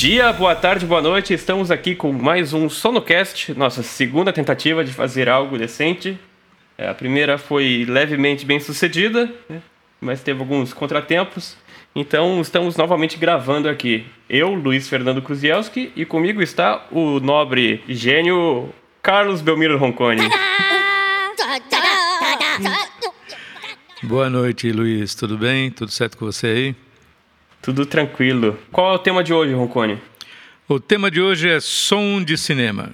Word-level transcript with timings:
dia, 0.00 0.32
boa 0.32 0.56
tarde, 0.56 0.86
boa 0.86 1.02
noite. 1.02 1.34
Estamos 1.34 1.70
aqui 1.70 1.94
com 1.94 2.10
mais 2.10 2.54
um 2.54 2.70
Sonocast, 2.70 3.52
nossa 3.52 3.82
segunda 3.82 4.32
tentativa 4.32 4.82
de 4.82 4.94
fazer 4.94 5.28
algo 5.28 5.58
decente. 5.58 6.18
É, 6.78 6.88
a 6.88 6.94
primeira 6.94 7.36
foi 7.36 7.84
levemente 7.86 8.46
bem 8.46 8.58
sucedida, 8.58 9.30
né? 9.46 9.60
mas 10.00 10.22
teve 10.22 10.40
alguns 10.40 10.72
contratempos. 10.72 11.54
Então 11.94 12.40
estamos 12.40 12.76
novamente 12.76 13.18
gravando 13.18 13.68
aqui. 13.68 14.06
Eu, 14.26 14.54
Luiz 14.54 14.88
Fernando 14.88 15.20
Kruzielski, 15.20 15.92
e 15.94 16.06
comigo 16.06 16.40
está 16.40 16.86
o 16.90 17.20
nobre 17.20 17.84
gênio 17.86 18.70
Carlos 19.02 19.42
Belmiro 19.42 19.76
Roncone. 19.76 20.22
Boa 24.02 24.30
noite, 24.30 24.72
Luiz. 24.72 25.14
Tudo 25.14 25.36
bem? 25.36 25.70
Tudo 25.70 25.90
certo 25.92 26.16
com 26.16 26.24
você 26.24 26.46
aí? 26.46 26.89
Tudo 27.62 27.84
tranquilo. 27.84 28.58
Qual 28.72 28.92
é 28.92 28.94
o 28.94 28.98
tema 28.98 29.22
de 29.22 29.34
hoje, 29.34 29.52
Roncone? 29.52 29.98
O 30.66 30.80
tema 30.80 31.10
de 31.10 31.20
hoje 31.20 31.48
é 31.48 31.60
som 31.60 32.22
de 32.22 32.38
cinema. 32.38 32.90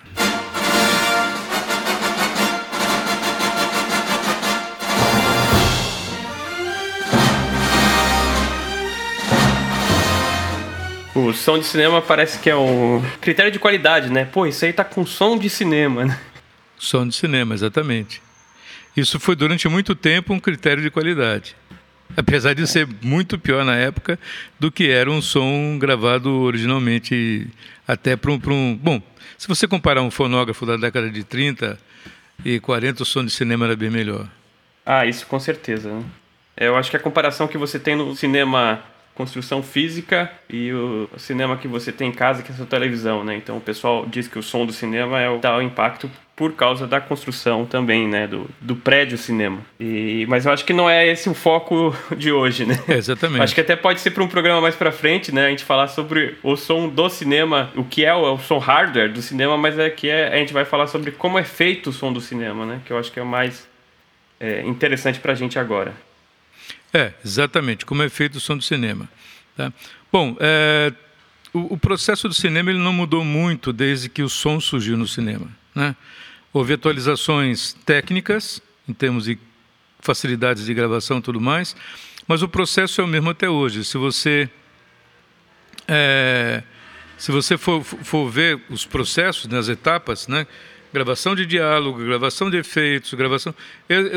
O 11.14 11.32
som 11.32 11.58
de 11.58 11.64
cinema 11.64 12.02
parece 12.02 12.38
que 12.40 12.50
é 12.50 12.56
um 12.56 13.02
critério 13.20 13.52
de 13.52 13.58
qualidade, 13.58 14.10
né? 14.10 14.24
Pô, 14.24 14.46
isso 14.46 14.64
aí 14.64 14.72
tá 14.72 14.84
com 14.84 15.06
som 15.06 15.38
de 15.38 15.48
cinema, 15.48 16.04
né? 16.04 16.20
Som 16.76 17.06
de 17.06 17.14
cinema, 17.14 17.54
exatamente. 17.54 18.20
Isso 18.96 19.20
foi 19.20 19.36
durante 19.36 19.68
muito 19.68 19.94
tempo 19.94 20.34
um 20.34 20.40
critério 20.40 20.82
de 20.82 20.90
qualidade. 20.90 21.54
Apesar 22.16 22.54
de 22.54 22.66
ser 22.66 22.86
muito 23.02 23.38
pior 23.38 23.64
na 23.64 23.76
época 23.76 24.18
do 24.60 24.70
que 24.70 24.90
era 24.90 25.10
um 25.10 25.22
som 25.22 25.78
gravado 25.78 26.30
originalmente 26.40 27.48
até 27.86 28.16
para 28.16 28.30
um, 28.30 28.40
um. 28.50 28.76
Bom, 28.76 29.02
se 29.38 29.48
você 29.48 29.66
comparar 29.66 30.02
um 30.02 30.10
fonógrafo 30.10 30.66
da 30.66 30.76
década 30.76 31.10
de 31.10 31.24
30 31.24 31.78
e 32.44 32.60
40, 32.60 33.02
o 33.02 33.06
som 33.06 33.24
de 33.24 33.30
cinema 33.30 33.66
era 33.66 33.76
bem 33.76 33.90
melhor. 33.90 34.28
Ah, 34.84 35.06
isso 35.06 35.26
com 35.26 35.40
certeza. 35.40 35.90
Né? 35.90 36.04
Eu 36.56 36.76
acho 36.76 36.90
que 36.90 36.96
a 36.96 37.00
comparação 37.00 37.48
que 37.48 37.58
você 37.58 37.78
tem 37.78 37.96
no 37.96 38.14
cinema 38.14 38.82
construção 39.14 39.62
física 39.62 40.30
e 40.48 40.70
o 40.72 41.08
cinema 41.16 41.56
que 41.56 41.66
você 41.66 41.90
tem 41.90 42.10
em 42.10 42.12
casa, 42.12 42.42
que 42.42 42.50
é 42.50 42.54
a 42.54 42.56
sua 42.56 42.66
televisão, 42.66 43.24
né? 43.24 43.34
Então 43.34 43.56
o 43.56 43.60
pessoal 43.60 44.06
diz 44.06 44.28
que 44.28 44.38
o 44.38 44.42
som 44.42 44.66
do 44.66 44.74
cinema 44.74 45.18
é 45.18 45.28
o 45.28 45.38
tal 45.38 45.62
impacto 45.62 46.10
por 46.36 46.52
causa 46.52 46.86
da 46.86 47.00
construção 47.00 47.64
também, 47.64 48.06
né, 48.06 48.26
do, 48.26 48.46
do 48.60 48.76
prédio 48.76 49.16
cinema. 49.16 49.58
E, 49.80 50.26
mas 50.28 50.44
eu 50.44 50.52
acho 50.52 50.66
que 50.66 50.74
não 50.74 50.88
é 50.88 51.06
esse 51.06 51.30
o 51.30 51.34
foco 51.34 51.96
de 52.14 52.30
hoje, 52.30 52.66
né? 52.66 52.78
É, 52.86 52.92
exatamente. 52.92 53.40
Acho 53.40 53.54
que 53.54 53.62
até 53.62 53.74
pode 53.74 54.00
ser 54.00 54.10
para 54.10 54.22
um 54.22 54.28
programa 54.28 54.60
mais 54.60 54.76
para 54.76 54.92
frente, 54.92 55.32
né, 55.32 55.46
a 55.46 55.50
gente 55.50 55.64
falar 55.64 55.88
sobre 55.88 56.36
o 56.42 56.54
som 56.54 56.90
do 56.90 57.08
cinema, 57.08 57.72
o 57.74 57.82
que 57.82 58.04
é 58.04 58.14
o, 58.14 58.34
o 58.34 58.38
som 58.38 58.58
hardware 58.58 59.10
do 59.10 59.22
cinema, 59.22 59.56
mas 59.56 59.78
é 59.78 59.88
que 59.88 60.10
é, 60.10 60.34
a 60.34 60.36
gente 60.36 60.52
vai 60.52 60.66
falar 60.66 60.88
sobre 60.88 61.10
como 61.10 61.38
é 61.38 61.42
feito 61.42 61.88
o 61.88 61.92
som 61.92 62.12
do 62.12 62.20
cinema, 62.20 62.66
né, 62.66 62.82
que 62.84 62.92
eu 62.92 62.98
acho 62.98 63.10
que 63.10 63.18
é 63.18 63.22
o 63.22 63.26
mais 63.26 63.66
é, 64.38 64.60
interessante 64.60 65.18
para 65.18 65.32
a 65.32 65.34
gente 65.34 65.58
agora. 65.58 65.94
É, 66.92 67.14
exatamente, 67.24 67.86
como 67.86 68.02
é 68.02 68.10
feito 68.10 68.36
o 68.36 68.40
som 68.40 68.58
do 68.58 68.62
cinema. 68.62 69.08
Tá? 69.56 69.72
Bom, 70.12 70.36
é, 70.38 70.92
o, 71.54 71.74
o, 71.74 71.78
processo 71.78 72.28
do 72.28 72.34
cinema 72.34 72.70
ele 72.70 72.78
não 72.78 72.92
mudou 72.92 73.24
muito 73.24 73.72
desde 73.72 74.10
que 74.10 74.22
o 74.22 74.28
som 74.28 74.60
surgiu 74.60 74.98
no 74.98 75.08
cinema. 75.08 75.48
Né? 75.74 75.96
Houve 76.56 76.72
atualizações 76.72 77.74
técnicas, 77.84 78.62
em 78.88 78.94
termos 78.94 79.26
de 79.26 79.38
facilidades 80.00 80.64
de 80.64 80.72
gravação 80.72 81.18
e 81.18 81.20
tudo 81.20 81.38
mais, 81.38 81.76
mas 82.26 82.40
o 82.40 82.48
processo 82.48 82.98
é 83.02 83.04
o 83.04 83.06
mesmo 83.06 83.28
até 83.28 83.46
hoje. 83.46 83.84
Se 83.84 83.98
você, 83.98 84.48
é, 85.86 86.62
se 87.18 87.30
você 87.30 87.58
for, 87.58 87.84
for 87.84 88.30
ver 88.30 88.58
os 88.70 88.86
processos, 88.86 89.46
nas 89.48 89.68
né, 89.68 89.74
etapas, 89.74 90.28
né? 90.28 90.46
gravação 90.94 91.34
de 91.34 91.44
diálogo, 91.44 92.02
gravação 92.02 92.48
de 92.48 92.56
efeitos, 92.56 93.12
gravação, 93.12 93.54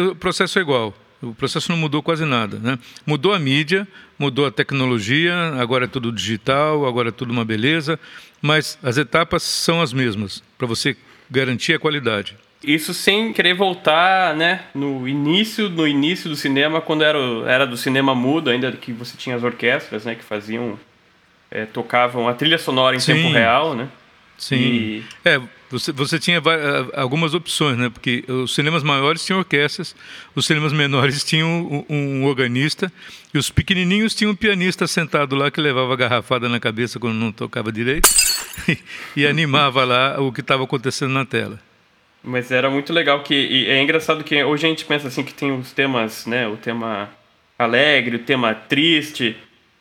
o 0.10 0.16
processo 0.16 0.60
é 0.60 0.62
igual. 0.62 0.98
O 1.22 1.36
processo 1.36 1.70
não 1.70 1.78
mudou 1.78 2.02
quase 2.02 2.24
nada. 2.24 2.58
Né? 2.58 2.80
Mudou 3.06 3.34
a 3.34 3.40
mídia, 3.40 3.86
mudou 4.18 4.46
a 4.46 4.52
tecnologia, 4.52 5.36
agora 5.60 5.84
é 5.84 5.88
tudo 5.90 6.10
digital, 6.10 6.86
agora 6.86 7.10
é 7.10 7.12
tudo 7.12 7.32
uma 7.32 7.44
beleza, 7.44 8.00
mas 8.42 8.80
as 8.82 8.98
etapas 8.98 9.44
são 9.44 9.82
as 9.82 9.92
mesmas, 9.92 10.42
para 10.58 10.66
você 10.66 10.96
garantir 11.30 11.74
a 11.74 11.80
qualidade. 11.80 12.36
Isso 12.64 12.94
sem 12.94 13.32
querer 13.32 13.54
voltar, 13.54 14.36
né, 14.36 14.62
no 14.76 15.08
início, 15.08 15.70
no 15.70 15.88
início 15.88 16.30
do 16.30 16.36
cinema, 16.36 16.82
quando 16.82 17.04
era, 17.04 17.20
era 17.48 17.66
do 17.66 17.78
cinema 17.78 18.14
mudo, 18.14 18.50
ainda 18.50 18.72
que 18.74 18.92
você 18.92 19.16
tinha 19.18 19.36
as 19.36 19.44
orquestras, 19.44 20.04
né, 20.04 20.14
que 20.14 20.24
faziam, 20.24 20.78
é, 21.50 21.66
tocavam 21.66 22.28
a 22.28 22.34
trilha 22.34 22.58
sonora 22.58 22.96
em 22.96 23.00
Sim. 23.00 23.14
tempo 23.14 23.30
real, 23.30 23.76
né? 23.76 23.88
Sim. 24.40 24.56
E... 24.56 25.04
É, 25.24 25.40
você, 25.70 25.92
você 25.92 26.18
tinha 26.18 26.42
algumas 26.96 27.34
opções, 27.34 27.78
né? 27.78 27.90
Porque 27.90 28.24
os 28.28 28.56
cinemas 28.56 28.82
maiores 28.82 29.24
tinham 29.24 29.40
orquestras, 29.40 29.96
os 30.34 30.46
cinemas 30.46 30.74
menores 30.74 31.24
tinham 31.24 31.86
um, 31.88 31.96
um 31.96 32.26
organista 32.26 32.92
e 33.34 33.38
os 33.38 33.52
pequenininhos 33.52 34.16
tinham 34.16 34.32
um 34.32 34.36
pianista 34.36 34.88
sentado 34.88 35.36
lá 35.36 35.52
que 35.52 35.62
levava 35.62 35.94
a 35.94 35.98
garrafada 35.98 36.50
na 36.50 36.60
cabeça 36.60 37.00
quando 37.00 37.16
não 37.16 37.32
tocava 37.32 37.72
direito 37.72 38.10
e, 38.68 38.78
e 39.18 39.28
animava 39.28 39.84
lá 39.84 40.20
o 40.20 40.32
que 40.32 40.42
estava 40.42 40.64
acontecendo 40.64 41.14
na 41.14 41.26
tela. 41.26 41.60
Mas 42.24 42.52
era 42.52 42.70
muito 42.70 42.92
legal 42.92 43.22
que 43.22 43.68
é 43.68 43.82
engraçado 43.82 44.24
que 44.24 44.44
hoje 44.44 44.66
a 44.66 44.70
gente 44.70 44.86
pensa 44.86 45.08
assim 45.08 45.24
que 45.24 45.34
tem 45.34 45.52
os 45.52 45.72
temas, 45.72 46.26
né? 46.26 46.48
O 46.48 46.58
tema 46.58 47.10
alegre, 47.58 48.16
o 48.16 48.20
tema 48.20 48.54
triste. 48.54 49.36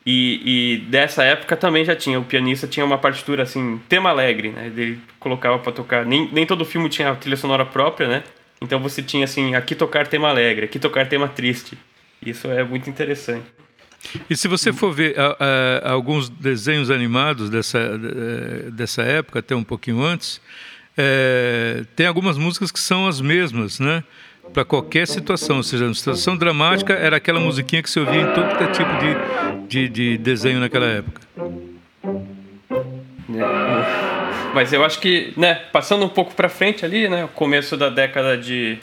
E, 0.05 0.41
e, 0.45 0.77
dessa 0.89 1.23
época 1.23 1.57
também 1.57 1.83
já 1.83 1.95
tinha, 1.95 2.19
o 2.19 2.23
pianista 2.23 2.67
tinha 2.67 2.85
uma 2.85 2.97
partitura 2.97 3.43
assim, 3.43 3.79
tema 3.89 4.09
alegre, 4.09 4.49
né? 4.49 4.67
Ele 4.67 4.99
colocava 5.19 5.59
para 5.59 5.71
tocar. 5.71 6.05
Nem, 6.05 6.29
nem 6.31 6.45
todo 6.45 6.65
filme 6.65 6.89
tinha 6.89 7.13
trilha 7.15 7.37
sonora 7.37 7.65
própria, 7.65 8.07
né? 8.07 8.23
Então 8.61 8.79
você 8.79 9.01
tinha 9.01 9.25
assim, 9.25 9.55
aqui 9.55 9.75
tocar 9.75 10.07
tema 10.07 10.29
alegre, 10.29 10.65
aqui 10.65 10.79
tocar 10.79 11.07
tema 11.07 11.27
triste. 11.27 11.77
Isso 12.25 12.47
é 12.47 12.63
muito 12.63 12.89
interessante. 12.89 13.45
E 14.29 14.35
se 14.35 14.47
você 14.47 14.71
for 14.71 14.93
ver 14.93 15.15
alguns 15.83 16.29
desenhos 16.29 16.89
animados 16.89 17.49
dessa, 17.49 17.97
dessa 18.71 19.01
época, 19.03 19.39
até 19.39 19.55
um 19.55 19.63
pouquinho 19.63 20.01
antes, 20.01 20.41
é, 20.97 21.83
tem 21.95 22.05
algumas 22.05 22.37
músicas 22.37 22.71
que 22.71 22.79
são 22.79 23.07
as 23.07 23.21
mesmas, 23.21 23.79
né? 23.79 24.03
Para 24.53 24.65
qualquer 24.65 25.07
situação, 25.07 25.57
ou 25.57 25.63
seja, 25.63 25.85
uma 25.85 25.93
situação 25.93 26.35
dramática 26.35 26.93
era 26.93 27.17
aquela 27.17 27.39
musiquinha 27.39 27.81
que 27.81 27.89
se 27.89 27.99
ouvia 27.99 28.21
em 28.21 28.33
todo 28.33 28.63
é 28.63 28.67
tipo 28.67 28.89
de, 28.97 29.67
de, 29.67 29.89
de 29.89 30.17
desenho 30.17 30.59
naquela 30.59 30.85
época. 30.85 31.21
É, 33.31 34.53
mas 34.53 34.73
eu 34.73 34.83
acho 34.83 34.99
que, 34.99 35.33
né, 35.37 35.55
passando 35.71 36.03
um 36.05 36.09
pouco 36.09 36.33
para 36.33 36.49
frente 36.49 36.83
ali, 36.83 37.07
né, 37.07 37.25
o 37.25 37.29
começo 37.29 37.77
da 37.77 37.89
década 37.89 38.37
de 38.37 38.77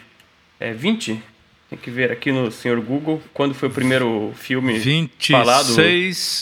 é, 0.61 0.73
20, 0.73 1.21
tem 1.69 1.79
que 1.79 1.91
ver 1.91 2.13
aqui 2.13 2.31
no 2.31 2.51
senhor 2.51 2.81
Google 2.81 3.21
quando 3.35 3.55
foi 3.55 3.69
o 3.69 3.73
primeiro 3.73 4.33
filme 4.37 4.79
26, 4.79 5.39
falado. 5.39 5.75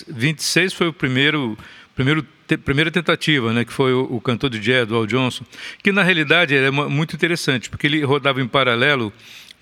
26 0.08 0.72
foi 0.74 0.88
o 0.88 0.92
primeiro 0.92 1.56
primeiro 1.94 2.26
primeira 2.64 2.90
tentativa, 2.90 3.52
né, 3.52 3.64
que 3.64 3.72
foi 3.72 3.92
o, 3.92 4.02
o, 4.10 4.20
cantor 4.20 4.50
de 4.50 4.60
jazz, 4.60 4.86
do 4.86 4.94
Al 4.94 5.06
Johnson, 5.06 5.44
que 5.82 5.90
na 5.92 6.02
realidade 6.02 6.54
é 6.54 6.70
muito 6.70 7.14
interessante, 7.16 7.70
porque 7.70 7.86
ele 7.86 8.04
rodava 8.04 8.40
em 8.40 8.48
paralelo 8.48 9.12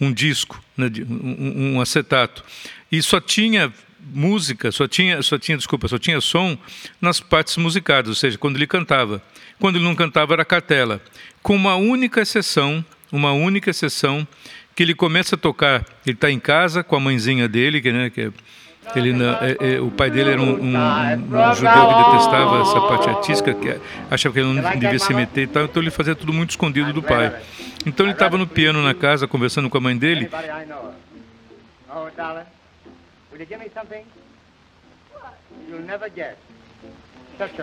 um 0.00 0.12
disco, 0.12 0.62
né, 0.76 0.90
um, 1.08 1.76
um, 1.76 1.80
acetato, 1.80 2.44
e 2.90 3.00
só 3.02 3.20
tinha 3.20 3.72
música, 4.12 4.72
só 4.72 4.88
tinha, 4.88 5.22
só 5.22 5.38
tinha, 5.38 5.56
desculpa, 5.56 5.86
só 5.86 5.98
tinha 5.98 6.20
som 6.20 6.58
nas 7.00 7.20
partes 7.20 7.56
musicadas, 7.56 8.08
ou 8.08 8.14
seja, 8.14 8.36
quando 8.36 8.56
ele 8.56 8.66
cantava. 8.66 9.22
Quando 9.60 9.76
ele 9.76 9.84
não 9.84 9.94
cantava 9.94 10.32
era 10.34 10.44
cartela, 10.44 11.00
com 11.40 11.54
uma 11.54 11.76
única 11.76 12.20
exceção, 12.20 12.84
uma 13.12 13.32
única 13.32 13.70
exceção 13.70 14.26
que 14.74 14.82
ele 14.82 14.94
começa 14.94 15.36
a 15.36 15.38
tocar, 15.38 15.86
ele 16.04 16.16
está 16.16 16.30
em 16.30 16.40
casa 16.40 16.82
com 16.82 16.96
a 16.96 17.00
mãezinha 17.00 17.48
dele, 17.48 17.80
que, 17.80 17.92
né, 17.92 18.10
que 18.10 18.22
é 18.22 18.32
ele, 18.94 19.14
é, 19.22 19.74
é, 19.74 19.80
o 19.80 19.90
pai 19.90 20.10
dele 20.10 20.32
era 20.32 20.42
um, 20.42 20.54
um, 20.54 20.76
um, 20.76 21.54
judeu 21.54 21.88
que 21.88 22.04
detestava 22.04 22.60
essa 22.62 22.80
parte 22.80 23.08
artística, 23.08 23.54
que 23.54 23.80
achava 24.10 24.32
que 24.32 24.40
ele 24.40 24.52
não 24.52 24.78
devia 24.78 24.98
se 24.98 25.14
meter 25.14 25.42
e 25.42 25.46
tal, 25.46 25.64
então 25.64 25.82
ele 25.82 25.90
fazia 25.90 26.14
tudo 26.14 26.32
muito 26.32 26.50
escondido 26.50 26.92
do 26.92 27.02
pai. 27.02 27.32
Então 27.86 28.04
ele 28.04 28.12
estava 28.12 28.36
no 28.36 28.46
piano 28.46 28.82
na 28.82 28.94
casa, 28.94 29.26
conversando 29.26 29.70
com 29.70 29.78
a 29.78 29.80
mãe 29.80 29.96
dele. 29.96 30.28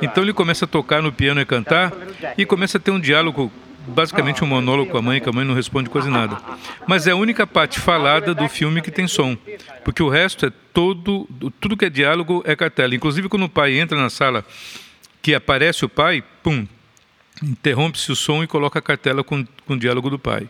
Então 0.02 0.24
ele 0.24 0.34
começa 0.34 0.66
a 0.66 0.68
tocar 0.68 1.02
no 1.02 1.12
piano 1.12 1.42
e 1.42 1.46
cantar 1.46 1.92
e 2.38 2.46
começa 2.46 2.78
a 2.78 2.82
ter 2.82 2.92
um 2.92 3.00
diálogo 3.00 3.52
basicamente 3.90 4.44
um 4.44 4.48
monólogo 4.48 4.92
com 4.92 4.98
a 4.98 5.02
mãe, 5.02 5.20
que 5.20 5.28
a 5.28 5.32
mãe 5.32 5.46
não 5.46 5.54
responde 5.54 5.90
quase 5.90 6.10
nada. 6.10 6.38
Mas 6.88 7.08
é 7.08 7.12
a 7.12 7.16
única 7.16 7.46
parte 7.46 7.80
falada 7.80 8.34
do 8.34 8.48
filme 8.48 8.82
que 8.82 8.92
tem 8.92 9.08
som, 9.08 9.38
porque 9.84 10.02
o 10.02 10.10
resto 10.10 10.46
é 10.46 10.52
todo, 10.74 11.28
tudo 11.60 11.76
que 11.76 11.86
é 11.86 11.90
diálogo 11.90 12.44
é 12.46 12.56
cartela. 12.56 12.96
Inclusive 12.96 13.28
quando 13.28 13.44
o 13.44 13.50
pai 13.50 13.78
entra 13.78 14.00
na 14.00 14.10
sala, 14.10 14.46
que 15.22 15.36
aparece 15.36 15.84
o 15.84 15.90
pai, 15.90 16.24
pum, 16.42 16.66
interrompe-se 17.44 18.12
o 18.12 18.16
som 18.16 18.44
e 18.44 18.48
coloca 18.48 18.80
a 18.80 18.82
cartela 18.82 19.24
com, 19.24 19.46
com 19.66 19.74
o 19.74 19.80
diálogo 19.80 20.10
do 20.10 20.20
pai. 20.20 20.48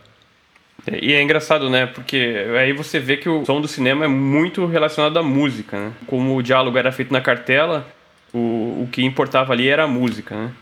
E 0.90 1.12
é 1.12 1.22
engraçado, 1.22 1.68
né? 1.68 1.86
Porque 1.86 2.46
aí 2.58 2.72
você 2.72 2.98
vê 2.98 3.16
que 3.16 3.28
o 3.28 3.44
som 3.44 3.60
do 3.60 3.68
cinema 3.68 4.04
é 4.04 4.08
muito 4.08 4.64
relacionado 4.66 5.18
à 5.18 5.22
música, 5.22 5.78
né? 5.78 5.92
Como 6.06 6.36
o 6.36 6.42
diálogo 6.42 6.78
era 6.78 6.92
feito 6.92 7.12
na 7.12 7.20
cartela, 7.20 7.86
O, 8.32 8.84
o 8.84 8.88
que 8.92 9.02
importava 9.02 9.52
ali 9.52 9.66
era 9.66 9.82
a 9.82 9.88
música, 9.88 10.36
né? 10.36 10.52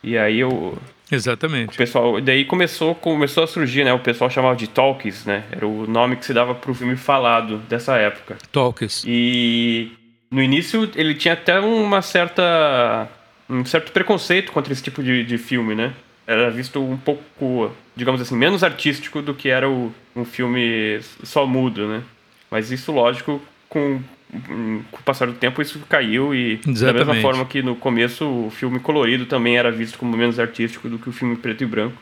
E 0.00 0.16
aí 0.16 0.38
eu, 0.38 0.78
Exatamente. 1.10 1.74
O 1.74 1.76
pessoal, 1.76 2.20
daí 2.20 2.44
começou, 2.44 2.94
começou 2.94 3.44
a 3.44 3.46
surgir, 3.46 3.84
né? 3.84 3.92
O 3.92 3.98
pessoal 3.98 4.30
chamava 4.30 4.56
de 4.56 4.68
talkies, 4.68 5.24
né? 5.24 5.44
Era 5.52 5.66
o 5.66 5.86
nome 5.86 6.16
que 6.16 6.24
se 6.24 6.32
dava 6.32 6.54
pro 6.54 6.74
filme 6.74 6.96
falado 6.96 7.58
dessa 7.68 7.96
época. 7.96 8.38
Talkies. 8.50 9.04
E 9.06 9.92
no 10.30 10.42
início 10.42 10.90
ele 10.94 11.14
tinha 11.14 11.34
até 11.34 11.60
uma 11.60 12.02
certa 12.02 13.08
um 13.48 13.64
certo 13.64 13.92
preconceito 13.92 14.52
contra 14.52 14.72
esse 14.72 14.82
tipo 14.82 15.02
de, 15.02 15.24
de 15.24 15.38
filme, 15.38 15.74
né? 15.74 15.92
Era 16.26 16.50
visto 16.50 16.82
um 16.82 16.96
pouco, 16.96 17.70
digamos 17.94 18.20
assim, 18.20 18.34
menos 18.34 18.64
artístico 18.64 19.20
do 19.20 19.34
que 19.34 19.50
era 19.50 19.68
o, 19.68 19.94
um 20.16 20.24
filme 20.24 20.98
só 21.22 21.46
mudo, 21.46 21.86
né? 21.86 22.02
Mas 22.50 22.70
isso, 22.70 22.90
lógico, 22.92 23.42
com 23.68 24.00
com 24.46 24.82
o 24.92 25.02
passar 25.04 25.26
do 25.26 25.34
tempo 25.34 25.60
isso 25.62 25.78
caiu 25.88 26.34
e 26.34 26.60
Exatamente. 26.66 26.82
da 26.82 26.92
mesma 26.92 27.22
forma 27.22 27.44
que 27.44 27.62
no 27.62 27.76
começo 27.76 28.26
o 28.26 28.50
filme 28.50 28.78
colorido 28.80 29.26
também 29.26 29.56
era 29.56 29.70
visto 29.70 29.98
como 29.98 30.16
menos 30.16 30.38
artístico 30.38 30.88
do 30.88 30.98
que 30.98 31.08
o 31.08 31.12
filme 31.12 31.36
preto 31.36 31.64
e 31.64 31.66
branco. 31.66 31.96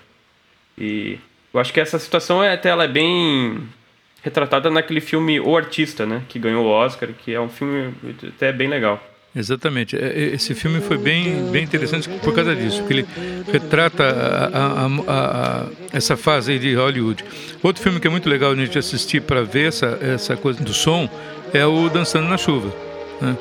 E 0.77 1.19
eu 1.53 1.61
acho 1.61 1.73
que 1.73 1.81
essa 1.81 1.99
situação 1.99 2.43
é 2.43 2.53
até 2.53 2.71
ela 2.71 2.85
é 2.85 2.89
bem 2.89 3.59
retratada 4.23 4.71
naquele 4.71 5.01
filme 5.01 5.41
O 5.41 5.57
Artista, 5.57 6.07
né, 6.07 6.23
que 6.29 6.39
ganhou 6.39 6.65
o 6.65 6.69
Oscar, 6.69 7.11
que 7.13 7.35
é 7.35 7.41
um 7.41 7.49
filme 7.49 7.93
até 8.29 8.53
bem 8.53 8.69
legal. 8.69 9.03
Exatamente. 9.35 9.97
É, 9.97 10.09
é, 10.09 10.35
esse 10.35 10.55
filme 10.55 10.81
foi 10.81 10.99
bem, 10.99 11.51
bem 11.51 11.65
interessante 11.65 12.09
por 12.09 12.35
causa 12.35 12.55
disso, 12.55 12.79
porque 12.79 12.93
ele 12.93 13.07
retrata 13.51 14.05
a, 14.05 14.85
a, 14.85 14.87
a, 14.87 15.67
essa 15.93 16.17
fase 16.17 16.59
de 16.59 16.75
Hollywood. 16.75 17.25
Outro 17.63 17.83
filme 17.83 17.99
que 17.99 18.07
é 18.07 18.11
muito 18.11 18.29
legal 18.29 18.53
a 18.53 18.55
gente 18.55 18.79
assistir 18.79 19.23
para 19.23 19.43
ver 19.43 19.69
essa, 19.69 19.99
essa 20.03 20.37
coisa 20.37 20.63
do 20.63 20.75
som 20.75 21.09
é 21.53 21.67
o 21.67 21.89
Dançando 21.89 22.29
na 22.29 22.39
Chuva. 22.39 22.73
Né? 23.21 23.37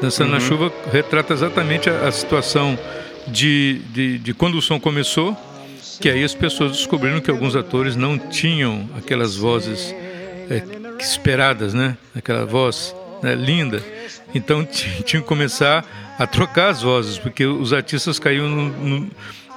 Dançando 0.00 0.28
uhum. 0.28 0.34
na 0.34 0.40
Chuva 0.40 0.72
retrata 0.92 1.32
exatamente 1.32 1.88
a, 1.88 2.08
a 2.08 2.12
situação 2.12 2.78
de, 3.26 3.80
de, 3.90 4.18
de, 4.18 4.34
quando 4.34 4.56
o 4.56 4.62
som 4.62 4.78
começou, 4.78 5.36
que 6.00 6.08
aí 6.08 6.22
as 6.22 6.34
pessoas 6.34 6.72
descobriram 6.72 7.20
que 7.20 7.30
alguns 7.30 7.56
atores 7.56 7.96
não 7.96 8.18
tinham 8.18 8.88
aquelas 8.96 9.36
vozes 9.36 9.94
é, 10.50 10.62
esperadas, 11.00 11.72
né? 11.74 11.96
Aquela 12.14 12.44
voz 12.44 12.94
né, 13.22 13.34
linda. 13.34 13.82
Então 14.34 14.64
tinham 15.04 15.22
que 15.22 15.28
começar 15.28 15.84
a 16.18 16.26
trocar 16.26 16.68
as 16.68 16.82
vozes, 16.82 17.18
porque 17.18 17.46
os 17.46 17.72
artistas 17.72 18.18
caíam 18.18 18.48
no, 18.48 18.68
no, 18.68 19.10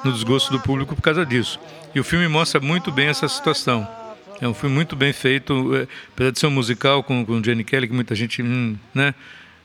no 0.04 0.14
desgosto 0.14 0.52
do 0.52 0.60
público 0.60 0.96
por 0.96 1.02
causa 1.02 1.26
disso. 1.26 1.60
E 1.94 2.00
o 2.00 2.04
filme 2.04 2.28
mostra 2.28 2.60
muito 2.60 2.92
bem 2.92 3.08
essa 3.08 3.28
situação. 3.28 3.88
É 4.42 4.48
um 4.48 4.54
filme 4.54 4.74
muito 4.74 4.96
bem 4.96 5.12
feito, 5.12 5.76
é, 5.76 5.88
apesar 6.14 6.32
de 6.32 6.40
ser 6.40 6.48
um 6.48 6.52
musical 6.52 7.04
com, 7.04 7.26
com 7.26 7.44
Jenny 7.44 7.64
Kelly, 7.64 7.88
que 7.88 7.94
muita 7.94 8.16
gente, 8.16 8.42
hum, 8.42 8.78
né, 8.94 9.14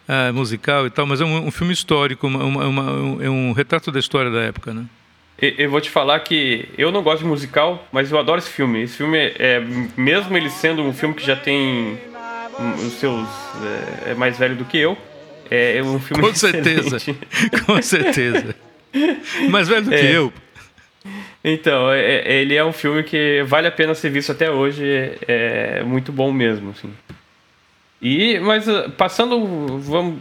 ah, 0.09 0.32
musical 0.32 0.87
e 0.87 0.91
tal, 0.91 1.06
mas 1.06 1.21
é 1.21 1.25
um, 1.25 1.47
um 1.47 1.50
filme 1.50 1.73
histórico, 1.73 2.26
uma, 2.26 2.44
uma, 2.44 2.67
uma, 2.67 2.93
um, 2.93 3.23
é 3.23 3.31
um 3.31 3.53
retrato 3.53 3.91
da 3.91 3.99
história 3.99 4.31
da 4.31 4.41
época, 4.41 4.75
né? 4.75 4.85
Eu 5.41 5.69
vou 5.71 5.81
te 5.81 5.91
falar 5.91 6.21
que 6.21 6.69
eu 6.79 6.93
não 6.93 7.03
gosto 7.03 7.23
de 7.23 7.26
musical, 7.26 7.87
mas 7.91 8.11
eu 8.11 8.19
adoro 8.19 8.38
esse 8.38 8.50
filme. 8.50 8.82
Esse 8.82 8.99
filme, 8.99 9.19
é, 9.19 9.61
mesmo 9.97 10.37
ele 10.37 10.49
sendo 10.49 10.82
um 10.82 10.93
filme 10.93 11.15
que 11.15 11.26
já 11.26 11.35
tem 11.35 11.99
os 12.87 12.93
seus 12.94 13.26
é, 14.06 14.12
é 14.12 14.15
mais 14.15 14.38
velho 14.38 14.55
do 14.55 14.65
que 14.65 14.79
eu, 14.79 14.97
é, 15.50 15.79
é 15.79 15.82
um 15.82 15.99
filme 15.99 16.23
com 16.23 16.35
certeza, 16.35 16.99
com 17.67 17.82
certeza, 17.82 18.55
mais 19.50 19.69
velho 19.69 19.85
do 19.85 19.91
que 19.91 19.97
eu. 19.97 20.32
Então, 21.44 21.93
é, 21.93 22.00
é, 22.00 22.41
ele 22.41 22.55
é 22.55 22.64
um 22.64 22.73
filme 22.73 23.02
que 23.02 23.43
vale 23.46 23.69
a 23.69 23.73
pena 23.73 23.94
ser 23.94 24.08
visto 24.08 24.32
até 24.32 24.50
hoje, 24.50 25.12
é, 25.29 25.82
muito 25.82 26.11
bom 26.11 26.32
mesmo, 26.32 26.70
assim. 26.70 26.91
E, 28.00 28.38
mas 28.41 28.67
uh, 28.67 28.91
passando, 28.93 29.79
vamos 29.79 30.20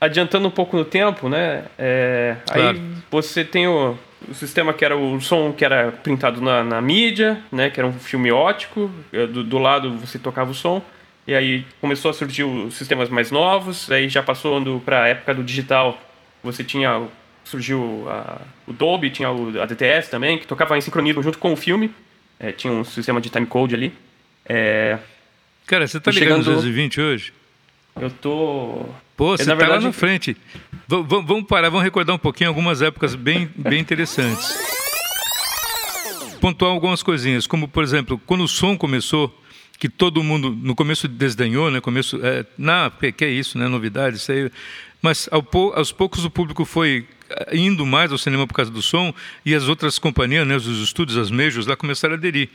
adiantando 0.00 0.48
um 0.48 0.50
pouco 0.50 0.78
no 0.78 0.84
tempo, 0.84 1.28
né? 1.28 1.64
É, 1.78 2.36
claro. 2.46 2.78
Aí 2.78 2.82
você 3.10 3.44
tem 3.44 3.66
o, 3.66 3.98
o, 4.26 4.34
sistema 4.34 4.72
que 4.72 4.84
era 4.84 4.96
o 4.96 5.20
som 5.20 5.52
que 5.52 5.64
era 5.64 5.92
printado 5.92 6.40
na, 6.40 6.64
na 6.64 6.80
mídia, 6.80 7.42
né? 7.52 7.68
Que 7.68 7.80
era 7.80 7.86
um 7.86 7.92
filme 7.92 8.32
ótico, 8.32 8.90
é, 9.12 9.26
do, 9.26 9.44
do 9.44 9.58
lado 9.58 9.96
você 9.98 10.18
tocava 10.18 10.50
o 10.50 10.54
som. 10.54 10.82
E 11.26 11.34
aí 11.34 11.66
começou 11.80 12.10
a 12.10 12.14
surgir 12.14 12.44
os 12.44 12.74
sistemas 12.74 13.08
mais 13.08 13.30
novos, 13.30 13.90
aí 13.90 14.08
já 14.10 14.22
passou 14.22 14.60
para 14.80 15.04
a 15.04 15.08
época 15.08 15.34
do 15.34 15.42
digital, 15.42 15.98
você 16.42 16.62
tinha 16.62 17.08
surgiu 17.44 18.06
a, 18.08 18.40
o 18.66 18.72
Dolby, 18.72 19.10
tinha 19.10 19.30
o, 19.30 19.60
a 19.60 19.66
DTS 19.66 20.10
também, 20.10 20.38
que 20.38 20.46
tocava 20.46 20.76
em 20.76 20.80
sincronismo 20.80 21.22
junto 21.22 21.38
com 21.38 21.52
o 21.52 21.56
filme. 21.56 21.90
É, 22.38 22.50
tinha 22.52 22.72
um 22.72 22.84
sistema 22.84 23.20
de 23.20 23.30
timecode 23.30 23.74
ali. 23.74 23.92
É, 24.44 24.98
Cara, 25.66 25.86
você 25.86 25.98
tá 25.98 26.10
ligando 26.10 26.42
chegando... 26.42 26.56
220 26.56 27.00
hoje? 27.00 27.32
Eu 28.00 28.10
tô. 28.10 28.86
Pô, 29.16 29.36
você 29.36 29.44
é, 29.44 29.46
tá 29.46 29.54
verdade... 29.54 29.84
lá 29.84 29.88
na 29.88 29.92
frente. 29.92 30.36
V 30.88 31.02
vamos 31.08 31.44
parar, 31.44 31.68
vamos 31.68 31.84
recordar 31.84 32.14
um 32.14 32.18
pouquinho 32.18 32.50
algumas 32.50 32.82
épocas 32.82 33.14
bem, 33.14 33.48
bem 33.56 33.80
interessantes. 33.80 34.58
Pontuar 36.40 36.72
algumas 36.72 37.02
coisinhas, 37.02 37.46
como 37.46 37.68
por 37.68 37.82
exemplo, 37.82 38.20
quando 38.26 38.44
o 38.44 38.48
som 38.48 38.76
começou, 38.76 39.32
que 39.78 39.88
todo 39.88 40.22
mundo 40.22 40.50
no 40.50 40.74
começo 40.74 41.08
desdenhou, 41.08 41.70
né? 41.70 41.80
Começo, 41.80 42.20
é, 42.22 42.44
não, 42.58 42.90
que, 42.90 43.12
que 43.12 43.24
é 43.24 43.30
isso, 43.30 43.56
né? 43.56 43.68
Novidade, 43.68 44.16
isso 44.16 44.30
aí. 44.30 44.50
Mas 45.00 45.28
ao, 45.30 45.46
aos 45.74 45.92
poucos 45.92 46.24
o 46.24 46.30
público 46.30 46.64
foi 46.64 47.06
indo 47.52 47.84
mais 47.84 48.12
ao 48.12 48.18
cinema 48.18 48.46
por 48.46 48.54
causa 48.54 48.70
do 48.70 48.82
som 48.82 49.12
e 49.44 49.54
as 49.54 49.68
outras 49.68 49.98
companhias, 49.98 50.46
né, 50.46 50.56
os 50.56 50.66
estúdios, 50.66 51.18
as 51.18 51.30
majors 51.30 51.66
lá 51.66 51.76
começaram 51.76 52.14
a 52.14 52.16
aderir. 52.16 52.48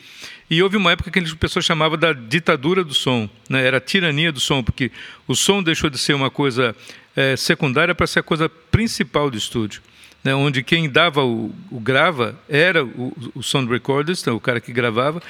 E 0.50 0.62
houve 0.62 0.78
uma 0.78 0.92
época 0.92 1.12
que 1.12 1.20
a 1.20 1.36
pessoa 1.36 1.62
chamava 1.62 1.98
da 1.98 2.14
ditadura 2.14 2.84
do 2.84 2.94
som, 2.94 3.30
né, 3.50 3.66
era 3.66 3.78
a 3.78 3.82
tirania 3.82 4.32
do 4.32 4.40
som, 4.40 4.64
porque 4.64 4.92
o 5.28 5.36
som 5.36 5.62
deixou 5.62 5.90
de 5.90 5.98
ser 5.98 6.14
uma 6.14 6.30
coisa 6.30 6.76
é, 7.16 7.36
secundária 7.36 7.94
para 7.94 8.08
ser 8.08 8.20
a 8.20 8.24
coisa 8.24 8.50
principal 8.50 9.30
do 9.30 9.38
estúdio. 9.38 9.82
Né, 10.24 10.36
onde 10.36 10.62
quem 10.64 10.90
dava 10.90 11.24
o, 11.24 11.54
o 11.72 11.80
grava 11.80 12.38
era 12.50 12.84
o, 12.84 13.32
o 13.34 13.42
sound 13.42 13.72
recordist, 13.72 14.28
o 14.28 14.40
cara 14.40 14.60
que 14.60 14.74
gravava, 14.74 15.22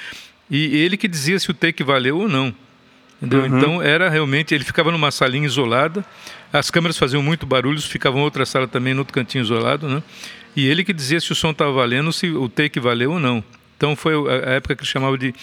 e 0.50 0.76
ele 0.78 0.96
que 0.96 1.06
dizia 1.06 1.38
se 1.38 1.48
o 1.48 1.54
take 1.54 1.84
valeu 1.84 2.18
ou 2.18 2.28
não. 2.28 2.52
Entendeu? 3.20 3.40
Uhum. 3.40 3.58
Então 3.58 3.82
era 3.82 4.08
realmente, 4.08 4.54
ele 4.54 4.64
ficava 4.64 4.90
numa 4.90 5.10
salinha 5.10 5.46
isolada, 5.46 6.04
as 6.52 6.70
câmeras 6.70 6.96
faziam 6.96 7.22
muito 7.22 7.46
barulho, 7.46 7.80
ficava 7.80 8.18
em 8.18 8.22
outra 8.22 8.46
sala 8.46 8.66
também, 8.66 8.94
no 8.94 9.00
outro 9.00 9.12
cantinho 9.12 9.42
isolado, 9.42 9.88
né? 9.88 10.02
E 10.56 10.66
ele 10.66 10.82
que 10.82 10.92
dizia 10.92 11.20
se 11.20 11.30
o 11.30 11.34
som 11.34 11.50
estava 11.50 11.70
valendo, 11.70 12.12
se 12.12 12.28
o 12.30 12.48
take 12.48 12.80
valeu 12.80 13.12
ou 13.12 13.20
não. 13.20 13.44
Então 13.76 13.94
foi 13.94 14.14
a 14.28 14.52
época 14.52 14.74
que 14.74 14.82
ele 14.82 14.90
chamava 14.90 15.16
de 15.16 15.34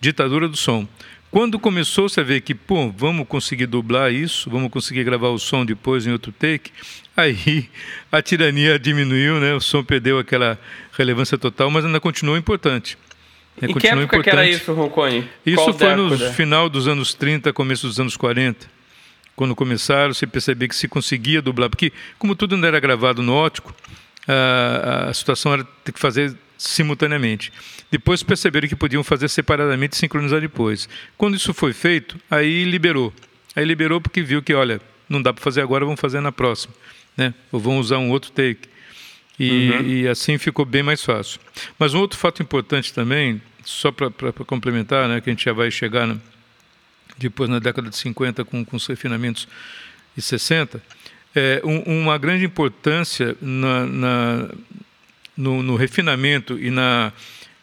ditadura 0.00 0.48
do 0.48 0.56
som. 0.56 0.86
Quando 1.30 1.58
começou 1.58 2.06
-se 2.08 2.20
a 2.20 2.22
ver 2.22 2.40
que, 2.40 2.54
pô, 2.54 2.90
vamos 2.90 3.26
conseguir 3.28 3.66
dublar 3.66 4.12
isso, 4.12 4.48
vamos 4.48 4.70
conseguir 4.70 5.04
gravar 5.04 5.28
o 5.28 5.38
som 5.38 5.66
depois 5.66 6.06
em 6.06 6.12
outro 6.12 6.32
take, 6.32 6.70
aí 7.16 7.68
a 8.10 8.22
tirania 8.22 8.78
diminuiu, 8.78 9.40
né? 9.40 9.52
O 9.52 9.60
som 9.60 9.84
perdeu 9.84 10.18
aquela 10.18 10.58
relevância 10.92 11.36
total, 11.36 11.70
mas 11.70 11.84
ainda 11.84 12.00
continuou 12.00 12.38
importante. 12.38 12.96
É, 13.60 13.66
em 13.66 13.74
que 13.74 13.86
época 13.86 14.04
importante. 14.04 14.24
que 14.24 14.30
era 14.30 14.48
isso, 14.48 14.72
Roncone? 14.72 15.28
Isso 15.44 15.56
Qual 15.56 15.72
foi 15.72 15.94
no 15.94 16.18
final 16.32 16.68
dos 16.68 16.86
anos 16.86 17.14
30, 17.14 17.52
começo 17.52 17.86
dos 17.86 17.98
anos 17.98 18.16
40. 18.16 18.66
Quando 19.34 19.54
começaram, 19.54 20.14
se 20.14 20.26
perceber 20.26 20.68
que 20.68 20.76
se 20.76 20.88
conseguia 20.88 21.42
dublar. 21.42 21.68
Porque, 21.68 21.92
como 22.18 22.34
tudo 22.34 22.54
ainda 22.54 22.68
era 22.68 22.80
gravado 22.80 23.22
no 23.22 23.34
ótico, 23.34 23.74
a, 24.26 25.08
a 25.10 25.14
situação 25.14 25.52
era 25.52 25.64
ter 25.84 25.92
que 25.92 26.00
fazer 26.00 26.34
simultaneamente. 26.56 27.52
Depois 27.90 28.22
perceberam 28.22 28.68
que 28.68 28.76
podiam 28.76 29.04
fazer 29.04 29.28
separadamente 29.28 29.94
e 29.94 29.98
sincronizar 29.98 30.40
depois. 30.40 30.88
Quando 31.16 31.36
isso 31.36 31.52
foi 31.52 31.72
feito, 31.72 32.16
aí 32.30 32.64
liberou. 32.64 33.12
Aí 33.54 33.64
liberou 33.64 34.00
porque 34.00 34.22
viu 34.22 34.42
que, 34.42 34.54
olha, 34.54 34.80
não 35.08 35.20
dá 35.20 35.32
para 35.32 35.42
fazer 35.42 35.60
agora, 35.60 35.84
vamos 35.84 36.00
fazer 36.00 36.20
na 36.20 36.32
próxima. 36.32 36.74
Né? 37.16 37.32
Ou 37.52 37.60
vão 37.60 37.78
usar 37.78 37.98
um 37.98 38.10
outro 38.10 38.30
take. 38.30 38.68
E, 39.38 39.70
uhum. 39.70 39.82
e, 39.82 40.08
assim 40.08 40.38
ficou 40.38 40.64
bem 40.64 40.82
mais 40.82 41.02
fácil. 41.02 41.40
Mas 41.78 41.94
um 41.94 42.00
outro 42.00 42.18
fato 42.18 42.42
importante 42.42 42.92
também, 42.92 43.40
só 43.64 43.92
para 43.92 44.10
complementar, 44.46 45.08
né, 45.08 45.20
que 45.20 45.28
a 45.28 45.32
gente 45.32 45.44
já 45.44 45.52
vai 45.52 45.70
chegar 45.70 46.06
na, 46.06 46.16
depois 47.18 47.48
na 47.48 47.58
década 47.58 47.90
de 47.90 47.96
50 47.96 48.44
com, 48.44 48.64
com 48.64 48.76
os 48.76 48.86
refinamentos 48.86 49.46
e 50.16 50.22
60, 50.22 50.82
é 51.34 51.60
um, 51.64 52.02
uma 52.02 52.16
grande 52.16 52.44
importância 52.44 53.36
na, 53.40 53.86
na 53.86 54.48
no, 55.36 55.62
no, 55.62 55.76
refinamento 55.76 56.58
e, 56.58 56.70
na, 56.70 57.12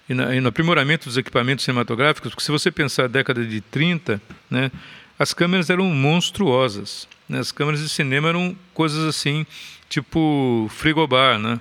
e, 0.07 0.13
na, 0.13 0.35
e 0.35 0.39
no 0.39 0.49
aprimoramento 0.49 1.05
dos 1.05 1.17
equipamentos 1.17 1.65
cinematográficos, 1.65 2.29
porque 2.31 2.43
se 2.43 2.51
você 2.51 2.69
pensar 2.71 3.05
a 3.05 3.07
década 3.07 3.43
de 3.43 3.61
30, 3.61 4.21
né, 4.49 4.71
as 5.17 5.33
câmeras 5.33 5.71
eram 5.71 5.85
monstruosas. 5.85 7.07
Né? 7.33 7.39
As 7.39 7.51
câmeras 7.51 7.81
de 7.81 7.89
cinema 7.89 8.29
eram 8.29 8.55
coisas 8.73 9.03
assim 9.05 9.45
tipo 9.89 10.67
frigobar, 10.69 11.39
né? 11.39 11.59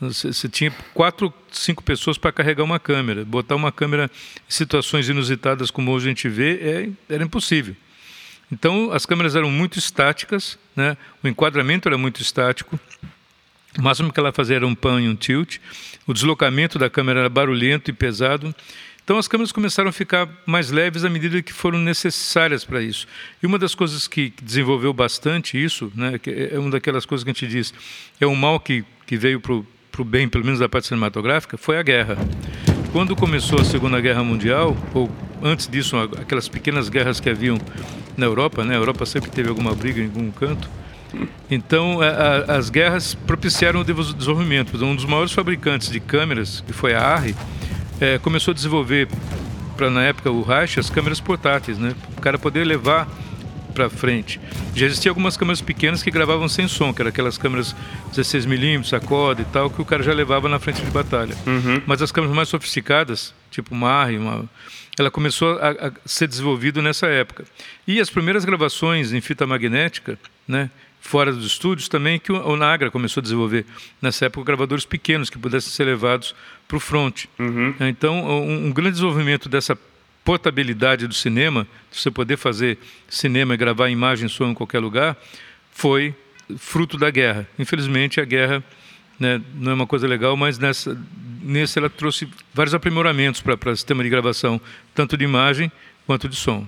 Você 0.00 0.48
tinha 0.48 0.70
quatro, 0.94 1.34
cinco 1.50 1.82
pessoas 1.82 2.16
para 2.16 2.30
carregar 2.30 2.62
uma 2.62 2.78
câmera. 2.78 3.24
Botar 3.24 3.56
uma 3.56 3.72
câmera 3.72 4.08
em 4.08 4.52
situações 4.52 5.08
inusitadas 5.08 5.72
como 5.72 5.90
hoje 5.90 6.06
a 6.06 6.08
gente 6.10 6.28
vê 6.28 6.54
é, 7.08 7.14
era 7.14 7.24
impossível. 7.24 7.74
Então 8.50 8.92
as 8.92 9.04
câmeras 9.04 9.34
eram 9.34 9.50
muito 9.50 9.76
estáticas, 9.76 10.56
né? 10.76 10.96
o 11.22 11.26
enquadramento 11.26 11.88
era 11.88 11.98
muito 11.98 12.22
estático. 12.22 12.78
O 13.76 13.82
máximo 13.82 14.12
que 14.12 14.20
ela 14.20 14.32
fazia 14.32 14.56
era 14.56 14.66
um 14.66 14.74
pan 14.74 15.00
e 15.00 15.08
um 15.08 15.16
tilt. 15.16 15.58
O 16.06 16.14
deslocamento 16.14 16.78
da 16.78 16.88
câmera 16.88 17.20
era 17.20 17.28
barulhento 17.28 17.90
e 17.90 17.92
pesado. 17.92 18.54
Então 19.08 19.16
as 19.16 19.26
câmeras 19.26 19.50
começaram 19.50 19.88
a 19.88 19.92
ficar 19.92 20.28
mais 20.44 20.70
leves 20.70 21.02
à 21.02 21.08
medida 21.08 21.40
que 21.40 21.50
foram 21.50 21.78
necessárias 21.78 22.62
para 22.62 22.82
isso. 22.82 23.06
E 23.42 23.46
uma 23.46 23.58
das 23.58 23.74
coisas 23.74 24.06
que 24.06 24.34
desenvolveu 24.42 24.92
bastante 24.92 25.56
isso, 25.56 25.90
né, 25.94 26.18
que 26.18 26.50
é 26.52 26.58
uma 26.58 26.68
daquelas 26.68 27.06
coisas 27.06 27.24
que 27.24 27.30
a 27.30 27.32
gente 27.32 27.46
diz, 27.46 27.72
é 28.20 28.26
um 28.26 28.34
mal 28.34 28.60
que, 28.60 28.84
que 29.06 29.16
veio 29.16 29.40
para 29.40 29.54
o 29.54 30.04
bem, 30.04 30.28
pelo 30.28 30.44
menos 30.44 30.60
da 30.60 30.68
parte 30.68 30.88
cinematográfica, 30.88 31.56
foi 31.56 31.78
a 31.78 31.82
guerra. 31.82 32.18
Quando 32.92 33.16
começou 33.16 33.58
a 33.58 33.64
Segunda 33.64 33.98
Guerra 33.98 34.22
Mundial, 34.22 34.76
ou 34.92 35.10
antes 35.42 35.66
disso, 35.68 35.96
aquelas 35.96 36.46
pequenas 36.46 36.90
guerras 36.90 37.18
que 37.18 37.30
haviam 37.30 37.58
na 38.14 38.26
Europa, 38.26 38.62
né? 38.62 38.74
A 38.74 38.78
Europa 38.78 39.06
sempre 39.06 39.30
teve 39.30 39.48
alguma 39.48 39.74
briga 39.74 40.02
em 40.02 40.04
algum 40.04 40.30
canto. 40.30 40.68
Então, 41.50 42.02
a, 42.02 42.08
a, 42.08 42.56
as 42.58 42.68
guerras 42.68 43.14
propiciaram 43.14 43.80
o 43.80 43.84
desenvolvimento. 43.84 44.76
Um 44.84 44.94
dos 44.94 45.06
maiores 45.06 45.32
fabricantes 45.32 45.88
de 45.88 45.98
câmeras, 45.98 46.60
que 46.60 46.74
foi 46.74 46.92
a 46.92 47.00
Arri, 47.00 47.34
é, 48.00 48.18
começou 48.18 48.52
a 48.52 48.54
desenvolver, 48.54 49.08
para 49.76 49.90
na 49.90 50.02
época 50.02 50.30
o 50.30 50.42
Reich, 50.42 50.78
as 50.78 50.90
câmeras 50.90 51.20
portáteis, 51.20 51.78
né? 51.78 51.94
O 52.16 52.20
cara 52.20 52.38
poder 52.38 52.64
levar 52.64 53.08
para 53.74 53.88
frente. 53.88 54.40
Já 54.74 54.86
existiam 54.86 55.12
algumas 55.12 55.36
câmeras 55.36 55.60
pequenas 55.60 56.02
que 56.02 56.10
gravavam 56.10 56.48
sem 56.48 56.66
som, 56.66 56.92
que 56.92 57.00
eram 57.00 57.10
aquelas 57.10 57.38
câmeras 57.38 57.76
16mm, 58.12 58.92
a 58.96 59.00
corda 59.00 59.42
e 59.42 59.44
tal, 59.44 59.70
que 59.70 59.80
o 59.80 59.84
cara 59.84 60.02
já 60.02 60.12
levava 60.12 60.48
na 60.48 60.58
frente 60.58 60.82
de 60.82 60.90
batalha. 60.90 61.36
Uhum. 61.46 61.80
Mas 61.86 62.02
as 62.02 62.10
câmeras 62.10 62.34
mais 62.34 62.48
sofisticadas, 62.48 63.32
tipo 63.50 63.74
Marri, 63.74 64.18
uma, 64.18 64.48
ela 64.98 65.10
começou 65.10 65.58
a, 65.58 65.70
a 65.70 65.92
ser 66.04 66.26
desenvolvida 66.26 66.82
nessa 66.82 67.06
época. 67.06 67.44
E 67.86 68.00
as 68.00 68.10
primeiras 68.10 68.44
gravações 68.44 69.12
em 69.12 69.20
fita 69.20 69.46
magnética, 69.46 70.18
né, 70.48 70.70
fora 71.00 71.32
dos 71.32 71.46
estúdios 71.46 71.88
também 71.88 72.18
que 72.18 72.32
o 72.32 72.56
Nagra 72.56 72.90
começou 72.90 73.20
a 73.20 73.22
desenvolver 73.22 73.64
nessa 74.00 74.26
época 74.26 74.46
gravadores 74.46 74.84
pequenos 74.84 75.30
que 75.30 75.38
pudessem 75.38 75.70
ser 75.70 75.84
levados 75.84 76.34
para 76.66 76.76
o 76.76 76.80
front. 76.80 77.26
Uhum. 77.38 77.74
Então, 77.80 78.26
um, 78.26 78.66
um, 78.66 78.72
grande 78.72 78.92
desenvolvimento 78.92 79.48
dessa 79.48 79.78
portabilidade 80.24 81.06
do 81.06 81.14
cinema, 81.14 81.66
de 81.90 81.98
você 81.98 82.10
poder 82.10 82.36
fazer 82.36 82.78
cinema 83.08 83.54
e 83.54 83.56
gravar 83.56 83.88
imagem 83.88 84.28
som 84.28 84.50
em 84.50 84.54
qualquer 84.54 84.80
lugar, 84.80 85.16
foi 85.72 86.14
fruto 86.56 86.98
da 86.98 87.10
guerra. 87.10 87.46
Infelizmente, 87.58 88.20
a 88.20 88.24
guerra 88.24 88.62
né, 89.18 89.40
não 89.54 89.72
é 89.72 89.74
uma 89.74 89.86
coisa 89.86 90.06
legal, 90.06 90.36
mas 90.36 90.58
nessa, 90.58 90.98
nesse 91.42 91.78
ela 91.78 91.88
trouxe 91.88 92.28
vários 92.52 92.74
aprimoramentos 92.74 93.40
para 93.40 93.70
o 93.70 93.76
sistema 93.76 94.02
de 94.02 94.10
gravação, 94.10 94.60
tanto 94.94 95.16
de 95.16 95.24
imagem 95.24 95.72
quanto 96.06 96.28
de 96.28 96.36
som. 96.36 96.66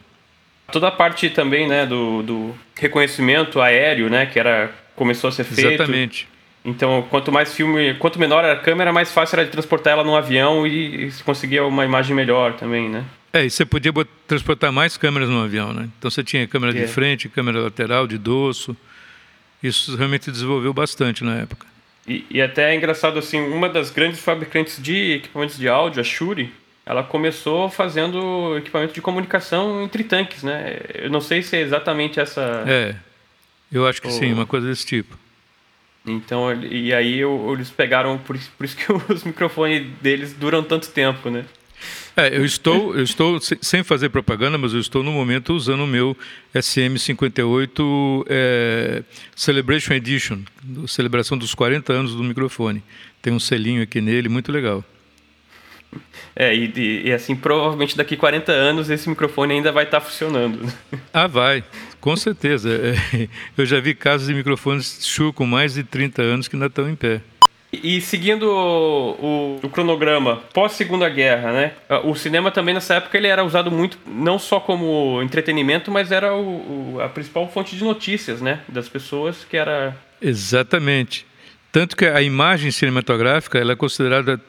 Toda 0.70 0.88
a 0.88 0.90
parte 0.90 1.30
também, 1.30 1.68
né, 1.68 1.86
do, 1.86 2.22
do 2.22 2.54
reconhecimento 2.74 3.60
aéreo, 3.60 4.08
né, 4.08 4.26
que 4.26 4.38
era 4.38 4.70
começou 4.94 5.28
a 5.28 5.32
ser 5.32 5.44
feito. 5.44 5.72
Exatamente. 5.72 6.28
Então, 6.64 7.06
quanto 7.08 7.32
mais 7.32 7.54
filme, 7.54 7.94
quanto 7.94 8.18
menor 8.18 8.44
era 8.44 8.52
a 8.52 8.56
câmera, 8.56 8.92
mais 8.92 9.10
fácil 9.10 9.36
era 9.36 9.46
de 9.46 9.50
transportar 9.50 9.94
ela 9.94 10.04
num 10.04 10.14
avião 10.14 10.66
e, 10.66 11.06
e 11.06 11.12
conseguia 11.24 11.64
uma 11.64 11.84
imagem 11.84 12.14
melhor 12.14 12.54
também, 12.54 12.88
né? 12.88 13.04
É, 13.32 13.44
e 13.44 13.50
você 13.50 13.64
podia 13.64 13.92
transportar 14.26 14.70
mais 14.70 14.96
câmeras 14.96 15.28
no 15.28 15.42
avião, 15.42 15.72
né? 15.72 15.88
Então 15.98 16.10
você 16.10 16.22
tinha 16.22 16.46
câmera 16.46 16.76
é. 16.76 16.82
de 16.82 16.92
frente, 16.92 17.28
câmera 17.28 17.60
lateral, 17.60 18.06
de 18.06 18.18
dorso. 18.18 18.76
Isso 19.62 19.96
realmente 19.96 20.30
desenvolveu 20.30 20.72
bastante 20.74 21.24
na 21.24 21.36
época. 21.36 21.66
E, 22.06 22.26
e 22.30 22.42
até 22.42 22.72
é 22.72 22.76
engraçado 22.76 23.18
assim, 23.18 23.40
uma 23.40 23.68
das 23.68 23.90
grandes 23.90 24.20
fabricantes 24.20 24.82
de 24.82 25.12
equipamentos 25.12 25.56
de 25.56 25.68
áudio, 25.68 26.00
a 26.00 26.04
Shure, 26.04 26.52
ela 26.84 27.02
começou 27.02 27.68
fazendo 27.68 28.56
equipamento 28.56 28.92
de 28.92 29.00
comunicação 29.00 29.82
entre 29.82 30.04
tanques, 30.04 30.42
né? 30.42 30.78
Eu 30.94 31.10
não 31.10 31.20
sei 31.20 31.42
se 31.42 31.56
é 31.56 31.60
exatamente 31.60 32.18
essa. 32.18 32.64
É, 32.66 32.94
eu 33.70 33.86
acho 33.86 34.00
que 34.02 34.10
sim, 34.10 34.32
uma 34.32 34.46
coisa 34.46 34.66
desse 34.66 34.84
tipo. 34.84 35.18
Então, 36.06 36.52
e 36.62 36.92
aí 36.94 37.20
eles 37.20 37.70
pegaram, 37.70 38.18
por 38.18 38.34
isso, 38.34 38.50
por 38.56 38.64
isso 38.64 38.76
que 38.76 38.90
os 39.12 39.22
microfones 39.24 39.86
deles 40.00 40.32
duram 40.32 40.62
tanto 40.62 40.88
tempo, 40.90 41.30
né? 41.30 41.44
É, 42.16 42.36
eu 42.36 42.44
estou, 42.44 42.94
eu 42.94 43.02
estou 43.02 43.38
sem 43.40 43.82
fazer 43.82 44.08
propaganda, 44.10 44.58
mas 44.58 44.74
eu 44.74 44.80
estou 44.80 45.02
no 45.02 45.12
momento 45.12 45.54
usando 45.54 45.84
o 45.84 45.86
meu 45.86 46.16
SM58 46.54 48.24
é, 48.28 49.02
Celebration 49.34 49.94
Edition, 49.94 50.40
celebração 50.86 51.38
dos 51.38 51.54
40 51.54 51.92
anos 51.92 52.14
do 52.14 52.22
microfone. 52.22 52.82
Tem 53.22 53.32
um 53.32 53.40
selinho 53.40 53.82
aqui 53.82 54.00
nele, 54.00 54.28
muito 54.28 54.50
legal. 54.52 54.84
É, 56.34 56.54
e, 56.54 57.02
e, 57.06 57.12
assim, 57.12 57.34
provavelmente 57.34 57.96
daqui 57.96 58.16
40 58.16 58.52
anos 58.52 58.88
esse 58.90 59.08
microfone 59.08 59.54
ainda 59.54 59.72
vai 59.72 59.84
estar 59.84 60.00
funcionando. 60.00 60.64
Né? 60.64 60.72
Ah, 61.12 61.26
vai, 61.26 61.64
com 62.00 62.16
certeza. 62.16 62.70
É, 62.70 63.28
eu 63.58 63.66
já 63.66 63.80
vi 63.80 63.94
casos 63.94 64.28
de 64.28 64.34
microfones 64.34 65.04
Shure 65.04 65.32
com 65.32 65.44
mais 65.44 65.74
de 65.74 65.84
30 65.84 66.22
anos 66.22 66.48
que 66.48 66.56
ainda 66.56 66.66
estão 66.66 66.88
em 66.88 66.94
pé. 66.94 67.20
E 67.72 68.00
seguindo 68.00 68.44
o, 68.50 69.10
o, 69.12 69.60
o 69.62 69.68
cronograma 69.68 70.42
pós 70.52 70.72
Segunda 70.72 71.08
Guerra, 71.08 71.52
né? 71.52 71.72
O 72.02 72.16
cinema 72.16 72.50
também 72.50 72.74
nessa 72.74 72.94
época 72.94 73.16
ele 73.16 73.28
era 73.28 73.44
usado 73.44 73.70
muito 73.70 73.96
não 74.06 74.40
só 74.40 74.58
como 74.58 75.22
entretenimento, 75.22 75.88
mas 75.88 76.10
era 76.10 76.34
o, 76.34 76.94
o, 76.96 77.00
a 77.00 77.08
principal 77.08 77.48
fonte 77.48 77.76
de 77.76 77.84
notícias, 77.84 78.40
né? 78.40 78.60
Das 78.68 78.88
pessoas 78.88 79.44
que 79.44 79.56
era 79.56 79.96
exatamente. 80.20 81.24
Tanto 81.70 81.96
que 81.96 82.04
a 82.04 82.20
imagem 82.20 82.72
cinematográfica 82.72 83.56
ela 83.56 83.72
é 83.72 83.76
considerada 83.76 84.40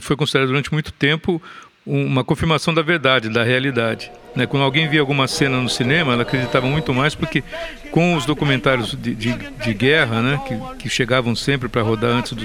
foi 0.00 0.16
considerada 0.16 0.48
durante 0.48 0.72
muito 0.72 0.92
tempo 0.92 1.42
uma 1.84 2.22
confirmação 2.22 2.72
da 2.72 2.82
verdade, 2.82 3.28
da 3.28 3.42
realidade. 3.42 4.10
Né? 4.36 4.46
Quando 4.46 4.62
alguém 4.62 4.88
via 4.88 5.00
alguma 5.00 5.26
cena 5.26 5.60
no 5.60 5.68
cinema, 5.68 6.12
ela 6.12 6.22
acreditava 6.22 6.66
muito 6.66 6.94
mais 6.94 7.14
porque 7.14 7.42
com 7.90 8.14
os 8.14 8.24
documentários 8.24 8.96
de, 8.96 9.14
de, 9.14 9.32
de 9.32 9.74
guerra, 9.74 10.22
né? 10.22 10.40
que, 10.46 10.82
que 10.84 10.88
chegavam 10.88 11.34
sempre 11.34 11.68
para 11.68 11.82
rodar 11.82 12.10
antes 12.12 12.32
do... 12.32 12.44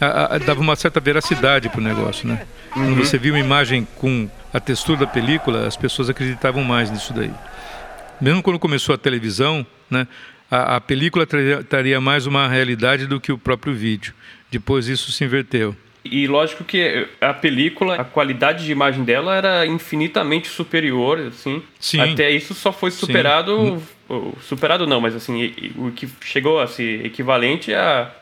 A, 0.00 0.34
a, 0.34 0.38
dava 0.38 0.60
uma 0.60 0.74
certa 0.74 0.98
veracidade 0.98 1.68
para 1.68 1.80
o 1.80 1.84
negócio. 1.84 2.26
Né? 2.26 2.44
Uhum. 2.74 2.82
Quando 2.82 2.96
você 2.96 3.16
via 3.16 3.32
uma 3.32 3.38
imagem 3.38 3.86
com 3.96 4.28
a 4.52 4.58
textura 4.58 5.00
da 5.00 5.06
película, 5.06 5.66
as 5.66 5.76
pessoas 5.76 6.10
acreditavam 6.10 6.64
mais 6.64 6.90
nisso 6.90 7.12
daí. 7.12 7.30
Mesmo 8.20 8.42
quando 8.42 8.58
começou 8.58 8.94
a 8.94 8.98
televisão, 8.98 9.64
né? 9.88 10.06
a, 10.50 10.76
a 10.76 10.80
película 10.80 11.26
traria 11.68 12.00
mais 12.00 12.26
uma 12.26 12.48
realidade 12.48 13.06
do 13.06 13.20
que 13.20 13.30
o 13.30 13.38
próprio 13.38 13.72
vídeo. 13.72 14.12
Depois 14.50 14.88
isso 14.88 15.12
se 15.12 15.24
inverteu. 15.24 15.76
E 16.04 16.26
lógico 16.26 16.64
que 16.64 17.08
a 17.18 17.32
película, 17.32 17.96
a 17.96 18.04
qualidade 18.04 18.64
de 18.64 18.70
imagem 18.70 19.04
dela 19.04 19.34
era 19.34 19.66
infinitamente 19.66 20.48
superior, 20.48 21.18
assim. 21.18 21.62
Sim. 21.80 22.00
Até 22.00 22.30
isso 22.30 22.52
só 22.52 22.70
foi 22.70 22.90
superado, 22.90 23.82
Sim. 24.08 24.32
superado 24.42 24.86
não, 24.86 25.00
mas 25.00 25.14
assim, 25.14 25.52
o 25.76 25.90
que 25.92 26.06
chegou 26.20 26.60
a 26.60 26.66
ser 26.66 27.06
equivalente 27.06 27.72
a, 27.72 28.12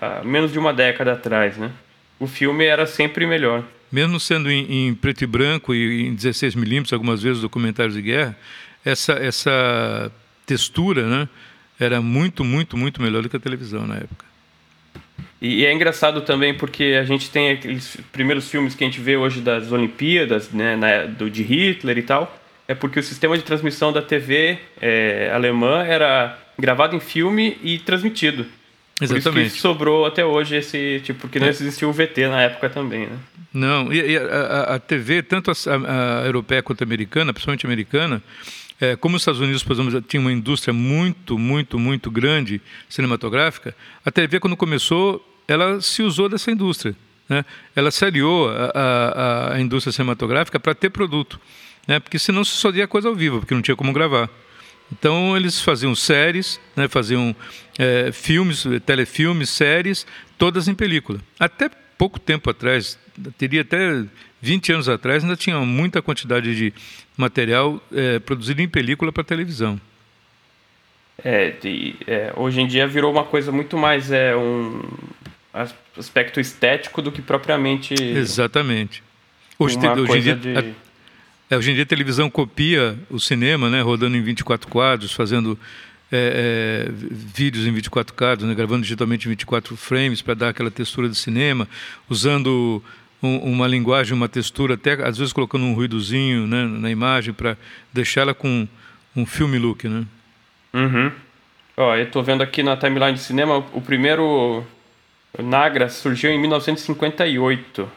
a, 0.00 0.24
menos 0.24 0.50
de 0.50 0.58
uma 0.58 0.72
década 0.72 1.12
atrás, 1.12 1.58
né? 1.58 1.70
O 2.18 2.26
filme 2.26 2.64
era 2.64 2.86
sempre 2.86 3.26
melhor. 3.26 3.62
Mesmo 3.92 4.18
sendo 4.18 4.50
em, 4.50 4.88
em 4.88 4.94
preto 4.94 5.22
e 5.22 5.26
branco 5.26 5.74
e 5.74 6.06
em 6.06 6.14
16 6.14 6.54
milímetros, 6.54 6.92
algumas 6.94 7.22
vezes 7.22 7.42
documentários 7.42 7.94
de 7.94 8.02
guerra, 8.02 8.36
essa 8.82 9.12
essa 9.12 10.10
textura, 10.46 11.06
né, 11.06 11.28
era 11.78 12.00
muito, 12.00 12.44
muito, 12.44 12.76
muito 12.76 13.02
melhor 13.02 13.22
do 13.22 13.28
que 13.28 13.36
a 13.36 13.40
televisão 13.40 13.86
na 13.86 13.96
época. 13.96 14.25
E, 15.40 15.60
e, 15.60 15.66
é 15.66 15.72
engraçado 15.72 16.22
também 16.22 16.54
porque 16.54 16.96
a 17.00 17.04
gente 17.04 17.30
tem 17.30 17.52
aqueles 17.52 17.96
primeiros 18.12 18.50
filmes 18.50 18.74
que 18.74 18.84
a 18.84 18.86
gente 18.86 19.00
vê 19.00 19.16
hoje 19.16 19.40
das 19.40 19.70
Olimpíadas, 19.70 20.50
né, 20.50 20.76
na, 20.76 21.04
do, 21.04 21.28
de 21.28 21.42
Hitler 21.42 21.98
e 21.98 22.02
tal, 22.02 22.38
é 22.66 22.74
porque 22.74 22.98
o 22.98 23.02
sistema 23.02 23.36
de 23.36 23.44
transmissão 23.44 23.92
da 23.92 24.02
TV 24.02 24.58
é, 24.80 25.30
alemã 25.32 25.84
era 25.84 26.38
gravado 26.58 26.96
em 26.96 27.00
filme 27.00 27.58
e 27.62 27.78
transmitido. 27.78 28.46
Exatamente. 29.00 29.30
Por 29.30 29.40
isso 29.42 29.56
que 29.56 29.60
sobrou 29.60 30.06
até 30.06 30.24
hoje 30.24 30.56
esse 30.56 31.00
tipo, 31.04 31.20
porque 31.20 31.38
não 31.38 31.46
é. 31.46 31.50
existia 31.50 31.86
o 31.86 31.92
VT 31.92 32.28
na 32.28 32.42
época 32.42 32.70
também, 32.70 33.06
né? 33.06 33.18
Não, 33.52 33.92
e, 33.92 34.12
e 34.12 34.16
a, 34.16 34.74
a, 34.74 34.78
TV, 34.78 35.22
tanto 35.22 35.50
a, 35.50 35.54
a, 35.54 36.26
europeia 36.26 36.62
quanto 36.62 36.82
a 36.82 36.84
americana, 36.84 37.32
principalmente 37.32 37.66
a 37.66 37.68
americana, 37.68 38.22
é, 38.80 38.94
como 38.96 39.16
os 39.16 39.22
Estados 39.22 39.40
Unidos, 39.40 39.62
por 39.62 39.72
exemplo, 39.72 39.90
já 39.90 40.02
tinha 40.02 40.20
uma 40.20 40.32
indústria 40.32 40.72
muito, 40.72 41.38
muito, 41.38 41.78
muito 41.78 42.10
grande 42.10 42.60
cinematográfica, 42.88 43.74
a 44.04 44.10
TV, 44.10 44.38
quando 44.38 44.56
começou, 44.56 45.24
ela 45.48 45.80
se 45.80 46.02
usou 46.02 46.28
dessa 46.28 46.50
indústria. 46.50 46.94
Né? 47.28 47.44
Ela 47.74 47.90
se 47.90 48.04
aliou 48.04 48.50
à, 48.50 49.56
indústria 49.58 49.92
cinematográfica 49.92 50.60
para 50.60 50.74
ter 50.74 50.90
produto, 50.90 51.40
né? 51.88 51.98
porque 51.98 52.18
senão 52.18 52.44
se 52.44 52.52
só 52.52 52.70
dia 52.70 52.86
coisa 52.86 53.08
ao 53.08 53.14
vivo, 53.14 53.40
porque 53.40 53.54
não 53.54 53.62
tinha 53.62 53.76
como 53.76 53.92
gravar. 53.92 54.28
Então 54.92 55.36
eles 55.36 55.60
faziam 55.60 55.94
séries, 55.94 56.60
né? 56.76 56.86
faziam 56.86 57.34
é, 57.78 58.12
filmes, 58.12 58.64
telefilmes, 58.84 59.48
séries, 59.48 60.06
todas 60.38 60.68
em 60.68 60.74
película. 60.74 61.18
Até 61.40 61.68
pouco 61.98 62.20
tempo 62.20 62.50
atrás, 62.50 62.98
teria 63.38 63.62
até 63.62 64.04
20 64.46 64.72
anos 64.72 64.88
atrás, 64.88 65.24
ainda 65.24 65.36
tinha 65.36 65.58
muita 65.58 66.00
quantidade 66.00 66.54
de 66.54 66.72
material 67.16 67.82
é, 67.92 68.20
produzido 68.20 68.62
em 68.62 68.68
película 68.68 69.10
para 69.10 69.24
televisão. 69.24 69.80
É, 71.24 71.50
de, 71.50 71.96
é, 72.06 72.32
hoje 72.36 72.60
em 72.60 72.66
dia 72.66 72.86
virou 72.86 73.10
uma 73.10 73.24
coisa 73.24 73.50
muito 73.50 73.76
mais 73.76 74.12
é, 74.12 74.36
um 74.36 74.82
aspecto 75.98 76.38
estético 76.38 77.02
do 77.02 77.10
que 77.10 77.20
propriamente. 77.20 77.94
Exatamente. 77.94 79.02
Hoje, 79.58 79.78
te, 79.78 79.88
hoje, 79.88 80.18
em 80.18 80.22
dia, 80.22 80.36
de... 80.36 80.56
a, 80.56 80.64
é, 81.50 81.56
hoje 81.56 81.72
em 81.72 81.74
dia 81.74 81.82
a 81.82 81.86
televisão 81.86 82.30
copia 82.30 82.96
o 83.10 83.18
cinema, 83.18 83.68
né, 83.68 83.80
rodando 83.80 84.16
em 84.16 84.22
24 84.22 84.68
quadros, 84.68 85.12
fazendo 85.12 85.58
é, 86.12 86.86
é, 86.86 86.92
vídeos 86.92 87.66
em 87.66 87.72
24 87.72 88.14
quadros, 88.14 88.48
né, 88.48 88.54
gravando 88.54 88.82
digitalmente 88.82 89.26
em 89.26 89.30
24 89.30 89.76
frames 89.76 90.22
para 90.22 90.34
dar 90.34 90.48
aquela 90.50 90.70
textura 90.70 91.08
de 91.08 91.16
cinema, 91.16 91.66
usando 92.08 92.80
um, 93.22 93.38
uma 93.38 93.66
linguagem, 93.66 94.14
uma 94.14 94.28
textura, 94.28 94.74
até 94.74 94.92
às 95.04 95.18
vezes 95.18 95.32
colocando 95.32 95.64
um 95.64 95.74
ruidozinho 95.74 96.46
né, 96.46 96.64
na 96.64 96.90
imagem 96.90 97.32
para 97.32 97.56
deixá-la 97.92 98.34
com 98.34 98.66
um 99.14 99.24
filme 99.24 99.58
look, 99.58 99.88
né? 99.88 100.04
Uhum. 100.74 101.10
Ó, 101.76 101.94
eu 101.96 102.04
estou 102.04 102.22
vendo 102.22 102.42
aqui 102.42 102.62
na 102.62 102.76
timeline 102.76 103.14
de 103.14 103.20
cinema, 103.20 103.58
o 103.72 103.80
primeiro 103.80 104.64
Nagra 105.38 105.88
surgiu 105.88 106.30
em 106.30 106.38
1958. 106.38 107.90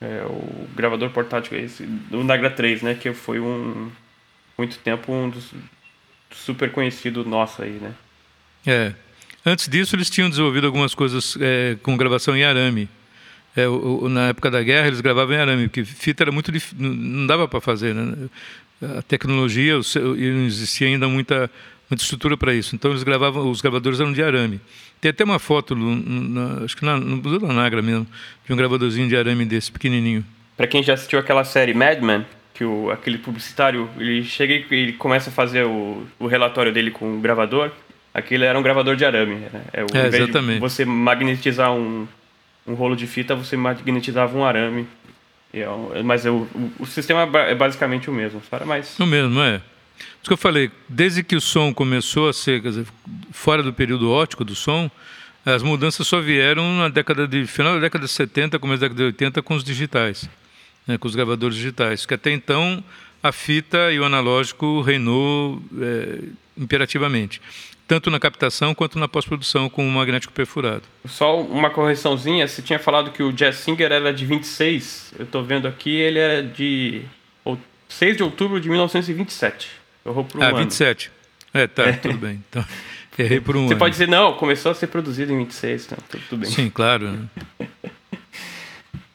É, 0.00 0.24
o 0.26 0.68
gravador 0.74 1.10
portátil 1.10 1.58
esse, 1.58 1.84
o 2.10 2.24
Nagra 2.24 2.50
3, 2.50 2.82
né? 2.82 2.94
Que 2.94 3.12
foi 3.12 3.38
um 3.38 3.90
muito 4.58 4.78
tempo 4.78 5.12
um 5.12 5.30
dos 5.30 5.52
super 6.30 6.72
conhecido 6.72 7.24
nosso 7.24 7.62
aí, 7.62 7.72
né? 7.72 7.94
É. 8.66 8.92
Antes 9.44 9.68
disso, 9.68 9.96
eles 9.96 10.08
tinham 10.08 10.30
desenvolvido 10.30 10.66
algumas 10.66 10.94
coisas 10.94 11.36
é, 11.40 11.76
com 11.82 11.96
gravação 11.96 12.36
em 12.36 12.44
arame. 12.44 12.88
É, 13.56 13.68
o, 13.68 14.04
o, 14.04 14.08
na 14.08 14.28
época 14.28 14.50
da 14.50 14.62
guerra, 14.62 14.86
eles 14.86 15.00
gravavam 15.00 15.34
em 15.34 15.38
arame, 15.38 15.68
porque 15.68 15.84
fita 15.84 16.24
era 16.24 16.32
muito 16.32 16.50
não 16.76 17.26
dava 17.26 17.46
para 17.46 17.60
fazer. 17.60 17.94
Né? 17.94 18.28
A 18.98 19.02
tecnologia, 19.02 19.74
não 19.74 20.46
existia 20.46 20.88
ainda 20.88 21.06
muita, 21.06 21.50
muita 21.88 22.02
estrutura 22.02 22.36
para 22.36 22.54
isso. 22.54 22.74
Então, 22.74 22.90
eles 22.90 23.02
gravavam, 23.02 23.50
os 23.50 23.60
gravadores 23.60 24.00
eram 24.00 24.12
de 24.12 24.22
arame. 24.22 24.60
Tem 25.00 25.10
até 25.10 25.24
uma 25.24 25.38
foto, 25.38 25.74
no, 25.74 26.64
acho 26.64 26.76
que 26.76 26.84
na, 26.84 26.96
no 26.96 27.16
Museu 27.16 27.40
da 27.40 27.52
Nagra 27.52 27.82
mesmo, 27.82 28.06
de 28.46 28.52
um 28.52 28.56
gravadorzinho 28.56 29.08
de 29.08 29.16
arame 29.16 29.44
desse, 29.44 29.70
pequenininho. 29.70 30.24
Para 30.56 30.66
quem 30.66 30.82
já 30.82 30.94
assistiu 30.94 31.18
aquela 31.18 31.44
série 31.44 31.74
Mad 31.74 32.00
Men, 32.00 32.24
que 32.54 32.64
o, 32.64 32.90
aquele 32.90 33.18
publicitário, 33.18 33.90
ele 33.98 34.22
chega 34.24 34.54
e 34.54 34.64
ele 34.70 34.92
começa 34.92 35.30
a 35.30 35.32
fazer 35.32 35.64
o, 35.64 36.06
o 36.18 36.26
relatório 36.26 36.72
dele 36.72 36.90
com 36.90 37.16
o 37.16 37.20
gravador, 37.20 37.70
aquilo 38.14 38.44
era 38.44 38.58
um 38.58 38.62
gravador 38.62 38.96
de 38.96 39.04
arame. 39.04 39.34
Né? 39.34 39.62
É, 39.72 39.82
o, 39.82 39.86
é 39.92 40.06
exatamente. 40.06 40.60
você 40.60 40.84
magnetizar 40.84 41.72
um, 41.72 42.06
um 42.66 42.74
rolo 42.74 42.96
de 42.96 43.06
fita, 43.06 43.34
você 43.34 43.56
magnetizava 43.56 44.36
um 44.36 44.44
arame. 44.44 44.86
É, 45.52 45.66
mas 46.02 46.24
o, 46.24 46.48
o, 46.78 46.86
sistema 46.86 47.28
é 47.40 47.54
basicamente 47.54 48.08
o 48.08 48.12
mesmo, 48.12 48.42
só 48.48 48.56
era 48.56 48.64
mais... 48.64 48.98
O 48.98 49.04
mesmo, 49.04 49.40
é. 49.42 49.60
Isso 49.98 50.28
que 50.28 50.32
eu 50.32 50.38
falei, 50.38 50.70
desde 50.88 51.22
que 51.22 51.36
o 51.36 51.40
som 51.40 51.74
começou 51.74 52.28
a 52.28 52.32
ser, 52.32 52.60
dizer, 52.60 52.86
fora 53.30 53.62
do 53.62 53.72
período 53.72 54.10
ótico 54.10 54.44
do 54.44 54.54
som, 54.54 54.90
as 55.44 55.62
mudanças 55.62 56.06
só 56.06 56.20
vieram 56.20 56.78
na 56.78 56.88
década 56.88 57.28
de 57.28 57.46
final 57.46 57.74
da 57.74 57.80
década 57.80 58.06
de 58.06 58.10
70, 58.10 58.58
começo 58.58 58.80
da 58.80 58.88
década 58.88 58.98
de 58.98 59.06
80 59.06 59.42
com 59.42 59.54
os 59.54 59.62
digitais 59.62 60.28
né, 60.86 60.98
com 60.98 61.08
os 61.08 61.14
gravadores 61.14 61.56
digitais, 61.56 62.06
que 62.06 62.14
até 62.14 62.30
então 62.32 62.82
a 63.22 63.32
fita 63.32 63.92
e 63.92 64.00
o 64.00 64.04
analógico 64.04 64.80
reinou 64.80 65.62
é, 65.80 66.18
imperativamente, 66.56 67.40
tanto 67.86 68.10
na 68.10 68.18
captação 68.18 68.74
quanto 68.74 68.98
na 68.98 69.08
pós-produção 69.08 69.68
com 69.68 69.86
o 69.86 69.90
magnético 69.90 70.32
perfurado. 70.32 70.82
Só 71.06 71.40
uma 71.40 71.70
correçãozinha, 71.70 72.46
você 72.46 72.62
tinha 72.62 72.78
falado 72.78 73.10
que 73.10 73.22
o 73.22 73.32
Jazz 73.32 73.56
Singer 73.56 73.92
era 73.92 74.12
de 74.12 74.24
26, 74.24 75.14
eu 75.18 75.24
estou 75.24 75.44
vendo 75.44 75.68
aqui, 75.68 75.90
ele 75.90 76.18
é 76.18 76.42
de 76.42 77.02
6 77.92 78.16
de 78.16 78.22
outubro 78.22 78.60
de 78.60 78.68
1927. 78.68 79.68
Errou 80.04 80.24
por 80.24 80.40
um 80.40 80.42
ah, 80.42 80.48
ano. 80.48 80.58
27. 80.58 81.10
É, 81.54 81.66
tá, 81.66 81.84
é. 81.84 81.92
tudo 81.92 82.16
bem. 82.16 82.42
Então, 82.48 82.64
errei 83.18 83.40
por 83.40 83.56
um 83.56 83.66
Você 83.66 83.74
ano. 83.74 83.78
pode 83.78 83.92
dizer, 83.92 84.08
não, 84.08 84.34
começou 84.34 84.72
a 84.72 84.74
ser 84.74 84.86
produzido 84.86 85.32
em 85.32 85.38
26, 85.38 85.86
então 85.86 85.98
tudo, 86.08 86.22
tudo 86.28 86.40
bem. 86.40 86.50
Sim, 86.50 86.70
claro. 86.70 87.10
Né? 87.10 87.28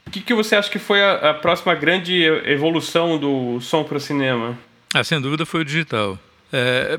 O 0.06 0.10
que, 0.10 0.22
que 0.22 0.34
você 0.34 0.56
acha 0.56 0.70
que 0.70 0.80
foi 0.80 1.04
a, 1.04 1.32
a 1.32 1.34
próxima 1.34 1.76
grande 1.76 2.24
evolução 2.46 3.20
do 3.20 3.60
som 3.60 3.84
para 3.84 3.98
o 3.98 4.00
cinema? 4.00 4.58
Ah, 4.94 5.04
sem 5.04 5.20
dúvida 5.20 5.46
foi 5.46 5.62
o 5.62 5.66
digital. 5.66 6.18
É, 6.52 6.98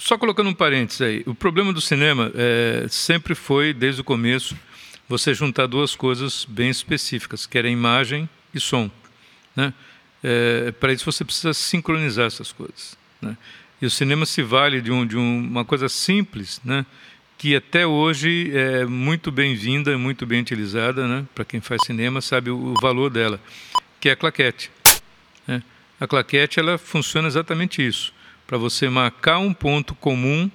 só 0.00 0.16
colocando 0.16 0.48
um 0.48 0.54
parênteses 0.54 1.02
aí, 1.02 1.22
o 1.26 1.34
problema 1.34 1.74
do 1.74 1.80
cinema 1.80 2.32
é, 2.34 2.86
sempre 2.88 3.34
foi, 3.34 3.74
desde 3.74 4.00
o 4.00 4.04
começo, 4.04 4.56
você 5.06 5.34
juntar 5.34 5.66
duas 5.66 5.94
coisas 5.94 6.46
bem 6.48 6.70
específicas, 6.70 7.44
que 7.44 7.58
era 7.58 7.68
imagem 7.68 8.28
e 8.54 8.58
som. 8.58 8.90
Né? 9.54 9.74
É, 10.24 10.72
para 10.72 10.90
isso 10.92 11.04
você 11.04 11.22
precisa 11.22 11.52
sincronizar 11.52 12.26
essas 12.26 12.50
coisas. 12.50 12.96
Né? 13.20 13.36
E 13.82 13.84
o 13.84 13.90
cinema 13.90 14.24
se 14.24 14.42
vale 14.42 14.80
de, 14.80 14.90
um, 14.90 15.06
de 15.06 15.18
um, 15.18 15.38
uma 15.38 15.66
coisa 15.66 15.86
simples, 15.88 16.62
né? 16.64 16.86
que 17.36 17.54
até 17.54 17.86
hoje 17.86 18.50
é 18.54 18.86
muito 18.86 19.30
bem-vinda, 19.30 19.96
muito 19.98 20.24
bem 20.24 20.40
utilizada, 20.40 21.06
né? 21.06 21.26
para 21.34 21.44
quem 21.44 21.60
faz 21.60 21.82
cinema 21.84 22.22
sabe 22.22 22.50
o, 22.50 22.74
valor 22.80 23.10
dela, 23.10 23.38
que 24.00 24.08
é 24.08 24.12
a 24.12 24.16
claquete. 24.16 24.70
Né? 25.46 25.62
A 26.00 26.06
claquete 26.06 26.58
ela 26.58 26.78
funciona 26.78 27.28
exatamente 27.28 27.86
isso, 27.86 28.14
para 28.50 28.58
você 28.58 28.88
marcar 28.88 29.38
um 29.38 29.54
ponto 29.54 29.94
comum 29.94 30.50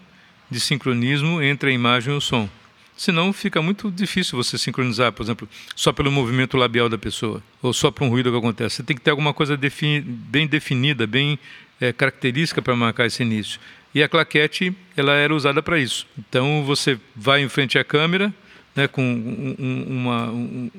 de 0.52 0.60
sincronismo 0.60 1.42
entre 1.42 1.70
a 1.70 1.74
imagem 1.74 2.14
e 2.14 2.18
o 2.18 2.20
som. 2.20 2.50
Senão 2.94 3.32
fica 3.32 3.62
muito 3.62 3.90
difícil 3.90 4.36
você 4.38 4.58
sincronizar, 4.58 5.14
por 5.14 5.24
exemplo, 5.24 5.48
só 5.78 5.94
pelo 5.94 6.12
movimento 6.12 6.58
labial 6.58 6.90
da 6.90 6.98
pessoa, 6.98 7.42
ou 7.62 7.72
só 7.72 7.90
para 7.90 8.04
um 8.04 8.10
ruído 8.10 8.30
que 8.30 8.38
acontece. 8.38 8.76
Você 8.76 8.84
tem 8.84 8.98
que 8.98 9.02
ter 9.02 9.12
alguma 9.12 9.34
coisa 9.34 9.56
defini 9.56 10.02
bem 10.02 10.46
definida, 10.46 11.08
bem 11.08 11.40
é, 11.80 11.94
característica 11.94 12.62
para 12.62 12.76
marcar 12.76 13.06
esse 13.06 13.24
início 13.24 13.62
e 13.94 14.04
a 14.04 14.10
claquete 14.10 14.76
ela 14.98 15.14
era 15.14 15.34
usada 15.34 15.64
para 15.64 15.80
isso. 15.80 16.06
Então 16.20 16.66
você 16.66 17.00
vai 17.16 17.42
em 17.42 17.48
frente 17.48 17.80
à 17.80 17.84
câmera, 17.86 18.34
né, 18.76 18.90
com 18.90 19.02
um, 19.02 19.86
uma, 19.88 20.32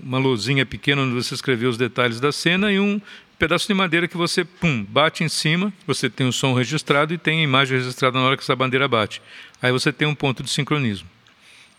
uma 0.03 0.19
luzinha 0.19 0.67
pequena 0.67 1.01
onde 1.01 1.15
você 1.15 1.33
escreveu 1.33 1.71
os 1.71 1.79
detalhes 1.79 2.21
da 2.21 2.31
cena 2.31 2.71
e 2.71 2.79
um 2.79 3.01
pedaço 3.39 3.67
de 3.67 3.75
madeira 3.75 4.09
que 4.09 4.17
você 4.17 4.45
pum, 4.45 4.85
bate 4.89 5.25
em 5.25 5.29
cima, 5.29 5.73
você 5.87 6.09
tem 6.09 6.27
o 6.27 6.33
som 6.33 6.55
registrado 6.55 7.13
e 7.13 7.19
tem 7.19 7.41
a 7.41 7.43
imagem 7.43 7.79
registrada 7.79 8.19
na 8.19 8.25
hora 8.25 8.37
que 8.37 8.43
essa 8.43 8.57
bandeira 8.57 8.89
bate. 8.89 9.21
Aí 9.61 9.73
você 9.73 9.93
tem 9.93 10.07
um 10.07 10.15
ponto 10.15 10.43
de 10.43 10.51
sincronismo. 10.51 11.09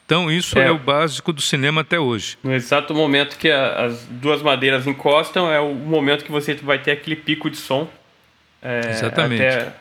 Então 0.06 0.32
isso 0.32 0.58
é, 0.58 0.68
é 0.68 0.72
o 0.72 0.78
básico 0.78 1.34
do 1.34 1.42
cinema 1.42 1.82
até 1.82 2.00
hoje. 2.00 2.38
No 2.42 2.54
exato 2.54 2.94
momento 2.94 3.38
que 3.38 3.52
a, 3.52 3.86
as 3.86 4.06
duas 4.06 4.42
madeiras 4.42 4.88
encostam 4.88 5.52
é 5.52 5.60
o 5.60 5.74
momento 5.74 6.24
que 6.24 6.32
você 6.32 6.54
vai 6.56 6.80
ter 6.80 6.92
aquele 6.92 7.16
pico 7.16 7.50
de 7.50 7.58
som. 7.58 7.90
É, 8.62 8.90
Exatamente. 8.90 9.44
Até 9.44 9.74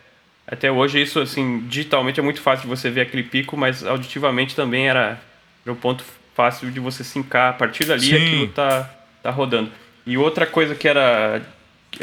até 0.46 0.70
hoje 0.70 1.02
isso, 1.02 1.18
assim, 1.18 1.64
digitalmente 1.66 2.20
é 2.20 2.22
muito 2.22 2.40
fácil 2.40 2.62
de 2.62 2.68
você 2.68 2.88
ver 2.88 3.00
aquele 3.00 3.24
pico, 3.24 3.56
mas 3.56 3.84
auditivamente 3.84 4.54
também 4.54 4.88
era, 4.88 5.20
era 5.64 5.72
o 5.72 5.76
ponto 5.76 6.04
fácil 6.34 6.70
de 6.70 6.78
você 6.78 7.02
sincar. 7.02 7.50
A 7.50 7.52
partir 7.52 7.84
dali 7.84 8.06
Sim. 8.06 8.14
aquilo 8.14 8.48
tá, 8.48 8.88
tá 9.22 9.30
rodando. 9.30 9.72
E 10.06 10.16
outra 10.16 10.46
coisa 10.46 10.76
que 10.76 10.86
era, 10.86 11.42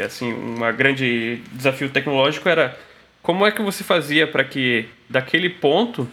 assim, 0.02 0.32
uma 0.32 0.72
grande 0.72 1.40
desafio 1.52 1.88
tecnológico 1.88 2.48
era 2.48 2.78
como 3.22 3.46
é 3.46 3.50
que 3.50 3.62
você 3.62 3.82
fazia 3.84 4.26
para 4.26 4.44
que 4.44 4.86
daquele 5.08 5.48
ponto 5.48 6.08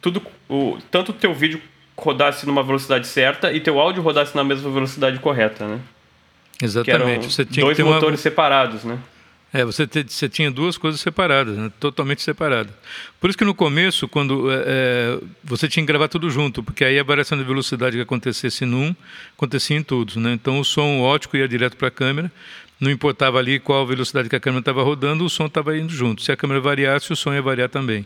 tudo 0.00 0.22
o 0.48 0.78
tanto 0.90 1.10
o 1.10 1.14
teu 1.14 1.34
vídeo 1.34 1.60
rodasse 1.96 2.46
numa 2.46 2.62
velocidade 2.62 3.06
certa 3.06 3.52
e 3.52 3.60
teu 3.60 3.78
áudio 3.78 4.02
rodasse 4.02 4.34
na 4.34 4.42
mesma 4.42 4.70
velocidade 4.70 5.18
correta, 5.18 5.66
né? 5.66 5.80
Exatamente. 6.60 7.30
você 7.30 7.44
tinha 7.44 7.64
dois 7.64 7.78
motores 7.78 8.18
uma... 8.18 8.22
separados, 8.22 8.84
né? 8.84 8.98
É, 9.54 9.66
você, 9.66 9.86
te, 9.86 10.02
você 10.08 10.30
tinha 10.30 10.50
duas 10.50 10.78
coisas 10.78 10.98
separadas, 10.98 11.58
né? 11.58 11.70
totalmente 11.78 12.22
separadas. 12.22 12.72
Por 13.20 13.28
isso 13.28 13.36
que 13.36 13.44
no 13.44 13.54
começo, 13.54 14.08
quando 14.08 14.50
é, 14.50 14.64
é, 14.66 15.18
você 15.44 15.68
tinha 15.68 15.82
que 15.82 15.86
gravar 15.86 16.08
tudo 16.08 16.30
junto, 16.30 16.62
porque 16.62 16.82
aí 16.82 16.98
a 16.98 17.02
variação 17.02 17.36
de 17.36 17.44
velocidade 17.44 17.94
que 17.94 18.02
acontecesse 18.02 18.64
num, 18.64 18.96
acontecia 19.36 19.76
em 19.76 19.82
todos. 19.82 20.16
Né? 20.16 20.32
Então 20.32 20.58
o 20.58 20.64
som 20.64 21.00
ótico 21.00 21.36
ia 21.36 21.46
direto 21.46 21.76
para 21.76 21.88
a 21.88 21.90
câmera, 21.90 22.32
não 22.82 22.90
importava 22.90 23.38
ali 23.38 23.58
qual 23.58 23.86
velocidade 23.86 24.28
que 24.28 24.36
a 24.36 24.40
câmera 24.40 24.60
estava 24.60 24.82
rodando, 24.82 25.24
o 25.24 25.30
som 25.30 25.46
estava 25.46 25.76
indo 25.78 25.92
junto. 25.92 26.20
Se 26.20 26.32
a 26.32 26.36
câmera 26.36 26.60
variasse, 26.60 27.12
o 27.12 27.16
som 27.16 27.32
ia 27.32 27.40
variar 27.40 27.68
também. 27.68 28.04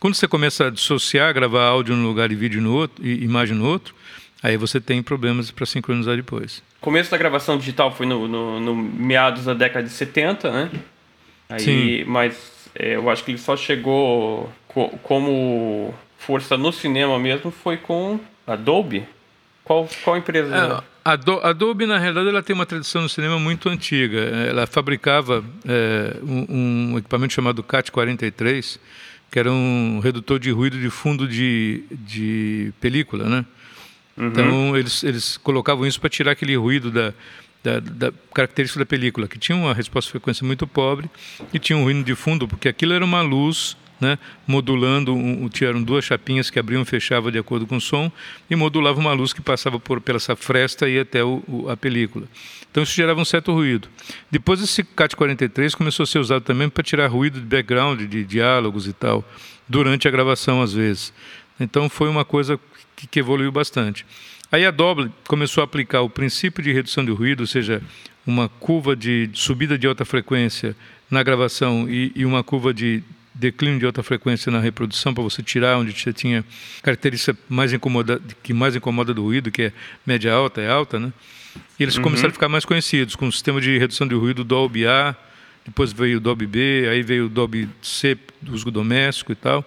Quando 0.00 0.14
você 0.14 0.26
começa 0.26 0.66
a 0.66 0.70
dissociar, 0.70 1.32
gravar 1.32 1.64
áudio 1.64 1.94
num 1.94 2.06
lugar 2.06 2.32
e 2.32 2.34
vídeo 2.34 2.60
no 2.60 2.74
outro, 2.74 3.06
e 3.06 3.22
imagem 3.22 3.56
no 3.56 3.66
outro, 3.66 3.94
aí 4.42 4.56
você 4.56 4.80
tem 4.80 5.02
problemas 5.02 5.50
para 5.50 5.66
sincronizar 5.66 6.16
depois 6.16 6.62
começo 6.84 7.10
da 7.10 7.16
gravação 7.16 7.56
digital 7.56 7.90
foi 7.90 8.04
no, 8.04 8.28
no, 8.28 8.60
no 8.60 8.74
meados 8.74 9.46
da 9.46 9.54
década 9.54 9.86
de 9.86 9.92
70, 9.92 10.50
né? 10.50 10.70
Aí, 11.48 11.60
Sim. 11.60 12.04
Mas 12.04 12.68
é, 12.74 12.96
eu 12.96 13.08
acho 13.08 13.24
que 13.24 13.30
ele 13.30 13.38
só 13.38 13.56
chegou 13.56 14.52
co 14.68 14.90
como 15.02 15.94
força 16.18 16.58
no 16.58 16.70
cinema 16.70 17.18
mesmo 17.18 17.50
foi 17.50 17.78
com 17.78 18.20
Adobe. 18.46 19.06
Qual, 19.64 19.88
qual 20.04 20.18
empresa? 20.18 20.54
É, 20.54 20.93
a 21.04 21.12
Adobe, 21.50 21.84
na 21.84 21.98
realidade, 21.98 22.28
ela 22.28 22.42
tem 22.42 22.54
uma 22.54 22.64
tradição 22.64 23.02
no 23.02 23.08
cinema 23.08 23.38
muito 23.38 23.68
antiga. 23.68 24.18
Ela 24.18 24.66
fabricava 24.66 25.44
é, 25.66 26.16
um, 26.22 26.92
um, 26.92 26.98
equipamento 26.98 27.34
chamado 27.34 27.62
CAT-43, 27.62 28.78
que 29.30 29.38
era 29.38 29.52
um 29.52 30.00
redutor 30.02 30.38
de 30.38 30.50
ruído 30.50 30.80
de 30.80 30.88
fundo 30.88 31.28
de, 31.28 31.84
de 31.90 32.72
película, 32.80 33.28
né? 33.28 33.44
Uhum. 34.16 34.28
Então 34.28 34.76
eles, 34.76 35.02
eles 35.02 35.36
colocavam 35.36 35.86
isso 35.86 36.00
para 36.00 36.08
tirar 36.08 36.32
aquele 36.32 36.56
ruído 36.56 36.90
da, 36.90 37.12
da, 37.62 37.80
da, 37.80 38.12
característica 38.32 38.78
da 38.78 38.86
película, 38.86 39.28
que 39.28 39.38
tinha 39.38 39.56
uma 39.56 39.74
resposta 39.74 40.08
de 40.08 40.12
frequência 40.12 40.46
muito 40.46 40.66
pobre 40.66 41.10
e 41.52 41.58
tinha 41.58 41.76
um 41.76 41.82
ruído 41.82 42.02
de 42.02 42.14
fundo, 42.14 42.48
porque 42.48 42.68
aquilo 42.68 42.94
era 42.94 43.04
uma 43.04 43.20
luz 43.20 43.76
né, 44.04 44.18
modulando, 44.46 45.14
um, 45.14 45.48
duas 45.82 46.04
chapinhas 46.04 46.50
que 46.50 46.58
abriam 46.58 46.82
e 46.82 46.84
fechavam 46.84 47.30
de 47.30 47.38
acordo 47.38 47.66
com 47.66 47.76
o 47.76 47.80
som 47.80 48.12
e 48.50 48.54
modulava 48.54 49.00
uma 49.00 49.12
luz 49.14 49.32
que 49.32 49.40
passava 49.40 49.80
por, 49.80 50.00
pela 50.00 50.18
essa 50.18 50.36
fresta 50.36 50.88
e 50.88 50.98
até 50.98 51.24
o, 51.24 51.42
o, 51.48 51.70
a 51.70 51.76
película. 51.76 52.26
Então 52.70 52.82
isso 52.82 52.92
gerava 52.92 53.20
um 53.20 53.24
certo 53.24 53.52
ruído. 53.52 53.88
Depois 54.30 54.60
esse 54.60 54.84
CAT-43 54.84 55.74
começou 55.74 56.04
a 56.04 56.06
ser 56.06 56.18
usado 56.18 56.42
também 56.42 56.68
para 56.68 56.84
tirar 56.84 57.06
ruído 57.06 57.40
de 57.40 57.46
background, 57.46 58.02
de 58.02 58.24
diálogos 58.24 58.86
e 58.86 58.92
tal, 58.92 59.24
durante 59.66 60.06
a 60.06 60.10
gravação 60.10 60.60
às 60.60 60.72
vezes. 60.74 61.12
Então 61.58 61.88
foi 61.88 62.08
uma 62.08 62.24
coisa 62.24 62.60
que, 62.94 63.06
que 63.06 63.20
evoluiu 63.20 63.50
bastante. 63.50 64.04
Aí 64.52 64.66
a 64.66 64.70
Dolby 64.70 65.10
começou 65.26 65.62
a 65.62 65.64
aplicar 65.64 66.02
o 66.02 66.10
princípio 66.10 66.62
de 66.62 66.72
redução 66.72 67.04
de 67.04 67.10
ruído, 67.10 67.40
ou 67.40 67.46
seja, 67.46 67.82
uma 68.26 68.48
curva 68.48 68.94
de 68.94 69.30
subida 69.32 69.78
de 69.78 69.86
alta 69.86 70.04
frequência 70.04 70.76
na 71.10 71.22
gravação 71.22 71.88
e, 71.88 72.12
e 72.14 72.24
uma 72.24 72.42
curva 72.42 72.72
de 72.72 73.02
declínio 73.34 73.80
de 73.80 73.86
alta 73.86 74.02
frequência 74.02 74.50
na 74.52 74.60
reprodução 74.60 75.12
para 75.12 75.22
você 75.22 75.42
tirar 75.42 75.78
onde 75.78 75.92
você 75.92 76.12
tinha 76.12 76.44
característica 76.82 77.36
mais 77.48 77.72
incomoda, 77.72 78.20
que 78.42 78.52
mais 78.54 78.76
incomoda 78.76 79.12
do 79.12 79.22
ruído, 79.22 79.50
que 79.50 79.62
é 79.62 79.72
média 80.06 80.32
alta, 80.32 80.60
é 80.60 80.70
alta, 80.70 81.00
né? 81.00 81.12
E 81.78 81.82
eles 81.82 81.96
uhum. 81.96 82.02
começaram 82.02 82.30
a 82.30 82.32
ficar 82.32 82.48
mais 82.48 82.64
conhecidos 82.64 83.16
com 83.16 83.26
o 83.26 83.32
sistema 83.32 83.60
de 83.60 83.76
redução 83.78 84.06
de 84.06 84.14
ruído 84.14 84.44
Dolby 84.44 84.86
A, 84.86 85.16
depois 85.64 85.92
veio 85.92 86.18
o 86.18 86.20
Dolby 86.20 86.46
B, 86.46 86.88
aí 86.90 87.02
veio 87.02 87.26
o 87.26 87.28
Dolby 87.28 87.68
C, 87.82 88.16
uso 88.48 88.70
doméstico 88.70 89.32
e 89.32 89.34
tal. 89.34 89.64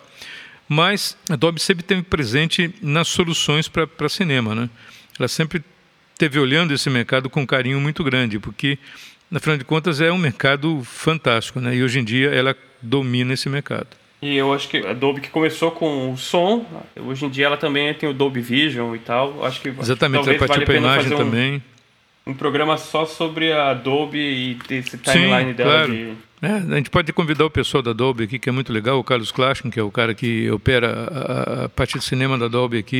Mas 0.69 1.17
a 1.29 1.35
Dolby 1.35 1.59
sempre 1.59 1.83
teve 1.83 2.03
presente 2.03 2.73
nas 2.81 3.07
soluções 3.07 3.67
para 3.67 4.09
cinema, 4.09 4.53
né? 4.53 4.69
Ela 5.17 5.27
sempre 5.27 5.63
teve 6.17 6.39
olhando 6.39 6.73
esse 6.73 6.89
mercado 6.89 7.29
com 7.29 7.41
um 7.41 7.45
carinho 7.45 7.79
muito 7.79 8.03
grande, 8.03 8.37
porque 8.37 8.77
afinal 9.33 9.57
de 9.57 9.65
contas 9.65 10.01
é 10.01 10.11
um 10.11 10.17
mercado 10.17 10.81
fantástico, 10.83 11.59
né? 11.59 11.75
E 11.75 11.83
hoje 11.83 11.99
em 11.99 12.03
dia 12.03 12.29
ela 12.29 12.55
domina 12.81 13.33
esse 13.33 13.49
mercado. 13.49 13.87
E 14.21 14.35
eu 14.35 14.51
acho 14.51 14.67
que 14.67 14.77
a 14.77 14.93
Dolby 14.93 15.21
que 15.21 15.29
começou 15.29 15.69
com 15.71 16.11
o 16.11 16.17
som, 16.17 16.65
hoje 16.95 17.25
em 17.25 17.29
dia 17.29 17.45
ela 17.45 17.57
também 17.57 17.93
tem 17.93 18.09
o 18.09 18.13
Dolby 18.13 18.41
Vision 18.41 18.95
e 18.95 18.99
tal. 18.99 19.45
Acho 19.45 19.61
que 19.61 19.69
Exatamente, 19.69 20.27
ela 20.27 20.39
partiu 20.39 20.65
para 20.65 20.73
a 20.73 20.77
imagem 20.77 21.13
um, 21.13 21.17
também. 21.17 21.63
Um 22.25 22.33
programa 22.33 22.77
só 22.77 23.05
sobre 23.05 23.51
a 23.53 23.73
Dolby 23.73 24.17
e 24.17 24.57
esse 24.71 24.97
timeline 24.97 25.51
Sim, 25.51 25.53
dela 25.55 25.71
claro. 25.71 25.91
de 25.91 26.13
é, 26.41 26.47
a 26.47 26.77
gente 26.77 26.89
pode 26.91 27.11
convidar 27.13 27.45
o 27.45 27.49
pessoal 27.49 27.81
da 27.81 27.93
Dolby 27.93 28.25
aqui, 28.25 28.37
que 28.37 28.47
é 28.47 28.51
muito 28.51 28.71
legal, 28.71 28.99
o 28.99 29.03
Carlos 29.03 29.31
Klaschen, 29.31 29.71
que 29.71 29.79
é 29.79 29.83
o 29.83 29.89
cara 29.89 30.13
que 30.13 30.49
opera 30.51 31.07
a, 31.09 31.65
a 31.65 31.69
parte 31.69 31.97
de 31.97 32.05
cinema 32.05 32.37
da 32.37 32.47
Dolby 32.47 32.77
aqui, 32.77 32.95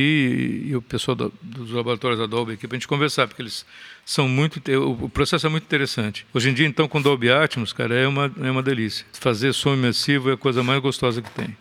e, 0.66 0.70
e 0.70 0.76
o 0.76 0.82
pessoal 0.82 1.14
do, 1.14 1.32
dos 1.40 1.70
laboratórios 1.70 2.18
da 2.18 2.26
Dolby 2.26 2.54
aqui, 2.54 2.66
para 2.66 2.76
a 2.76 2.78
gente 2.78 2.88
conversar, 2.88 3.28
porque 3.28 3.42
eles 3.42 3.64
são 4.04 4.28
muito. 4.28 4.60
O 4.82 5.08
processo 5.08 5.46
é 5.46 5.50
muito 5.50 5.64
interessante. 5.64 6.26
Hoje 6.34 6.50
em 6.50 6.54
dia, 6.54 6.66
então, 6.66 6.88
com 6.88 7.00
Dolby 7.00 7.30
Atmos, 7.30 7.72
cara, 7.72 7.94
é 7.94 8.08
uma, 8.08 8.32
é 8.42 8.50
uma 8.50 8.62
delícia. 8.62 9.06
Fazer 9.12 9.52
som 9.52 9.74
imersivo 9.74 10.30
é 10.30 10.32
a 10.32 10.36
coisa 10.36 10.62
mais 10.62 10.80
gostosa 10.80 11.22
que 11.22 11.30
tem. 11.30 11.56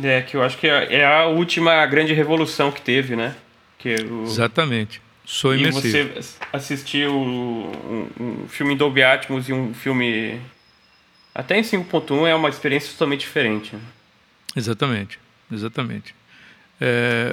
É, 0.00 0.22
que 0.22 0.36
eu 0.36 0.42
acho 0.42 0.56
que 0.56 0.68
é, 0.68 0.98
é 1.00 1.04
a 1.04 1.26
última 1.26 1.84
grande 1.86 2.12
revolução 2.12 2.70
que 2.70 2.80
teve, 2.80 3.16
né? 3.16 3.34
Que 3.76 3.96
o... 4.04 4.22
Exatamente. 4.22 5.02
Som 5.24 5.54
imersivo. 5.54 5.96
E 5.96 6.22
você 6.22 6.36
assistir 6.52 7.08
um, 7.08 7.72
um 8.20 8.48
filme 8.48 8.74
em 8.74 8.76
Dolby 8.76 9.02
Atmos 9.02 9.48
e 9.48 9.52
um 9.52 9.74
filme 9.74 10.40
até 11.38 11.56
em 11.56 11.62
5.1 11.62 12.26
é 12.26 12.34
uma 12.34 12.48
experiência 12.48 12.90
totalmente 12.90 13.20
diferente. 13.20 13.76
Exatamente, 14.56 15.20
exatamente. 15.52 16.12
É, 16.80 17.32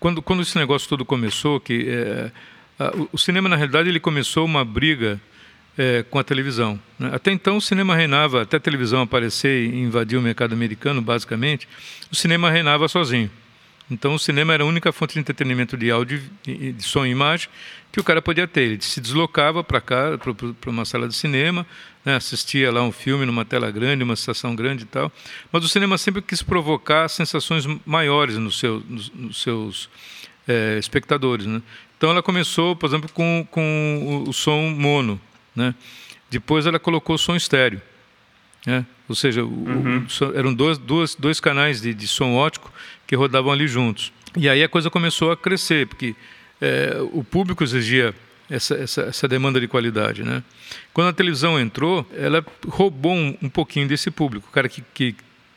quando, 0.00 0.20
quando 0.20 0.42
esse 0.42 0.58
negócio 0.58 0.88
todo 0.88 1.04
começou, 1.04 1.60
que 1.60 1.86
é, 1.88 2.32
a, 2.76 2.92
o 3.12 3.16
cinema 3.16 3.48
na 3.48 3.54
realidade 3.54 3.88
ele 3.88 4.00
começou 4.00 4.44
uma 4.44 4.64
briga 4.64 5.20
é, 5.78 6.04
com 6.10 6.18
a 6.18 6.24
televisão. 6.24 6.76
Né? 6.98 7.10
Até 7.12 7.30
então 7.30 7.58
o 7.58 7.60
cinema 7.60 7.94
reinava, 7.94 8.42
até 8.42 8.56
a 8.56 8.60
televisão 8.60 9.02
aparecer 9.02 9.62
e 9.62 9.78
invadir 9.78 10.18
o 10.18 10.22
mercado 10.22 10.52
americano, 10.52 11.00
basicamente, 11.00 11.68
o 12.10 12.16
cinema 12.16 12.50
reinava 12.50 12.88
sozinho. 12.88 13.30
Então 13.90 14.14
o 14.14 14.18
cinema 14.18 14.52
era 14.52 14.62
a 14.62 14.66
única 14.66 14.92
fonte 14.92 15.14
de 15.14 15.20
entretenimento 15.20 15.76
de 15.76 15.90
áudio, 15.90 16.22
de 16.44 16.82
som 16.82 17.06
e 17.06 17.10
imagem 17.10 17.48
que 17.90 17.98
o 17.98 18.04
cara 18.04 18.20
podia 18.20 18.46
ter. 18.46 18.62
Ele 18.62 18.82
se 18.82 19.00
deslocava 19.00 19.64
para 19.64 19.80
cá, 19.80 20.18
para 20.60 20.70
uma 20.70 20.84
sala 20.84 21.08
de 21.08 21.14
cinema, 21.14 21.66
né, 22.04 22.16
assistia 22.16 22.70
lá 22.70 22.82
um 22.82 22.92
filme 22.92 23.24
numa 23.24 23.44
tela 23.44 23.70
grande, 23.70 24.04
uma 24.04 24.14
estação 24.14 24.54
grande 24.54 24.84
e 24.84 24.86
tal. 24.86 25.10
Mas 25.50 25.64
o 25.64 25.68
cinema 25.68 25.96
sempre 25.96 26.20
quis 26.20 26.42
provocar 26.42 27.08
sensações 27.08 27.66
maiores 27.86 28.36
nos, 28.36 28.58
seu, 28.58 28.82
nos, 28.88 29.10
nos 29.10 29.42
seus 29.42 29.88
é, 30.46 30.78
espectadores. 30.78 31.46
Né? 31.46 31.62
Então 31.96 32.10
ela 32.10 32.22
começou, 32.22 32.76
por 32.76 32.86
exemplo, 32.86 33.10
com, 33.12 33.46
com 33.50 34.24
o, 34.26 34.30
o 34.30 34.32
som 34.32 34.70
mono. 34.70 35.18
Né? 35.56 35.74
Depois 36.30 36.66
ela 36.66 36.78
colocou 36.78 37.16
o 37.16 37.18
som 37.18 37.34
estéreo. 37.34 37.80
Né? 38.68 38.84
Ou 39.08 39.14
seja, 39.14 39.42
uhum. 39.42 40.04
o, 40.06 40.36
eram 40.36 40.52
dois, 40.52 40.76
dois, 40.76 41.14
dois 41.14 41.40
canais 41.40 41.80
de, 41.80 41.94
de 41.94 42.06
som 42.06 42.34
ótico 42.34 42.70
que 43.06 43.16
rodavam 43.16 43.50
ali 43.50 43.66
juntos. 43.66 44.12
E 44.36 44.46
aí 44.46 44.62
a 44.62 44.68
coisa 44.68 44.90
começou 44.90 45.32
a 45.32 45.36
crescer, 45.38 45.86
porque 45.86 46.14
é, 46.60 46.98
o 47.14 47.24
público 47.24 47.64
exigia 47.64 48.14
essa, 48.50 48.74
essa, 48.74 49.02
essa, 49.04 49.26
demanda 49.26 49.58
de 49.58 49.66
qualidade. 49.66 50.22
Né? 50.22 50.42
Quando 50.92 51.08
a 51.08 51.12
televisão 51.14 51.58
entrou, 51.58 52.06
ela 52.14 52.44
roubou 52.66 53.14
um, 53.14 53.34
um 53.40 53.48
pouquinho 53.48 53.88
desse 53.88 54.10
público. 54.10 54.48
O 54.50 54.52
cara 54.52 54.68
que, 54.68 54.84
que, 54.92 55.14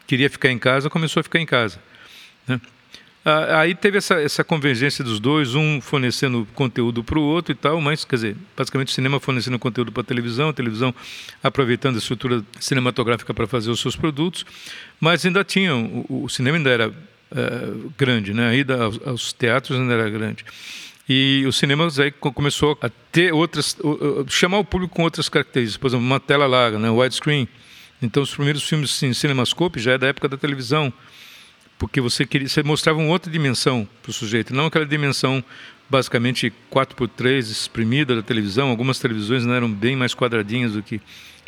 queria 0.08 0.30
ficar 0.30 0.50
em 0.50 0.58
casa 0.58 0.90
começou 0.90 1.20
a 1.20 1.24
ficar 1.24 1.40
em 1.40 1.46
casa. 1.46 1.82
Né? 2.48 2.62
Aí 3.24 3.76
teve 3.76 4.00
essa, 4.00 4.16
essa 4.20 4.44
convergência 4.44 5.04
dos 5.04 5.20
dois, 5.20 5.54
um 5.54 5.80
fornecendo 5.80 6.48
conteúdo 6.56 7.04
para 7.04 7.20
o 7.20 7.22
outro 7.22 7.52
e 7.52 7.56
tal, 7.56 7.80
mas, 7.80 8.04
quer 8.04 8.16
dizer, 8.16 8.36
basicamente 8.58 8.88
o 8.88 8.92
cinema 8.92 9.20
fornecendo 9.20 9.60
conteúdo 9.60 9.92
para 9.92 10.02
a 10.02 10.04
televisão, 10.04 10.50
a 10.50 10.54
televisão 10.54 10.94
aproveitando 11.44 11.96
a 11.96 12.00
estrutura 12.00 12.44
cinematográfica 12.60 13.32
para 13.32 13.46
fazer 13.46 13.70
os 13.70 13.80
seus 13.80 13.96
produtos, 13.96 14.44
mas 15.00 15.24
ainda 15.24 15.44
tinha, 15.44 15.76
o, 15.76 16.24
o 16.24 16.30
cinema 16.30 16.58
ainda 16.58 16.72
era 16.72 16.94
é, 17.32 17.74
grande, 17.96 18.34
né? 18.34 18.50
a 18.50 18.56
ida 18.56 18.84
aos, 18.84 19.00
aos, 19.06 19.34
teatros 19.34 19.80
ainda 19.80 19.94
era 19.94 20.10
grande. 20.10 20.44
E 21.08 21.44
o 21.48 21.52
cinema 21.52 21.88
aí 22.00 22.10
começou 22.12 22.76
a 22.82 22.90
ter 23.12 23.32
outras, 23.34 23.78
chamar 24.30 24.58
o 24.58 24.66
público 24.66 24.96
com 24.96 25.04
outras 25.04 25.30
características, 25.30 25.78
por 25.78 25.88
exemplo, 25.88 26.06
uma 26.06 26.20
tela 26.20 26.48
larga, 26.48 26.80
né? 26.80 26.90
widescreen. 26.90 27.48
Então, 28.02 28.24
os 28.24 28.34
primeiros 28.34 28.64
filmes 28.64 29.04
em 29.04 29.14
cinemascope 29.14 29.80
já 29.80 29.92
é 29.92 29.98
da 30.00 30.08
época 30.08 30.28
da 30.28 30.38
televisão 30.38 30.92
porque 31.82 32.00
você 32.00 32.28
queria, 32.28 32.48
você 32.48 32.62
mostrava 32.62 33.00
uma 33.00 33.10
outra 33.10 33.32
dimensão 33.32 33.88
para 34.04 34.12
o 34.12 34.14
sujeito, 34.14 34.54
não 34.54 34.68
aquela 34.68 34.86
dimensão 34.86 35.44
basicamente 35.90 36.54
4x3 36.72 37.40
exprimida 37.40 38.16
da 38.16 38.22
televisão. 38.22 38.70
Algumas 38.70 39.00
televisões 39.00 39.48
não 39.48 39.56
eram 39.56 39.68
bem 39.68 39.96
mais 39.96 40.14
quadradinhas 40.14 40.74
do 40.74 40.84
que 40.84 41.02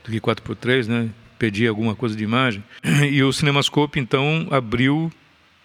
do 0.04 0.10
que 0.10 0.20
4x3, 0.20 0.88
né? 0.88 1.10
Pedia 1.38 1.70
alguma 1.70 1.94
coisa 1.94 2.16
de 2.16 2.24
imagem. 2.24 2.64
E 3.12 3.22
o 3.22 3.32
Cinemascope 3.32 4.00
então 4.00 4.48
abriu 4.50 5.12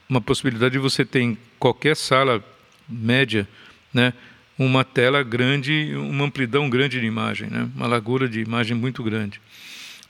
uma 0.07 0.21
possibilidade 0.21 0.73
de 0.73 0.79
você 0.79 1.03
ter 1.03 1.21
em 1.21 1.39
qualquer 1.59 1.97
sala 1.97 2.45
média, 2.87 3.49
né, 3.93 4.13
uma 4.59 4.85
tela 4.85 5.23
grande, 5.23 5.95
uma 5.97 6.27
amplidão 6.27 6.69
grande 6.69 7.01
de 7.01 7.07
imagem, 7.07 7.49
né? 7.49 7.71
Uma 7.75 7.87
largura 7.87 8.29
de 8.29 8.41
imagem 8.41 8.77
muito 8.77 9.03
grande 9.03 9.41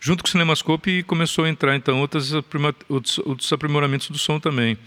junto 0.00 0.22
com 0.22 0.28
o 0.28 0.30
Cinemascope 0.30 1.02
começou 1.04 1.44
a 1.44 1.48
entrar 1.48 1.76
então 1.76 2.00
outros, 2.00 2.32
outros 3.18 3.52
aprimoramentos 3.52 4.10
do 4.10 4.18
som 4.18 4.38
também, 4.38 4.78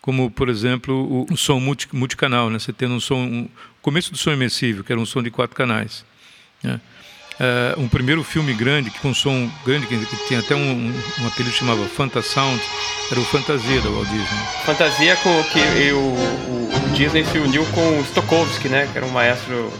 como 0.00 0.30
por 0.30 0.48
exemplo 0.48 1.26
o, 1.30 1.36
som 1.36 1.60
multi, 1.60 1.88
multicanal, 1.92 2.48
né? 2.50 2.58
Você 2.58 2.72
tendo 2.72 2.94
um 2.94 3.00
som, 3.00 3.18
um, 3.18 3.48
começo 3.82 4.10
do 4.10 4.18
som 4.18 4.32
imersivo, 4.32 4.84
que 4.84 4.92
era 4.92 5.00
um 5.00 5.06
som 5.06 5.22
de 5.22 5.30
quatro 5.30 5.56
canais. 5.56 6.04
Né? 6.62 6.80
Uh, 7.40 7.80
um 7.80 7.88
primeiro 7.88 8.22
filme 8.22 8.52
grande, 8.52 8.90
com 8.90 9.08
um 9.08 9.14
som 9.14 9.50
grande, 9.64 9.86
que, 9.86 9.96
que 9.96 10.28
tinha 10.28 10.40
até 10.40 10.54
um, 10.54 10.60
um, 10.60 10.94
um 11.20 11.26
apelido 11.26 11.50
que 11.52 11.58
chamava 11.58 11.86
Fantasound, 11.86 12.62
era 13.10 13.18
o 13.18 13.24
Fantasia 13.24 13.80
da 13.80 13.88
Walt 13.88 14.08
Disney. 14.08 14.44
Fantasia 14.66 15.16
com 15.16 15.42
que 15.44 15.92
o, 15.92 15.98
o, 15.98 16.70
o 16.74 16.90
Disney 16.94 17.24
se 17.24 17.38
uniu 17.38 17.64
com 17.66 17.98
o 17.98 18.04
Stokowski, 18.04 18.68
né? 18.68 18.86
Que 18.92 18.98
era 18.98 19.06
um 19.06 19.10
maestro 19.10 19.72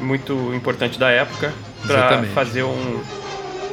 muito 0.00 0.54
importante 0.54 0.98
da 0.98 1.10
época, 1.10 1.52
para 1.86 2.22
fazer 2.28 2.62
um, 2.62 3.02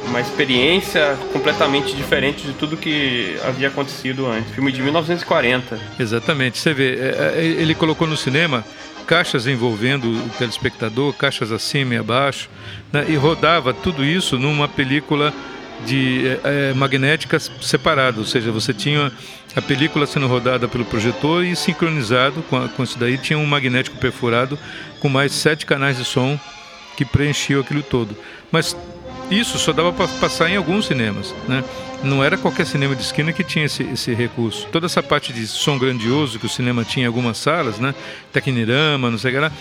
uma 0.08 0.20
experiência 0.20 1.16
completamente 1.32 1.94
diferente 1.94 2.46
de 2.46 2.52
tudo 2.52 2.76
que 2.76 3.36
havia 3.44 3.68
acontecido 3.68 4.26
antes. 4.26 4.52
Filme 4.52 4.72
de 4.72 4.82
1940. 4.82 5.78
Exatamente. 5.98 6.58
Você 6.58 6.72
vê, 6.72 6.94
é, 6.94 7.34
é, 7.36 7.44
ele 7.44 7.74
colocou 7.74 8.06
no 8.06 8.16
cinema 8.16 8.64
caixas 9.06 9.46
envolvendo 9.46 10.10
o 10.10 10.28
telespectador, 10.30 11.12
caixas 11.12 11.52
acima 11.52 11.94
e 11.94 11.98
abaixo, 11.98 12.48
né? 12.92 13.04
e 13.08 13.14
rodava 13.14 13.72
tudo 13.72 14.04
isso 14.04 14.38
numa 14.38 14.66
película 14.66 15.32
de 15.84 16.38
é, 16.42 16.72
magnética 16.72 17.38
separada, 17.38 18.18
ou 18.18 18.24
seja, 18.24 18.50
você 18.50 18.72
tinha 18.72 19.12
a 19.54 19.62
película 19.62 20.06
sendo 20.06 20.26
rodada 20.26 20.66
pelo 20.66 20.84
projetor 20.84 21.44
e 21.44 21.54
sincronizado 21.54 22.42
com, 22.42 22.56
a, 22.56 22.68
com 22.68 22.82
isso 22.82 22.98
daí 22.98 23.18
tinha 23.18 23.38
um 23.38 23.46
magnético 23.46 23.96
perfurado 23.98 24.58
com 25.00 25.08
mais 25.08 25.32
sete 25.32 25.64
canais 25.66 25.98
de 25.98 26.04
som 26.04 26.38
que 26.96 27.04
preenchiam 27.04 27.60
aquilo 27.60 27.82
todo. 27.82 28.16
Mas 28.50 28.76
isso 29.30 29.58
só 29.58 29.72
dava 29.72 29.92
para 29.92 30.06
passar 30.06 30.48
em 30.48 30.56
alguns 30.56 30.86
cinemas, 30.86 31.34
né? 31.48 31.64
Não 32.02 32.22
era 32.22 32.36
qualquer 32.36 32.66
cinema 32.66 32.94
de 32.94 33.02
esquina 33.02 33.32
que 33.32 33.42
tinha 33.42 33.64
esse, 33.64 33.82
esse 33.82 34.14
recurso. 34.14 34.68
Toda 34.70 34.86
essa 34.86 35.02
parte 35.02 35.32
de 35.32 35.46
som 35.46 35.78
grandioso 35.78 36.38
que 36.38 36.46
o 36.46 36.48
cinema 36.48 36.84
tinha 36.84 37.04
em 37.04 37.06
algumas 37.06 37.38
salas, 37.38 37.78
né? 37.78 37.94
Tecnirama, 38.32 39.10
não 39.10 39.18
sei 39.18 39.32
o 39.32 39.34
que 39.34 39.40
lá, 39.40 39.52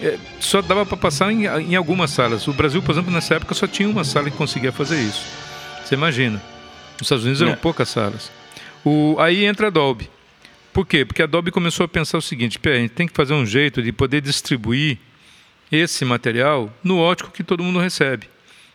é, 0.00 0.18
só 0.38 0.62
dava 0.62 0.86
para 0.86 0.96
passar 0.96 1.30
em, 1.30 1.44
em 1.44 1.74
algumas 1.74 2.10
salas. 2.10 2.48
O 2.48 2.52
Brasil, 2.52 2.82
por 2.82 2.92
exemplo, 2.92 3.12
nessa 3.12 3.34
época 3.34 3.54
só 3.54 3.66
tinha 3.66 3.88
uma 3.88 4.04
sala 4.04 4.30
que 4.30 4.36
conseguia 4.36 4.72
fazer 4.72 5.00
isso. 5.00 5.24
Você 5.84 5.94
imagina. 5.94 6.42
Nos 6.92 7.02
Estados 7.02 7.24
Unidos 7.24 7.42
eram 7.42 7.52
é. 7.52 7.56
poucas 7.56 7.88
salas. 7.88 8.30
O, 8.84 9.16
aí 9.18 9.44
entra 9.44 9.66
a 9.66 9.70
Dolby. 9.70 10.08
Por 10.72 10.86
quê? 10.86 11.04
Porque 11.04 11.22
a 11.22 11.26
Dolby 11.26 11.50
começou 11.50 11.84
a 11.84 11.88
pensar 11.88 12.16
o 12.16 12.22
seguinte: 12.22 12.58
a 12.64 12.74
gente 12.76 12.90
tem 12.90 13.06
que 13.06 13.14
fazer 13.14 13.34
um 13.34 13.44
jeito 13.44 13.82
de 13.82 13.92
poder 13.92 14.22
distribuir 14.22 14.98
esse 15.70 16.04
material 16.04 16.72
no 16.82 16.98
ótico 16.98 17.30
que 17.30 17.44
todo 17.44 17.62
mundo 17.62 17.78
recebe. 17.78 18.28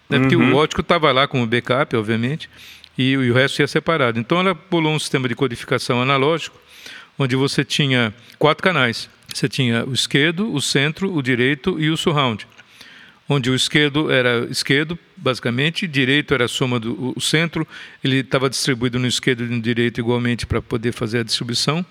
Né? 0.09 0.19
Porque 0.19 0.35
uhum. 0.35 0.53
o 0.53 0.55
ótico 0.55 0.81
estava 0.81 1.11
lá 1.11 1.27
como 1.27 1.45
backup, 1.45 1.95
obviamente, 1.95 2.49
e, 2.97 3.11
e, 3.11 3.31
o 3.31 3.33
resto 3.33 3.59
ia 3.59 3.67
separado. 3.67 4.19
Então 4.19 4.39
ela 4.39 4.55
pulou 4.55 4.93
um 4.93 4.99
sistema 4.99 5.27
de 5.27 5.35
codificação 5.35 6.01
analógico, 6.01 6.57
onde 7.17 7.35
você 7.35 7.63
tinha 7.63 8.13
quatro 8.37 8.63
canais. 8.63 9.09
você 9.33 9.49
tinha 9.49 9.85
o 9.85 9.93
esquerdo, 9.93 10.53
o 10.53 10.61
centro, 10.61 11.13
o 11.13 11.21
direito 11.21 11.79
e 11.79 11.89
o 11.89 11.97
surround 11.97 12.47
onde 13.27 13.49
o 13.49 13.55
esquerdo 13.55 14.11
era 14.11 14.45
esquerdo, 14.51 14.97
basicamente, 15.17 15.87
direito 15.87 16.33
era 16.33 16.45
a 16.45 16.47
soma 16.47 16.79
do 16.79 17.13
o 17.15 17.19
centro, 17.19 17.67
ele 18.03 18.17
estava 18.17 18.49
distribuído 18.49 18.99
no 18.99 19.07
esquerdo 19.07 19.43
e 19.43 19.47
no 19.47 19.59
direito 19.59 19.99
igualmente 19.99 20.45
para 20.45 20.61
poder 20.61 20.91
fazer 20.91 21.19
a 21.19 21.23
distribuição, 21.23 21.83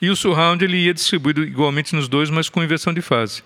e 0.00 0.08
o 0.08 0.16
surround 0.16 0.64
ele 0.64 0.76
ia 0.78 0.94
distribuído 0.94 1.42
igualmente 1.42 1.94
nos 1.94 2.08
dois, 2.08 2.30
mas 2.30 2.48
com 2.48 2.62
inversão 2.62 2.94
de 2.94 3.02
fase. 3.02 3.42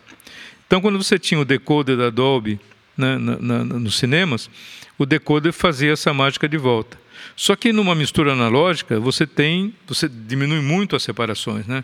Então, 0.67 0.81
quando 0.81 1.03
você 1.03 1.19
tinha 1.19 1.41
o 1.41 1.45
decoder 1.45 1.97
da 1.97 2.11
Dolby 2.11 2.61
na, 3.01 3.19
na, 3.19 3.65
nos 3.65 3.97
cinemas, 3.97 4.51
o 4.99 5.07
decoder 5.07 5.53
fazia 5.53 5.93
essa 5.93 6.13
mágica 6.13 6.49
de 6.49 6.57
volta. 6.57 6.99
Só 7.35 7.57
que 7.57 7.73
numa 7.73 7.95
mistura 7.95 8.33
analógica, 8.33 9.01
você 9.01 9.27
tem, 9.27 9.75
você 9.87 10.09
diminui 10.09 10.61
muito 10.61 10.95
as 10.95 11.03
separações, 11.03 11.67
né? 11.67 11.83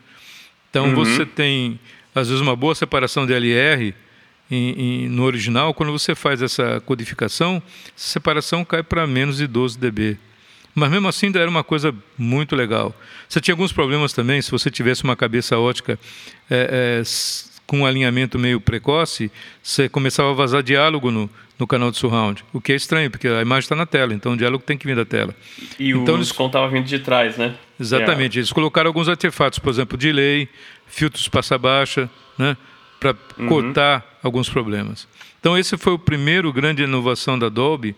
Então, 0.70 0.88
uhum. 0.88 0.94
você 0.94 1.24
tem 1.24 1.80
às 2.14 2.28
vezes 2.28 2.40
uma 2.40 2.56
boa 2.56 2.74
separação 2.74 3.26
de 3.26 3.32
LR, 3.32 3.94
em, 4.50 4.70
em, 5.04 5.08
no 5.08 5.24
original, 5.24 5.74
quando 5.74 5.92
você 5.92 6.14
faz 6.14 6.40
essa 6.40 6.80
codificação, 6.80 7.62
a 7.66 7.90
separação 7.94 8.64
cai 8.64 8.82
para 8.82 9.06
menos 9.06 9.38
de 9.38 9.46
12 9.46 9.78
dB. 9.78 10.16
Mas 10.74 10.90
mesmo 10.90 11.08
assim 11.08 11.26
ainda 11.26 11.40
era 11.40 11.48
uma 11.48 11.64
coisa 11.64 11.94
muito 12.18 12.54
legal. 12.54 12.94
Você 13.28 13.40
tinha 13.40 13.54
alguns 13.54 13.72
problemas 13.72 14.12
também, 14.12 14.40
se 14.42 14.50
você 14.50 14.70
tivesse 14.70 15.04
uma 15.04 15.16
cabeça 15.16 15.58
ótica 15.58 15.98
é, 16.50 17.00
é, 17.00 17.02
com 17.66 17.80
um 17.80 17.86
alinhamento 17.86 18.38
meio 18.38 18.60
precoce, 18.60 19.30
você 19.62 19.88
começava 19.88 20.30
a 20.30 20.34
vazar 20.34 20.62
diálogo 20.62 21.10
no, 21.10 21.28
no 21.58 21.66
canal 21.66 21.90
de 21.90 21.96
surround, 21.96 22.44
o 22.52 22.60
que 22.60 22.72
é 22.72 22.76
estranho, 22.76 23.10
porque 23.10 23.26
a 23.26 23.42
imagem 23.42 23.64
está 23.64 23.74
na 23.74 23.86
tela, 23.86 24.14
então 24.14 24.32
o 24.32 24.36
diálogo 24.36 24.62
tem 24.64 24.78
que 24.78 24.86
vir 24.86 24.94
da 24.94 25.04
tela. 25.04 25.34
E 25.78 25.90
então, 25.90 26.14
o 26.14 26.18
eles... 26.18 26.28
som 26.28 26.46
estava 26.46 26.68
vindo 26.68 26.86
de 26.86 26.98
trás, 27.00 27.36
né? 27.36 27.54
Exatamente. 27.78 28.38
Eles 28.38 28.52
colocaram 28.52 28.88
alguns 28.88 29.08
artefatos, 29.08 29.58
por 29.58 29.70
exemplo, 29.70 29.98
delay, 29.98 30.48
filtros 30.86 31.28
passa-baixa, 31.28 32.08
né? 32.38 32.56
para 32.98 33.14
uhum. 33.38 33.48
cortar 33.48 34.18
alguns 34.22 34.48
problemas. 34.48 35.06
Então 35.40 35.56
esse 35.56 35.76
foi 35.76 35.92
o 35.92 35.98
primeiro 35.98 36.52
grande 36.52 36.82
inovação 36.82 37.38
da 37.38 37.48
Dolby 37.48 37.94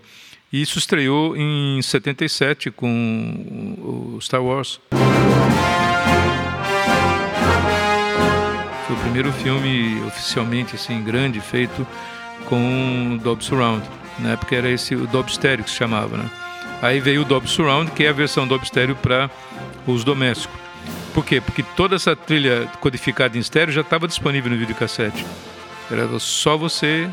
e 0.52 0.61
isso 0.61 0.78
estreou 0.78 1.37
em 1.37 1.81
77 1.81 2.70
com 2.70 4.14
o 4.16 4.20
Star 4.20 4.42
Wars. 4.42 4.81
Foi 8.88 8.96
o 8.96 9.01
primeiro 9.01 9.31
filme 9.35 10.03
oficialmente 10.07 10.74
assim 10.74 11.05
grande 11.05 11.42
feito 11.42 11.87
com 12.46 13.18
Dolby 13.22 13.44
Surround. 13.44 13.87
Na 14.18 14.31
época 14.31 14.57
era 14.57 14.70
esse 14.70 14.94
o 14.94 15.07
Dolby 15.07 15.31
Stereo 15.31 15.62
que 15.62 15.68
se 15.68 15.77
chamava, 15.77 16.16
né? 16.16 16.24
Aí 16.81 16.98
veio 16.98 17.20
o 17.20 17.24
Dolby 17.27 17.51
Surround, 17.51 17.90
que 17.90 18.05
é 18.05 18.09
a 18.09 18.12
versão 18.12 18.48
Dolby 18.48 18.66
Stereo 18.66 18.96
para 18.96 19.31
uso 19.87 20.07
doméstico. 20.07 20.57
Por 21.12 21.22
quê? 21.22 21.38
Porque 21.38 21.62
toda 21.77 21.96
essa 21.96 22.16
trilha 22.16 22.66
codificada 22.81 23.37
em 23.37 23.40
estéreo 23.40 23.74
já 23.74 23.83
estava 23.83 24.09
disponível 24.09 24.51
no 24.51 24.57
videocassete. 24.57 25.22
Era 25.90 26.18
só 26.18 26.57
você 26.57 27.11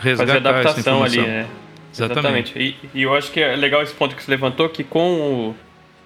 resgatar 0.00 0.32
Fazer 0.32 0.48
adaptação 0.48 1.04
essa 1.04 1.20
ali, 1.20 1.26
né? 1.28 1.46
Exatamente. 1.92 2.58
Exatamente. 2.58 2.58
E, 2.58 2.98
e, 2.98 3.02
eu 3.02 3.14
acho 3.14 3.30
que 3.30 3.40
é 3.40 3.54
legal 3.56 3.82
esse 3.82 3.92
ponto 3.92 4.16
que 4.16 4.22
você 4.22 4.30
levantou, 4.30 4.70
que 4.70 4.82
com 4.82 5.50
o 5.50 5.56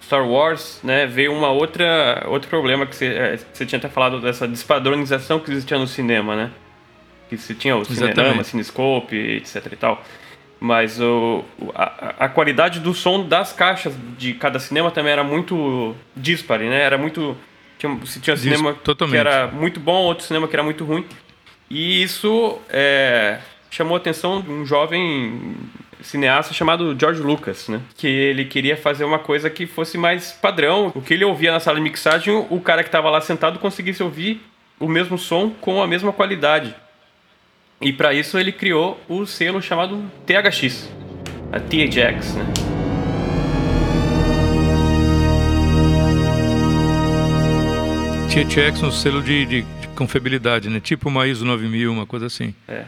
Star 0.04 0.28
Wars, 0.28 0.80
né, 0.84 1.06
veio 1.06 1.32
uma 1.32 1.50
outra 1.50 2.24
outro 2.28 2.48
problema 2.48 2.86
que 2.86 2.94
você, 2.94 3.06
é, 3.06 3.38
você 3.52 3.64
tinha 3.64 3.78
até 3.78 3.88
falado 3.88 4.20
dessa 4.20 4.46
despadronização 4.46 5.40
que 5.40 5.50
existia 5.50 5.78
no 5.78 5.86
cinema, 5.86 6.36
né? 6.36 6.50
Que 7.28 7.38
se 7.38 7.54
tinha 7.54 7.74
o 7.76 7.84
cinema, 7.84 8.44
Cinescope, 8.44 9.16
etc 9.16 9.72
e 9.72 9.76
tal. 9.76 10.04
Mas 10.60 11.00
o, 11.00 11.44
a, 11.74 12.24
a, 12.24 12.28
qualidade 12.28 12.80
do 12.80 12.94
som 12.94 13.26
das 13.26 13.52
caixas 13.52 13.94
de 14.18 14.34
cada 14.34 14.58
cinema 14.58 14.90
também 14.90 15.12
era 15.12 15.24
muito 15.24 15.94
dispare, 16.16 16.68
né? 16.68 16.80
Era 16.80 16.98
muito. 16.98 17.36
Tinha, 17.78 17.98
se 18.06 18.20
tinha 18.20 18.36
cinema 18.36 18.74
Totalmente. 18.74 19.14
que 19.14 19.18
era 19.18 19.46
muito 19.48 19.80
bom, 19.80 20.04
outro 20.04 20.24
cinema 20.24 20.46
que 20.46 20.54
era 20.54 20.62
muito 20.62 20.84
ruim. 20.84 21.04
E 21.68 22.02
isso 22.02 22.58
é, 22.68 23.38
chamou 23.70 23.94
a 23.96 23.98
atenção 23.98 24.40
de 24.40 24.50
um 24.50 24.64
jovem 24.64 25.56
cineasta 26.06 26.54
chamado 26.54 26.96
George 26.98 27.20
Lucas, 27.20 27.68
né? 27.68 27.80
Que 27.96 28.06
ele 28.06 28.44
queria 28.44 28.76
fazer 28.76 29.04
uma 29.04 29.18
coisa 29.18 29.48
que 29.50 29.66
fosse 29.66 29.98
mais 29.98 30.32
padrão. 30.32 30.92
O 30.94 31.00
que 31.00 31.14
ele 31.14 31.24
ouvia 31.24 31.52
na 31.52 31.60
sala 31.60 31.76
de 31.76 31.82
mixagem, 31.82 32.46
o 32.50 32.60
cara 32.60 32.82
que 32.82 32.88
estava 32.88 33.10
lá 33.10 33.20
sentado 33.20 33.58
conseguisse 33.58 34.02
ouvir 34.02 34.40
o 34.78 34.88
mesmo 34.88 35.18
som 35.18 35.50
com 35.50 35.82
a 35.82 35.86
mesma 35.86 36.12
qualidade. 36.12 36.74
E 37.80 37.92
para 37.92 38.14
isso 38.14 38.38
ele 38.38 38.52
criou 38.52 39.00
o 39.08 39.26
selo 39.26 39.60
chamado 39.60 40.02
THX, 40.26 40.90
a 41.52 41.60
THX, 41.60 42.34
né? 42.34 42.44
THX 48.34 48.82
é 48.82 48.86
um 48.86 48.90
selo 48.90 49.22
de, 49.22 49.46
de, 49.46 49.62
de, 49.62 49.88
confiabilidade, 49.94 50.68
né? 50.68 50.80
Tipo 50.80 51.08
uma 51.08 51.26
ISO 51.28 51.44
9000, 51.44 51.92
uma 51.92 52.04
coisa 52.04 52.26
assim. 52.26 52.52
É. 52.66 52.84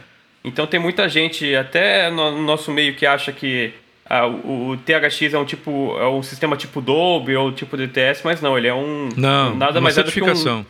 Então 0.47 0.65
tem 0.65 0.79
muita 0.79 1.09
gente, 1.09 1.57
até 1.57 2.09
no 2.09 2.41
nosso 2.41 2.71
meio, 2.71 2.95
que 2.95 3.05
acha 3.05 3.33
que 3.33 3.75
ah, 4.09 4.29
o, 4.29 4.71
o, 4.71 4.77
THX 4.77 5.35
é 5.35 5.39
um 5.39 5.45
tipo, 5.45 5.99
é 5.99 6.09
um 6.09 6.23
sistema 6.23 6.57
tipo 6.57 6.81
Dolby 6.81 7.35
ou 7.35 7.51
tipo 7.51 7.77
DTS, 7.77 8.21
mas 8.25 8.41
não, 8.41 8.57
ele 8.57 8.69
é 8.69 8.75
um 8.75 9.09
não, 9.17 9.57
nada 9.57 9.81
mais 9.81 9.99
é 9.99 10.05
do 10.05 10.13
que 10.13 10.23
um, 10.23 10.65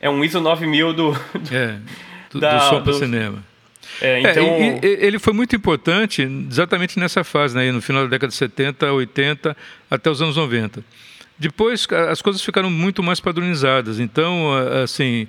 é 0.00 0.08
um 0.08 0.24
ISO 0.24 0.40
9000 0.40 0.92
do, 0.92 1.10
do 1.10 1.18
é, 1.52 1.76
do, 2.30 2.38
da, 2.38 2.56
do 2.56 2.68
som 2.68 2.82
para 2.82 2.92
cinema. 2.92 3.44
É, 4.00 4.20
então... 4.20 4.44
É, 4.44 4.78
e, 4.80 4.86
e, 4.86 5.06
ele 5.06 5.18
foi 5.18 5.32
muito 5.32 5.56
importante 5.56 6.22
exatamente 6.22 6.96
nessa 7.00 7.24
fase, 7.24 7.56
né, 7.56 7.72
no 7.72 7.82
final 7.82 8.04
da 8.04 8.08
década 8.08 8.28
de 8.28 8.36
70, 8.36 8.92
80, 8.92 9.56
até 9.90 10.08
os 10.08 10.22
anos 10.22 10.36
90. 10.36 10.84
Depois 11.36 11.88
as 12.08 12.22
coisas 12.22 12.40
ficaram 12.40 12.70
muito 12.70 13.02
mais 13.02 13.18
padronizadas. 13.18 13.98
Então, 13.98 14.52
assim, 14.82 15.26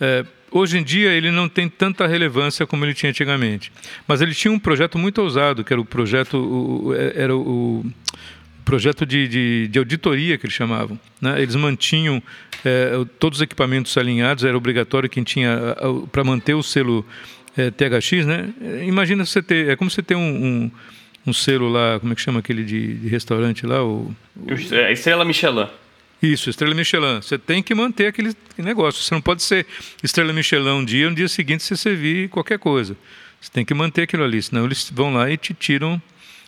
é, 0.00 0.24
hoje 0.50 0.78
em 0.78 0.82
dia 0.82 1.10
ele 1.10 1.30
não 1.30 1.48
tem 1.48 1.68
tanta 1.68 2.06
relevância 2.06 2.66
como 2.66 2.84
ele 2.84 2.94
tinha 2.94 3.10
antigamente. 3.10 3.72
Mas 4.06 4.20
ele 4.20 4.34
tinha 4.34 4.52
um 4.52 4.58
projeto 4.58 4.98
muito 4.98 5.20
ousado, 5.20 5.64
que 5.64 5.72
era 5.72 5.80
o 5.80 5.84
projeto, 5.84 6.36
o, 6.36 6.94
é, 6.94 7.12
era 7.22 7.36
o, 7.36 7.84
projeto 8.68 9.06
de, 9.06 9.26
de, 9.26 9.68
de, 9.68 9.78
auditoria 9.78 10.36
que 10.36 10.44
eles 10.44 10.54
chamavam. 10.54 11.00
Né? 11.22 11.40
Eles 11.40 11.54
mantinham 11.54 12.22
é, 12.62 12.92
todos 13.18 13.38
os 13.38 13.42
equipamentos 13.42 13.96
alinhados, 13.96 14.44
era 14.44 14.56
obrigatório 14.56 15.08
quem 15.08 15.24
tinha 15.24 15.74
para 16.12 16.22
manter 16.22 16.52
o 16.52 16.62
selo 16.62 17.04
é, 17.56 17.70
THX, 17.70 18.26
né? 18.26 18.50
Imagina 18.86 19.24
você 19.24 19.42
ter, 19.42 19.70
é 19.70 19.76
como 19.76 19.90
você 19.90 20.02
ter 20.02 20.14
um, 20.16 20.20
um, 20.20 20.70
um, 21.26 21.32
selo 21.32 21.68
lá, 21.68 21.98
como 21.98 22.12
é 22.12 22.14
que 22.16 22.20
chama 22.20 22.40
aquele 22.40 22.62
de, 22.62 22.94
de 22.94 23.08
restaurante 23.08 23.66
lá? 23.66 23.82
O, 23.82 24.14
o... 24.36 24.74
É, 24.74 24.92
Estrela 24.92 25.24
Michelin. 25.24 25.66
Isso, 26.22 26.50
Estrela 26.50 26.74
Michelin. 26.74 27.20
Você 27.22 27.38
tem 27.38 27.62
que 27.62 27.74
manter 27.74 28.08
aquele 28.08 28.34
negócio. 28.56 29.02
Você 29.02 29.14
não 29.14 29.20
pode 29.20 29.42
ser 29.42 29.66
Estrela 30.02 30.32
Michelin 30.32 30.70
um 30.70 30.84
dia, 30.84 31.08
no 31.08 31.14
dia 31.14 31.28
seguinte 31.28 31.62
você 31.62 31.76
servir 31.76 32.28
qualquer 32.28 32.58
coisa. 32.58 32.96
Você 33.40 33.50
tem 33.52 33.64
que 33.64 33.72
manter 33.72 34.02
aquilo 34.02 34.24
ali, 34.24 34.42
senão 34.42 34.64
eles 34.64 34.90
vão 34.92 35.14
lá 35.14 35.30
e 35.30 35.36
te 35.36 35.54
tiram 35.54 36.00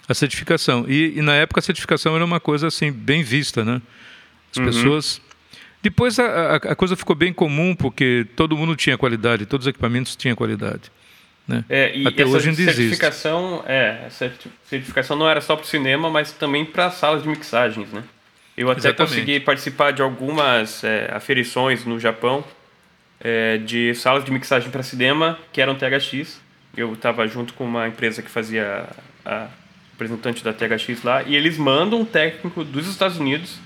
a 0.09 0.14
certificação. 0.14 0.87
E, 0.88 1.18
e 1.18 1.22
na 1.22 1.35
época 1.35 1.61
a 1.61 1.62
certificação 1.62 2.16
era 2.16 2.24
uma 2.24 2.40
coisa 2.40 2.66
assim 2.66 2.90
bem 2.90 3.22
vista, 3.22 3.64
né? 3.64 3.80
As 4.50 4.56
uhum. 4.56 4.64
pessoas 4.64 5.20
depois 5.83 6.18
a, 6.18 6.56
a, 6.56 6.76
coisa 6.76 6.94
ficou 6.94 7.16
bem 7.16 7.33
comum 7.33 7.74
porque 7.74 8.26
todo 8.37 8.56
mundo 8.56 8.76
tinha 8.76 8.98
qualidade, 8.98 9.46
todos 9.46 9.66
os 9.66 9.70
equipamentos 9.70 10.14
tinham 10.14 10.37
qualidade. 10.37 10.92
Né? 11.48 11.64
É, 11.68 11.96
e 11.96 12.06
Até 12.06 12.24
hoje 12.26 12.50
ainda 12.50 12.62
certificação, 12.62 13.54
existe. 13.54 13.70
É, 13.70 14.04
essa 14.06 14.33
certificação 14.68 15.16
não 15.16 15.28
era 15.28 15.40
só 15.40 15.56
para 15.56 15.64
o 15.64 15.66
cinema, 15.66 16.11
mas 16.11 16.33
também 16.33 16.64
para 16.64 16.90
salas 16.90 17.22
de 17.22 17.28
mixagens, 17.28 17.90
né? 17.92 18.04
Eu 18.61 18.70
até 18.70 18.88
Exatamente. 18.88 19.14
consegui 19.14 19.40
participar 19.40 19.90
de 19.90 20.03
algumas 20.03 20.85
é, 20.85 21.11
aferições 21.14 21.87
no 21.87 21.99
Japão 21.99 22.44
é, 23.18 23.57
de 23.57 23.94
salas 23.94 24.23
de 24.23 24.31
mixagem 24.31 24.70
para 24.70 24.83
cinema 24.83 25.38
que 25.51 25.62
eram 25.62 25.75
THX. 25.75 26.38
Eu 26.77 26.92
estava 26.92 27.27
junto 27.27 27.55
com 27.55 27.64
uma 27.64 27.88
empresa 27.88 28.20
que 28.20 28.31
fazia 28.31 28.87
a 29.25 29.46
representante 29.92 30.44
da 30.44 30.53
THX 30.53 31.03
lá 31.03 31.23
e 31.23 31.35
eles 31.35 31.57
mandam 31.57 32.01
um 32.01 32.05
técnico 32.05 32.62
dos 32.62 32.87
Estados 32.87 33.16
Unidos 33.16 33.59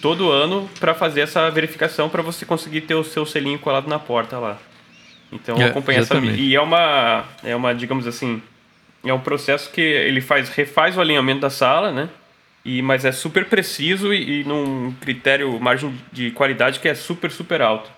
todo 0.00 0.30
ano 0.30 0.70
para 0.80 0.94
fazer 0.94 1.20
essa 1.20 1.50
verificação 1.50 2.08
para 2.08 2.22
você 2.22 2.46
conseguir 2.46 2.80
ter 2.80 2.94
o 2.94 3.04
seu 3.04 3.26
selinho 3.26 3.58
colado 3.58 3.88
na 3.88 3.98
porta 3.98 4.38
lá. 4.38 4.58
Então 5.30 5.60
é, 5.60 5.66
acompanha 5.66 5.98
essa 5.98 6.16
e 6.16 6.56
é 6.56 6.60
uma 6.62 7.26
é 7.44 7.54
uma 7.54 7.74
digamos 7.74 8.06
assim 8.06 8.42
é 9.04 9.12
um 9.12 9.20
processo 9.20 9.70
que 9.70 9.82
ele 9.82 10.22
faz 10.22 10.48
refaz 10.48 10.96
o 10.96 11.00
alinhamento 11.02 11.42
da 11.42 11.50
sala, 11.50 11.92
né? 11.92 12.08
E 12.64 12.80
mas 12.80 13.04
é 13.04 13.12
super 13.12 13.44
preciso 13.46 14.12
e, 14.12 14.40
e 14.40 14.44
num 14.44 14.92
critério 15.00 15.58
margem 15.60 15.94
de 16.12 16.30
qualidade 16.30 16.80
que 16.80 16.88
é 16.88 16.94
super 16.94 17.30
super 17.30 17.60
alto. 17.60 17.90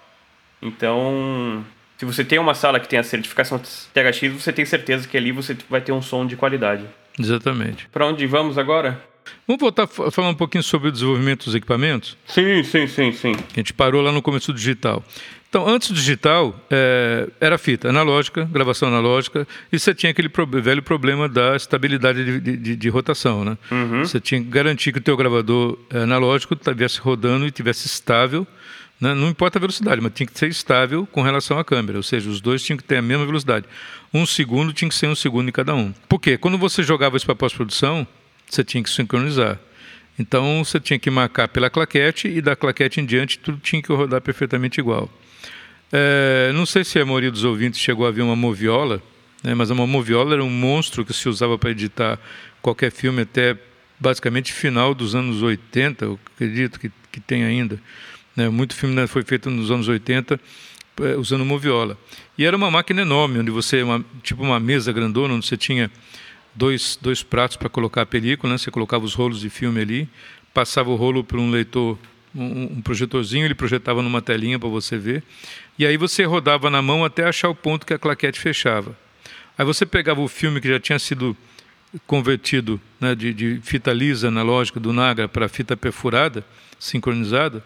Então 0.60 1.64
se 1.98 2.04
você 2.04 2.24
tem 2.24 2.38
uma 2.38 2.54
sala 2.54 2.78
que 2.78 2.88
tem 2.88 2.98
a 2.98 3.02
certificação 3.02 3.58
THX, 3.58 4.32
você 4.32 4.52
tem 4.52 4.64
certeza 4.64 5.08
que 5.08 5.16
ali 5.16 5.32
você 5.32 5.56
vai 5.68 5.80
ter 5.80 5.92
um 5.92 6.02
som 6.02 6.26
de 6.26 6.36
qualidade. 6.36 6.84
Exatamente. 7.18 7.88
Para 7.88 8.06
onde 8.06 8.26
vamos 8.26 8.58
agora? 8.58 9.00
Vamos 9.46 9.60
voltar 9.60 9.84
a 9.84 10.10
falar 10.10 10.28
um 10.28 10.34
pouquinho 10.34 10.62
sobre 10.62 10.88
o 10.88 10.92
desenvolvimento 10.92 11.46
dos 11.46 11.54
equipamentos? 11.54 12.16
Sim, 12.26 12.62
sim, 12.62 12.86
sim, 12.86 13.12
sim. 13.12 13.32
A 13.32 13.56
gente 13.56 13.72
parou 13.72 14.02
lá 14.02 14.12
no 14.12 14.20
começo 14.20 14.52
do 14.52 14.58
digital. 14.58 15.02
Então, 15.56 15.66
antes 15.66 15.88
do 15.88 15.94
digital, 15.94 16.54
é, 16.70 17.30
era 17.40 17.56
fita 17.56 17.88
analógica, 17.88 18.44
gravação 18.44 18.88
analógica, 18.88 19.48
e 19.72 19.78
você 19.78 19.94
tinha 19.94 20.10
aquele 20.10 20.28
pro, 20.28 20.46
velho 20.46 20.82
problema 20.82 21.30
da 21.30 21.56
estabilidade 21.56 22.42
de, 22.42 22.58
de, 22.58 22.76
de 22.76 22.88
rotação. 22.90 23.42
Né? 23.42 23.56
Uhum. 23.70 24.04
Você 24.04 24.20
tinha 24.20 24.38
que 24.38 24.50
garantir 24.50 24.92
que 24.92 24.98
o 24.98 25.00
teu 25.00 25.16
gravador 25.16 25.78
analógico 25.90 26.52
estivesse 26.52 27.00
rodando 27.00 27.46
e 27.46 27.48
estivesse 27.48 27.86
estável 27.86 28.46
Né? 29.00 29.14
Não 29.14 29.30
importa 29.30 29.58
a 29.58 29.60
velocidade, 29.60 29.98
mas 29.98 30.12
tinha 30.12 30.26
que 30.26 30.38
ser 30.38 30.48
estável 30.50 31.08
com 31.10 31.22
relação 31.22 31.58
à 31.58 31.64
câmera, 31.64 31.96
ou 31.96 32.02
seja, 32.02 32.28
os 32.28 32.38
dois 32.38 32.62
tinham 32.62 32.76
que 32.76 32.84
ter 32.84 32.98
a 32.98 33.02
mesma 33.02 33.24
velocidade. 33.24 33.64
Um 34.12 34.26
segundo 34.26 34.74
tinha 34.74 34.90
que 34.90 34.94
ser 34.94 35.06
um 35.06 35.14
segundo 35.14 35.48
em 35.48 35.52
cada 35.52 35.74
um. 35.74 35.90
Por 36.06 36.18
quê? 36.18 36.36
Quando 36.36 36.58
você 36.58 36.82
jogava 36.82 37.16
isso 37.16 37.24
para 37.24 37.34
pós-produção, 37.34 38.06
você 38.46 38.62
tinha 38.62 38.82
que 38.82 38.90
sincronizar. 38.90 39.58
Então 40.18 40.62
você 40.62 40.78
tinha 40.78 40.98
que 40.98 41.08
marcar 41.10 41.48
pela 41.48 41.70
claquete 41.70 42.28
e 42.28 42.42
da 42.42 42.54
claquete 42.54 43.00
em 43.00 43.06
diante 43.06 43.38
tudo 43.38 43.56
tinha 43.56 43.80
que 43.80 43.90
rodar 43.90 44.20
perfeitamente 44.20 44.78
igual. 44.78 45.10
É, 45.92 46.50
não 46.54 46.66
sei 46.66 46.84
se 46.84 46.98
a 46.98 47.04
maioria 47.04 47.30
dos 47.30 47.44
ouvintes 47.44 47.80
chegou 47.80 48.06
a 48.06 48.10
ver 48.10 48.22
uma 48.22 48.36
moviola, 48.36 49.02
né, 49.42 49.54
mas 49.54 49.70
uma 49.70 49.86
moviola 49.86 50.34
era 50.34 50.44
um 50.44 50.50
monstro 50.50 51.04
que 51.04 51.12
se 51.12 51.28
usava 51.28 51.56
para 51.56 51.70
editar 51.70 52.18
qualquer 52.60 52.90
filme 52.90 53.22
até 53.22 53.56
basicamente 53.98 54.52
final 54.52 54.94
dos 54.94 55.14
anos 55.14 55.42
80, 55.42 56.04
eu 56.04 56.18
acredito 56.34 56.80
que, 56.80 56.90
que 57.10 57.20
tem 57.20 57.44
ainda. 57.44 57.80
Né, 58.34 58.48
muito 58.48 58.74
filme 58.74 58.94
né, 58.94 59.06
foi 59.06 59.22
feito 59.22 59.50
nos 59.50 59.70
anos 59.70 59.88
80 59.88 60.40
é, 61.00 61.16
usando 61.16 61.44
moviola. 61.44 61.96
E 62.36 62.44
era 62.44 62.56
uma 62.56 62.70
máquina 62.70 63.02
enorme, 63.02 63.38
onde 63.38 63.50
você, 63.50 63.82
uma, 63.82 64.04
tipo 64.22 64.42
uma 64.42 64.58
mesa 64.58 64.92
grandona, 64.92 65.34
onde 65.34 65.46
você 65.46 65.56
tinha 65.56 65.90
dois, 66.54 66.98
dois 67.00 67.22
pratos 67.22 67.56
para 67.56 67.68
colocar 67.68 68.02
a 68.02 68.06
película, 68.06 68.52
né? 68.52 68.58
você 68.58 68.70
colocava 68.70 69.04
os 69.04 69.14
rolos 69.14 69.40
de 69.40 69.50
filme 69.50 69.80
ali, 69.80 70.08
passava 70.52 70.90
o 70.90 70.96
rolo 70.96 71.22
para 71.22 71.38
um 71.38 71.50
leitor, 71.50 71.98
um, 72.34 72.78
um 72.78 72.82
projetorzinho, 72.82 73.44
ele 73.44 73.54
projetava 73.54 74.02
numa 74.02 74.22
telinha 74.22 74.58
para 74.58 74.68
você 74.68 74.98
ver, 74.98 75.22
e 75.78 75.86
aí 75.86 75.96
você 75.96 76.24
rodava 76.24 76.70
na 76.70 76.80
mão 76.80 77.04
até 77.04 77.24
achar 77.24 77.48
o 77.48 77.54
ponto 77.54 77.86
que 77.86 77.94
a 77.94 77.98
claquete 77.98 78.40
fechava. 78.40 78.96
Aí 79.58 79.64
você 79.64 79.86
pegava 79.86 80.20
o 80.20 80.28
filme 80.28 80.60
que 80.60 80.68
já 80.68 80.80
tinha 80.80 80.98
sido 80.98 81.36
convertido 82.06 82.80
né, 83.00 83.14
de, 83.14 83.32
de, 83.32 83.60
fita 83.62 83.92
lisa 83.92 84.28
analógica 84.28 84.78
do 84.78 84.92
Nagra 84.92 85.28
para 85.28 85.48
fita 85.48 85.76
perfurada, 85.76 86.44
sincronizada, 86.78 87.64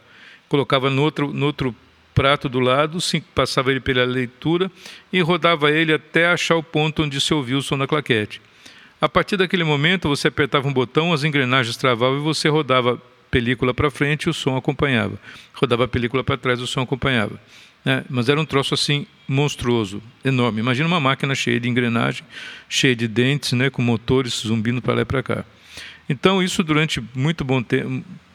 colocava 0.48 0.90
no 0.90 1.02
outro, 1.02 1.32
no 1.32 1.46
outro 1.46 1.74
prato 2.14 2.48
do 2.48 2.60
lado, 2.60 2.98
passava 3.34 3.70
ele 3.70 3.80
pela 3.80 4.04
leitura 4.04 4.70
e 5.12 5.20
rodava 5.20 5.70
ele 5.70 5.92
até 5.92 6.26
achar 6.26 6.56
o 6.56 6.62
ponto 6.62 7.02
onde 7.02 7.20
se 7.20 7.32
ouvia 7.32 7.56
o 7.56 7.62
som 7.62 7.78
da 7.78 7.86
claquete. 7.86 8.40
A 9.00 9.08
partir 9.08 9.36
daquele 9.36 9.64
momento, 9.64 10.08
você 10.08 10.28
apertava 10.28 10.68
um 10.68 10.72
botão, 10.72 11.12
as 11.12 11.24
engrenagens 11.24 11.76
travavam 11.76 12.18
e 12.18 12.20
você 12.20 12.48
rodava 12.48 13.00
película 13.30 13.72
para 13.72 13.90
frente 13.90 14.24
e 14.24 14.30
o 14.30 14.34
som 14.34 14.56
acompanhava. 14.56 15.18
Rodava 15.54 15.84
a 15.84 15.88
película 15.88 16.22
para 16.22 16.36
trás 16.36 16.60
e 16.60 16.62
o 16.62 16.66
som 16.66 16.82
acompanhava. 16.82 17.40
É, 17.84 18.04
mas 18.10 18.28
era 18.28 18.40
um 18.40 18.44
troço 18.44 18.74
assim 18.74 19.06
monstruoso, 19.26 20.02
enorme. 20.24 20.60
Imagina 20.60 20.86
uma 20.86 21.00
máquina 21.00 21.34
cheia 21.34 21.58
de 21.58 21.68
engrenagem, 21.68 22.24
cheia 22.68 22.94
de 22.94 23.08
dentes, 23.08 23.52
né, 23.52 23.70
com 23.70 23.80
motores 23.80 24.42
zumbindo 24.46 24.82
para 24.82 24.94
lá 24.94 25.02
e 25.02 25.04
para 25.04 25.22
cá. 25.22 25.44
Então, 26.08 26.42
isso 26.42 26.62
durante 26.62 27.02
muito 27.14 27.44
bom 27.44 27.62
te 27.62 27.84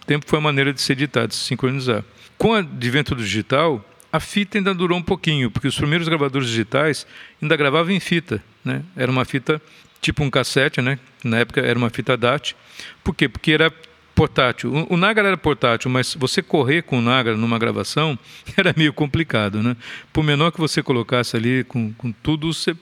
tempo 0.07 0.25
foi 0.27 0.39
a 0.39 0.41
maneira 0.41 0.71
de 0.71 0.81
se 0.81 0.91
editar, 0.93 1.25
de 1.25 1.35
se 1.35 1.41
sincronizar. 1.41 2.03
Com 2.37 2.49
o 2.49 2.53
advento 2.53 3.15
do 3.15 3.23
digital, 3.23 3.83
a 4.11 4.19
fita 4.19 4.57
ainda 4.57 4.73
durou 4.73 4.97
um 4.97 5.01
pouquinho, 5.01 5.51
porque 5.51 5.67
os 5.67 5.75
primeiros 5.75 6.07
gravadores 6.07 6.47
digitais 6.47 7.05
ainda 7.41 7.55
gravavam 7.57 7.91
em 7.91 7.99
fita. 7.99 8.41
Né? 8.63 8.81
Era 8.95 9.11
uma 9.11 9.25
fita 9.25 9.61
tipo 9.99 10.23
um 10.23 10.29
cassete, 10.29 10.81
né? 10.81 10.99
Na 11.23 11.39
época 11.39 11.61
era 11.61 11.77
uma 11.77 11.89
fita 11.89 12.15
DAT. 12.15 12.55
Por 13.03 13.15
quê? 13.15 13.27
Porque 13.27 13.51
era 13.51 13.73
portátil. 14.15 14.87
O, 14.89 14.95
Nagra 14.95 15.27
era 15.27 15.37
portátil, 15.37 15.91
mas 15.91 16.15
você 16.15 16.41
correr 16.41 16.81
com 16.83 16.99
o 16.99 17.01
Nagra 17.01 17.35
numa 17.35 17.59
gravação 17.59 18.17
era 18.55 18.73
meio 18.75 18.93
complicado, 18.93 19.61
né? 19.61 19.75
Por 20.13 20.23
menor 20.23 20.51
que 20.51 20.59
você 20.59 20.81
colocasse 20.81 21.35
ali 21.35 21.65
com, 21.65 21.91
com 21.93 22.11
tudo, 22.11 22.51
você, 22.51 22.75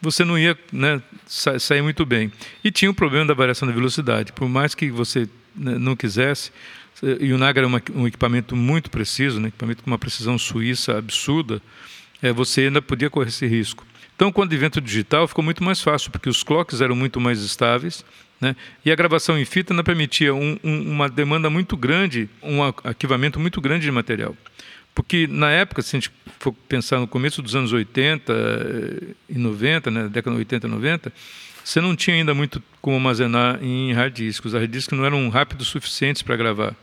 você 0.00 0.24
não 0.24 0.38
ia 0.38 0.56
né, 0.72 1.02
sair 1.26 1.82
muito 1.82 2.06
bem. 2.06 2.30
E 2.62 2.70
tinha 2.70 2.90
o 2.90 2.94
problema 2.94 3.26
da 3.26 3.34
variação 3.34 3.66
da 3.66 3.74
velocidade. 3.74 4.32
Por 4.32 4.48
mais 4.48 4.74
que 4.74 4.90
você 4.90 5.28
né, 5.54 5.76
não 5.76 5.96
quisesse, 5.96 6.52
e 7.20 7.32
o 7.32 7.38
Nagra 7.38 7.62
era 7.62 7.66
uma, 7.66 7.82
um 7.94 8.06
equipamento 8.06 8.54
muito 8.54 8.88
preciso, 8.88 9.40
né, 9.40 9.48
equipamento 9.48 9.82
com 9.82 9.90
uma 9.90 9.98
precisão 9.98 10.38
suíça 10.38 10.96
absurda, 10.96 11.60
é, 12.22 12.32
você 12.32 12.62
ainda 12.62 12.80
podia 12.80 13.10
correr 13.10 13.28
esse 13.28 13.46
risco. 13.46 13.84
Então, 14.14 14.32
com 14.32 14.40
o 14.40 14.44
advento 14.44 14.80
digital, 14.80 15.28
ficou 15.28 15.44
muito 15.44 15.62
mais 15.62 15.82
fácil, 15.82 16.10
porque 16.10 16.30
os 16.30 16.42
clocks 16.42 16.80
eram 16.80 16.96
muito 16.96 17.20
mais 17.20 17.42
estáveis, 17.42 18.02
né? 18.40 18.54
e 18.84 18.92
a 18.92 18.94
gravação 18.94 19.38
em 19.38 19.44
fita 19.44 19.72
não 19.72 19.82
permitia 19.82 20.34
um, 20.34 20.58
um, 20.62 20.90
uma 20.90 21.08
demanda 21.08 21.48
muito 21.48 21.76
grande, 21.76 22.28
um 22.42 22.62
arquivamento 22.62 23.40
muito 23.40 23.60
grande 23.60 23.84
de 23.84 23.90
material. 23.90 24.36
Porque, 24.94 25.26
na 25.26 25.50
época, 25.50 25.82
se 25.82 25.94
a 25.94 26.00
gente 26.00 26.10
for 26.38 26.52
pensar 26.52 26.98
no 26.98 27.06
começo 27.06 27.42
dos 27.42 27.54
anos 27.54 27.70
80 27.70 28.32
eh, 28.32 29.14
e 29.28 29.38
90, 29.38 29.90
né, 29.90 30.08
década 30.08 30.34
de 30.34 30.38
80 30.38 30.66
e 30.66 30.70
90, 30.70 31.12
você 31.62 31.82
não 31.82 31.94
tinha 31.94 32.16
ainda 32.16 32.32
muito 32.32 32.62
como 32.80 32.96
armazenar 32.96 33.62
em 33.62 33.92
hard 33.92 34.14
discos. 34.14 34.54
Os 34.54 34.58
hard 34.58 34.70
discos 34.70 34.96
não 34.96 35.04
eram 35.04 35.28
rápidos 35.28 35.68
suficientes 35.68 36.22
para 36.22 36.34
gravar. 36.34 36.74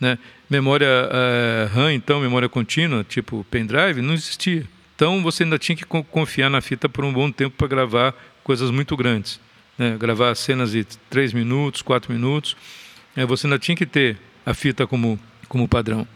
Né? 0.00 0.18
Memória 0.48 0.88
uh, 0.88 1.74
RAM, 1.74 1.92
então, 1.92 2.18
memória 2.20 2.48
contínua, 2.48 3.04
tipo 3.04 3.44
pendrive, 3.50 4.00
não 4.00 4.14
existia. 4.14 4.66
Então 4.96 5.22
você 5.22 5.44
ainda 5.44 5.58
tinha 5.58 5.76
que 5.76 5.84
confiar 5.84 6.48
na 6.48 6.60
fita 6.60 6.88
por 6.88 7.04
um 7.04 7.12
bom 7.12 7.30
tempo 7.30 7.56
para 7.56 7.66
gravar 7.66 8.14
coisas 8.42 8.70
muito 8.70 8.96
grandes. 8.96 9.40
Né? 9.80 9.96
Gravar 9.98 10.34
cenas 10.34 10.72
de 10.72 10.84
3 11.08 11.32
minutos, 11.32 11.80
4 11.80 12.12
minutos. 12.12 12.54
É, 13.16 13.24
você 13.24 13.46
ainda 13.46 13.58
tinha 13.58 13.74
que 13.74 13.86
ter 13.86 14.18
a 14.44 14.52
fita 14.52 14.86
como, 14.86 15.18
como 15.48 15.66
padrão. 15.66 16.06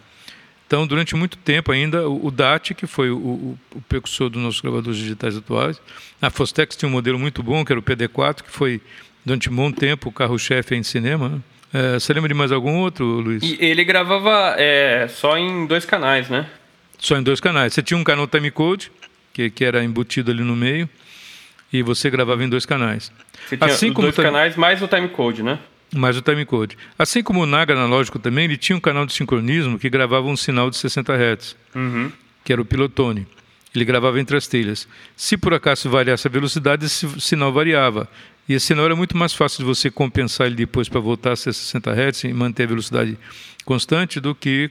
Então, 0.67 0.87
durante 0.87 1.17
muito 1.17 1.39
tempo 1.39 1.73
ainda, 1.73 2.07
o, 2.07 2.27
o 2.27 2.31
DAT, 2.31 2.75
que 2.75 2.87
foi 2.87 3.11
o, 3.11 3.17
o, 3.17 3.59
o 3.75 3.81
precursor 3.83 4.29
dos 4.29 4.43
nossos 4.43 4.61
gravadores 4.61 4.99
digitais 4.99 5.35
atuais, 5.35 5.81
a 6.21 6.29
Fostex 6.29 6.77
tinha 6.77 6.87
um 6.87 6.93
modelo 6.93 7.19
muito 7.19 7.43
bom, 7.43 7.65
que 7.65 7.73
era 7.73 7.79
o 7.79 7.83
PD4, 7.83 8.43
que 8.43 8.51
foi, 8.51 8.83
durante 9.25 9.49
um 9.49 9.57
bom 9.57 9.73
tempo, 9.73 10.11
o 10.11 10.13
carro-chefe 10.13 10.75
em 10.75 10.83
cinema. 10.83 11.31
Né? 11.31 11.41
É, 11.73 11.95
você 11.95 12.13
lembra 12.13 12.29
de 12.29 12.35
mais 12.35 12.53
algum 12.53 12.77
outro, 12.81 13.07
Luiz? 13.07 13.43
E 13.43 13.57
ele 13.61 13.83
gravava 13.83 14.57
é, 14.59 15.09
só 15.09 15.39
em 15.39 15.67
dois 15.67 15.87
canais, 15.87 16.29
né? 16.29 16.47
Só 16.99 17.17
em 17.17 17.23
dois 17.23 17.41
canais. 17.41 17.73
Você 17.73 17.83
tinha 17.83 17.97
um 17.97 18.05
canal 18.05 18.27
timecode, 18.27 18.93
que, 19.33 19.49
que 19.49 19.65
era 19.65 19.83
embutido 19.83 20.31
ali 20.31 20.43
no 20.43 20.55
meio, 20.55 20.87
e 21.75 21.83
você 21.83 22.09
gravava 22.09 22.45
em 22.45 22.49
dois 22.49 22.65
canais. 22.65 23.11
Você 23.49 23.57
tinha 23.57 23.69
assim 23.69 23.93
como 23.93 24.07
dois 24.07 24.15
canais 24.15 24.55
mais 24.55 24.81
o 24.81 24.87
timecode, 24.87 25.43
né? 25.43 25.59
Mais 25.93 26.17
o 26.17 26.23
timecode. 26.23 26.79
Assim 26.97 27.21
como 27.21 27.43
o 27.43 27.47
Naga 27.47 27.75
analógico 27.75 28.17
também, 28.21 28.45
ele 28.45 28.57
tinha 28.57 28.77
um 28.77 28.81
canal 28.81 29.05
de 29.05 29.13
sincronismo 29.13 29.77
que 29.77 29.91
gravava 29.91 30.29
um 30.29 30.37
sinal 30.37 30.71
de 30.71 30.77
60 30.77 31.13
Hz, 31.13 31.57
uhum. 31.75 32.13
que 32.45 32.53
era 32.53 32.63
o 32.63 32.65
pilotone. 32.65 33.27
Ele 33.75 33.85
gravava 33.85 34.21
entre 34.21 34.37
as 34.37 34.47
trilhas. 34.47 34.87
Se 35.17 35.37
por 35.37 35.53
acaso 35.53 35.91
variasse 35.91 36.29
a 36.29 36.31
velocidade, 36.31 36.87
esse 36.87 37.21
sinal 37.21 37.53
variava. 37.53 38.09
E 38.49 38.55
esse 38.55 38.67
sinal 38.67 38.85
era 38.85 38.95
muito 38.95 39.17
mais 39.17 39.35
fácil 39.35 39.59
de 39.59 39.65
você 39.65 39.91
compensar 39.91 40.47
ele 40.47 40.55
depois 40.55 40.89
para 40.89 41.01
voltar 41.01 41.33
a 41.33 41.37
ser 41.37 41.53
60 41.53 41.91
Hz 41.91 42.25
e 42.25 42.33
manter 42.33 42.65
a 42.65 42.67
velocidade 42.67 43.19
constante 43.65 44.21
do 44.21 44.33
que 44.33 44.71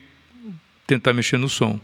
tentar 0.88 1.12
mexer 1.12 1.38
no 1.38 1.50
som. 1.50 1.82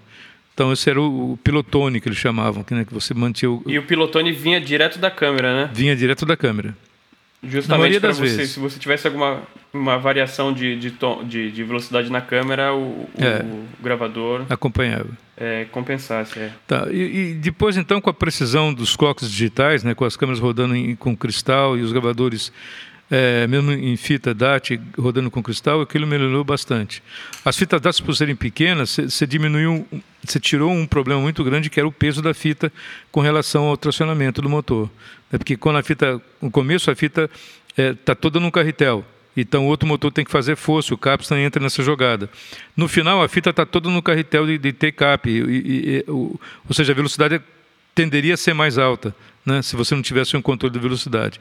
Então 0.59 0.73
esse 0.73 0.89
era 0.89 0.99
o, 0.99 1.31
o 1.31 1.37
pilotone 1.37 2.01
que 2.01 2.09
eles 2.09 2.17
chamavam, 2.17 2.63
que, 2.65 2.73
né, 2.73 2.83
que 2.83 2.93
você 2.93 3.13
mantinha 3.13 3.49
o... 3.49 3.63
E 3.65 3.79
o 3.79 3.83
pilotone 3.83 4.33
vinha 4.33 4.59
direto 4.59 4.99
da 4.99 5.09
câmera, 5.09 5.55
né? 5.55 5.69
Vinha 5.73 5.95
direto 5.95 6.25
da 6.25 6.35
câmera. 6.35 6.75
Justamente 7.41 7.97
para 7.97 8.11
você, 8.11 8.23
vezes. 8.23 8.51
se 8.51 8.59
você 8.59 8.77
tivesse 8.77 9.07
alguma 9.07 9.41
uma 9.73 9.97
variação 9.97 10.51
de, 10.51 10.75
de, 10.75 10.91
tom, 10.91 11.23
de, 11.23 11.49
de 11.49 11.63
velocidade 11.63 12.11
na 12.11 12.19
câmera, 12.19 12.73
o, 12.73 13.07
é, 13.17 13.41
o 13.41 13.63
gravador 13.81 14.45
acompanhava. 14.49 15.07
É, 15.37 15.65
compensasse. 15.71 16.37
É. 16.37 16.51
Tá. 16.67 16.87
E, 16.91 16.97
e, 17.31 17.33
depois, 17.35 17.77
então, 17.77 18.01
com 18.01 18.09
a 18.09 18.13
precisão 18.13 18.73
dos 18.73 18.97
clocks 18.97 19.31
digitais, 19.31 19.81
né, 19.81 19.95
com 19.95 20.03
as 20.03 20.17
câmeras 20.17 20.41
rodando 20.41 20.75
em, 20.75 20.93
com 20.93 21.15
cristal 21.15 21.77
e 21.77 21.81
os 21.81 21.93
gravadores 21.93 22.51
é, 23.11 23.47
mesmo 23.47 23.71
em 23.71 23.97
fita 23.97 24.33
DAT 24.33 24.79
rodando 24.97 25.31
com 25.31 25.41
cristal, 25.41 25.81
aquilo 25.81 26.05
melhorou 26.05 26.43
bastante. 26.43 27.01
As 27.43 27.57
fitas 27.57 27.81
DAT, 27.81 28.03
por 28.03 28.15
serem 28.15 28.35
pequenas, 28.35 28.91
você 28.91 29.25
diminuiu, 29.25 29.87
você 30.23 30.39
tirou 30.39 30.71
um 30.71 30.85
problema 30.85 31.19
muito 31.19 31.43
grande 31.43 31.69
que 31.69 31.79
era 31.79 31.87
o 31.87 31.91
peso 31.91 32.21
da 32.21 32.33
fita 32.33 32.71
com 33.11 33.21
relação 33.21 33.65
ao 33.65 33.77
tracionamento 33.77 34.41
do 34.41 34.49
motor. 34.49 34.89
É 35.31 35.37
porque 35.37 35.57
quando 35.57 35.77
a 35.77 35.83
fita, 35.83 36.21
no 36.41 36.51
começo 36.51 36.91
a 36.91 36.95
fita 36.95 37.29
está 37.69 37.81
é, 37.81 37.93
tá 37.93 38.15
toda 38.15 38.39
num 38.39 38.51
carretel. 38.51 39.03
Então 39.35 39.65
o 39.65 39.69
outro 39.69 39.87
motor 39.87 40.11
tem 40.11 40.25
que 40.25 40.31
fazer 40.31 40.55
força, 40.55 40.93
o 40.93 40.97
capstan 40.97 41.39
entra 41.39 41.61
nessa 41.61 41.81
jogada. 41.81 42.29
No 42.75 42.87
final 42.87 43.23
a 43.23 43.29
fita 43.29 43.49
está 43.51 43.65
toda 43.65 43.89
no 43.89 44.01
carretel 44.01 44.45
de, 44.45 44.57
de 44.57 44.75
e, 45.25 46.03
ou 46.07 46.39
seja, 46.71 46.91
a 46.91 46.95
velocidade 46.95 47.41
tenderia 47.95 48.33
a 48.33 48.37
ser 48.37 48.53
mais 48.53 48.77
alta, 48.77 49.15
né, 49.45 49.61
se 49.61 49.75
você 49.75 49.93
não 49.95 50.01
tivesse 50.01 50.35
um 50.37 50.41
controle 50.41 50.73
de 50.73 50.79
velocidade. 50.79 51.39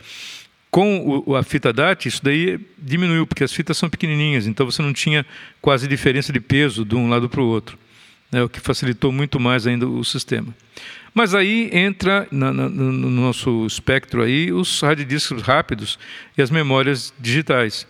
Com 0.71 1.23
o, 1.27 1.35
a 1.35 1.43
fita 1.43 1.73
DAT, 1.73 2.07
isso 2.07 2.23
daí 2.23 2.61
diminuiu, 2.77 3.27
porque 3.27 3.43
as 3.43 3.53
fitas 3.53 3.79
são 3.79 3.89
pequenininhas, 3.89 4.47
então 4.47 4.67
você 4.67 4.83
não 4.83 4.93
tinha 4.93 5.25
quase 5.63 5.89
diferença 5.89 6.33
de 6.33 6.41
peso 6.41 6.85
de 6.85 6.95
um 6.95 7.09
lado 7.09 7.29
para 7.29 7.41
o 7.41 7.47
outro, 7.47 7.79
né, 8.31 8.43
o 8.43 8.49
que 8.49 8.61
facilitou 8.61 9.11
muito 9.11 9.41
mais 9.41 9.67
ainda 9.67 9.89
o 9.89 10.05
sistema. 10.05 10.55
Mas 11.15 11.35
aí 11.35 11.71
entra 11.73 12.29
na, 12.31 12.53
na, 12.53 12.69
no 12.69 13.11
nosso 13.11 13.67
espectro 13.67 14.23
aí 14.23 14.53
os 14.53 14.81
hard 14.83 15.01
disks 15.05 15.41
rápidos 15.41 15.99
e 16.37 16.43
as 16.43 16.51
memórias 16.51 17.15
digitais, 17.19 17.87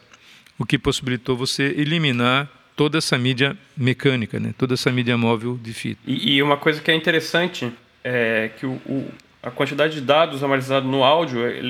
o 0.56 0.64
que 0.64 0.78
possibilitou 0.78 1.36
você 1.36 1.74
eliminar 1.76 2.48
toda 2.76 2.98
essa 2.98 3.18
mídia 3.18 3.58
mecânica, 3.76 4.38
né, 4.38 4.54
toda 4.56 4.74
essa 4.74 4.92
mídia 4.92 5.18
móvel 5.18 5.58
de 5.60 5.72
fita. 5.72 6.00
E, 6.06 6.36
e 6.36 6.42
uma 6.42 6.56
coisa 6.56 6.80
que 6.80 6.92
é 6.92 6.94
interessante 6.94 7.72
é 8.04 8.50
que 8.56 8.64
o, 8.64 8.74
o 8.86 9.10
a 9.42 9.50
quantidade 9.50 9.94
de 9.94 10.00
dados 10.00 10.42
armazenados 10.42 10.90
no 10.90 11.04
áudio 11.04 11.46
é 11.46 11.60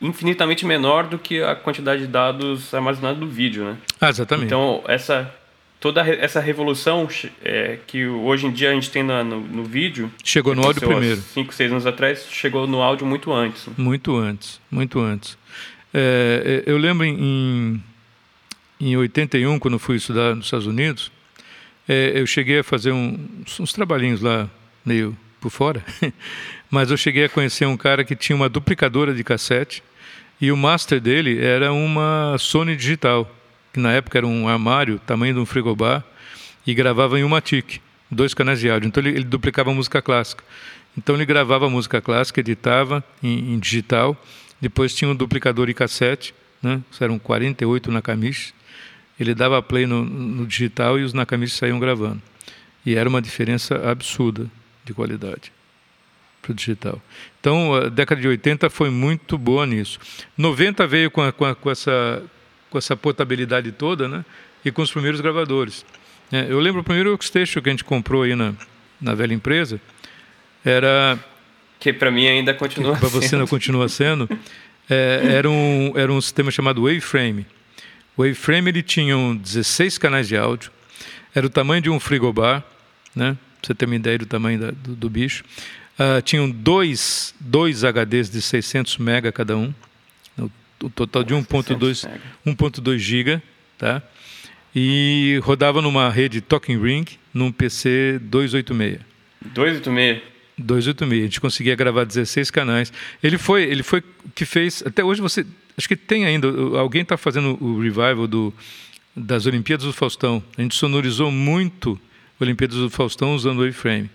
infinitamente 0.00 0.64
menor 0.64 1.06
do 1.06 1.18
que 1.18 1.42
a 1.42 1.54
quantidade 1.54 2.02
de 2.02 2.08
dados 2.08 2.72
armazenados 2.72 3.20
no 3.20 3.26
vídeo, 3.26 3.64
né? 3.64 3.76
Ah, 4.00 4.08
exatamente. 4.08 4.46
Então, 4.46 4.82
essa, 4.88 5.32
toda 5.78 6.00
essa 6.08 6.40
revolução 6.40 7.08
é, 7.44 7.78
que 7.86 8.06
hoje 8.06 8.46
em 8.46 8.50
dia 8.50 8.70
a 8.70 8.74
gente 8.74 8.90
tem 8.90 9.02
no, 9.02 9.22
no, 9.24 9.40
no 9.40 9.64
vídeo. 9.64 10.10
Chegou 10.24 10.54
no 10.54 10.64
áudio 10.64 10.88
primeiro. 10.88 11.20
Cinco, 11.20 11.52
seis 11.52 11.70
anos 11.70 11.86
atrás, 11.86 12.26
chegou 12.30 12.66
no 12.66 12.80
áudio 12.80 13.06
muito 13.06 13.32
antes. 13.32 13.68
Muito 13.76 14.16
antes, 14.16 14.60
muito 14.70 14.98
antes. 14.98 15.36
É, 15.92 16.62
é 16.66 16.70
eu 16.70 16.78
lembro 16.78 17.04
em, 17.04 17.82
em 18.80 18.96
81, 18.96 19.58
quando 19.58 19.78
fui 19.78 19.96
estudar 19.96 20.34
nos 20.34 20.46
Estados 20.46 20.66
Unidos, 20.66 21.12
é, 21.86 22.12
eu 22.14 22.26
cheguei 22.26 22.60
a 22.60 22.64
fazer 22.64 22.92
um, 22.92 23.18
uns 23.60 23.72
trabalhinhos 23.72 24.20
lá, 24.20 24.48
meio 24.84 25.16
por 25.40 25.50
fora, 25.50 25.84
mas 26.72 26.90
eu 26.90 26.96
cheguei 26.96 27.26
a 27.26 27.28
conhecer 27.28 27.66
um 27.66 27.76
cara 27.76 28.02
que 28.02 28.16
tinha 28.16 28.34
uma 28.34 28.48
duplicadora 28.48 29.14
de 29.14 29.22
cassete 29.22 29.82
e 30.40 30.50
o 30.50 30.56
master 30.56 30.98
dele 30.98 31.38
era 31.38 31.70
uma 31.70 32.34
Sony 32.38 32.74
digital 32.74 33.30
que 33.74 33.78
na 33.78 33.92
época 33.92 34.18
era 34.18 34.26
um 34.26 34.48
armário, 34.48 34.98
tamanho 34.98 35.34
de 35.34 35.40
um 35.40 35.46
frigobar, 35.46 36.02
e 36.66 36.74
gravava 36.74 37.18
em 37.18 37.24
uma 37.24 37.40
TIC, 37.40 37.80
dois 38.10 38.34
canais 38.34 38.60
de 38.60 38.70
áudio. 38.70 38.86
Então 38.86 39.02
ele, 39.02 39.10
ele 39.10 39.24
duplicava 39.24 39.72
música 39.72 40.00
clássica. 40.02 40.44
Então 40.96 41.14
ele 41.14 41.24
gravava 41.24 41.68
música 41.68 42.00
clássica, 42.00 42.40
editava 42.40 43.04
em, 43.22 43.54
em 43.54 43.58
digital, 43.58 44.16
depois 44.60 44.94
tinha 44.94 45.10
um 45.10 45.14
duplicador 45.14 45.68
e 45.68 45.74
cassete, 45.74 46.34
né? 46.62 46.80
eram 47.00 47.18
48 47.18 47.90
Nakamichi. 47.90 48.52
Ele 49.18 49.34
dava 49.34 49.62
play 49.62 49.86
no, 49.86 50.04
no 50.04 50.46
digital 50.46 50.98
e 50.98 51.02
os 51.02 51.12
Nakamichi 51.12 51.54
saíam 51.54 51.78
gravando. 51.78 52.20
E 52.84 52.94
era 52.94 53.08
uma 53.08 53.22
diferença 53.22 53.90
absurda 53.90 54.46
de 54.84 54.92
qualidade 54.92 55.52
para 56.42 56.52
o 56.52 56.54
digital. 56.54 57.00
Então, 57.40 57.74
a 57.74 57.88
década 57.88 58.20
de 58.20 58.28
80 58.28 58.68
foi 58.68 58.90
muito 58.90 59.38
boa 59.38 59.64
nisso. 59.64 59.98
90 60.36 60.86
veio 60.86 61.10
com, 61.10 61.22
a, 61.22 61.32
com, 61.32 61.44
a, 61.44 61.54
com 61.54 61.70
essa 61.70 62.22
com 62.72 62.78
essa 62.78 62.96
portabilidade 62.96 63.70
toda, 63.70 64.08
né? 64.08 64.24
E 64.64 64.72
com 64.72 64.80
os 64.80 64.90
primeiros 64.90 65.20
gravadores. 65.20 65.84
É, 66.32 66.46
eu 66.48 66.58
lembro 66.58 66.80
o 66.80 66.84
primeiro 66.84 67.10
workstation 67.10 67.60
que 67.60 67.68
a 67.68 67.72
gente 67.72 67.84
comprou 67.84 68.22
aí 68.22 68.34
na, 68.34 68.54
na 68.98 69.14
velha 69.14 69.34
empresa, 69.34 69.78
era... 70.64 71.18
Que 71.78 71.92
para 71.92 72.10
mim 72.10 72.26
ainda 72.26 72.54
continua 72.54 72.96
Para 72.96 73.08
você 73.08 73.36
não 73.36 73.46
continua 73.46 73.88
sendo. 73.88 74.26
É, 74.88 75.20
era, 75.34 75.50
um, 75.50 75.92
era 75.94 76.10
um 76.10 76.20
sistema 76.20 76.50
chamado 76.50 76.84
Waveframe. 76.84 77.46
O 78.16 78.22
Waveframe 78.22 78.70
ele 78.70 78.82
tinha 78.82 79.14
16 79.34 79.98
canais 79.98 80.26
de 80.26 80.36
áudio, 80.36 80.70
era 81.34 81.46
o 81.46 81.50
tamanho 81.50 81.82
de 81.82 81.90
um 81.90 82.00
frigobar, 82.00 82.64
né? 83.14 83.36
Pra 83.60 83.68
você 83.68 83.74
ter 83.74 83.84
uma 83.84 83.96
ideia 83.96 84.18
do 84.18 84.26
tamanho 84.26 84.58
da, 84.58 84.70
do, 84.70 84.94
do, 84.94 85.10
bicho. 85.10 85.44
Uh, 85.98 86.22
tinham 86.22 86.50
dois, 86.50 87.34
dois 87.38 87.82
HDs 87.84 88.30
de 88.30 88.40
600 88.40 88.98
mega 88.98 89.30
cada 89.30 89.56
um 89.56 89.74
o 90.82 90.90
total 90.90 91.22
de 91.22 91.34
1.2 91.34 92.08
1.2 92.46 92.98
GB, 92.98 93.40
tá? 93.78 94.02
E 94.74 95.38
rodava 95.42 95.82
numa 95.82 96.08
rede 96.10 96.40
Talking 96.40 96.82
Ring, 96.82 97.04
num 97.32 97.52
PC 97.52 98.18
286. 98.22 99.00
286. 99.54 100.22
286. 100.58 101.20
A 101.20 101.24
gente 101.24 101.40
conseguia 101.40 101.74
gravar 101.74 102.04
16 102.04 102.50
canais. 102.50 102.92
Ele 103.22 103.38
foi, 103.38 103.64
ele 103.64 103.82
foi 103.82 104.02
que 104.34 104.44
fez. 104.44 104.82
Até 104.84 105.04
hoje 105.04 105.20
você, 105.20 105.46
acho 105.76 105.86
que 105.86 105.96
tem 105.96 106.24
ainda. 106.24 106.48
Alguém 106.78 107.02
está 107.02 107.16
fazendo 107.16 107.62
o 107.62 107.80
revival 107.80 108.26
do 108.26 108.52
das 109.14 109.44
Olimpíadas 109.44 109.84
do 109.84 109.92
Faustão. 109.92 110.42
A 110.56 110.62
gente 110.62 110.74
sonorizou 110.74 111.30
muito 111.30 112.00
Olimpíadas 112.40 112.78
do 112.78 112.88
Faustão 112.88 113.34
usando 113.34 113.58
o 113.58 113.60
Waveframe 113.60 114.10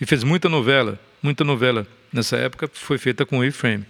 e 0.00 0.06
fez 0.06 0.24
muita 0.24 0.48
novela, 0.48 0.98
muita 1.22 1.44
novela 1.44 1.86
nessa 2.12 2.36
época 2.36 2.70
foi 2.72 2.98
feita 2.98 3.24
com 3.26 3.36
o 3.36 3.40
Waveframe. 3.40 3.84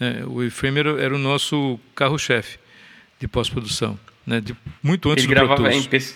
É, 0.00 0.24
o 0.26 0.42
Iframe 0.42 0.80
era, 0.80 1.00
era, 1.00 1.14
o 1.14 1.18
nosso 1.18 1.78
carro-chefe 1.94 2.58
de 3.20 3.28
pós-produção, 3.28 3.98
né, 4.26 4.40
de, 4.40 4.56
muito 4.82 5.10
antes 5.10 5.24
Ele 5.24 5.32
do 5.32 5.36
gravava 5.36 5.62
Pro 5.62 5.72
Em 5.72 5.84
PC, 5.84 6.14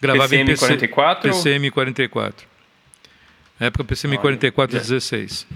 gravava 0.00 0.28
PCM 0.28 0.42
em 0.42 0.46
PC, 0.46 0.66
44? 0.66 1.30
PCM 1.30 1.70
44. 1.70 2.46
Na 3.58 3.66
época 3.66 3.84
PCM 3.84 4.16
44 4.16 4.76
e 4.76 4.80
16. 4.80 5.46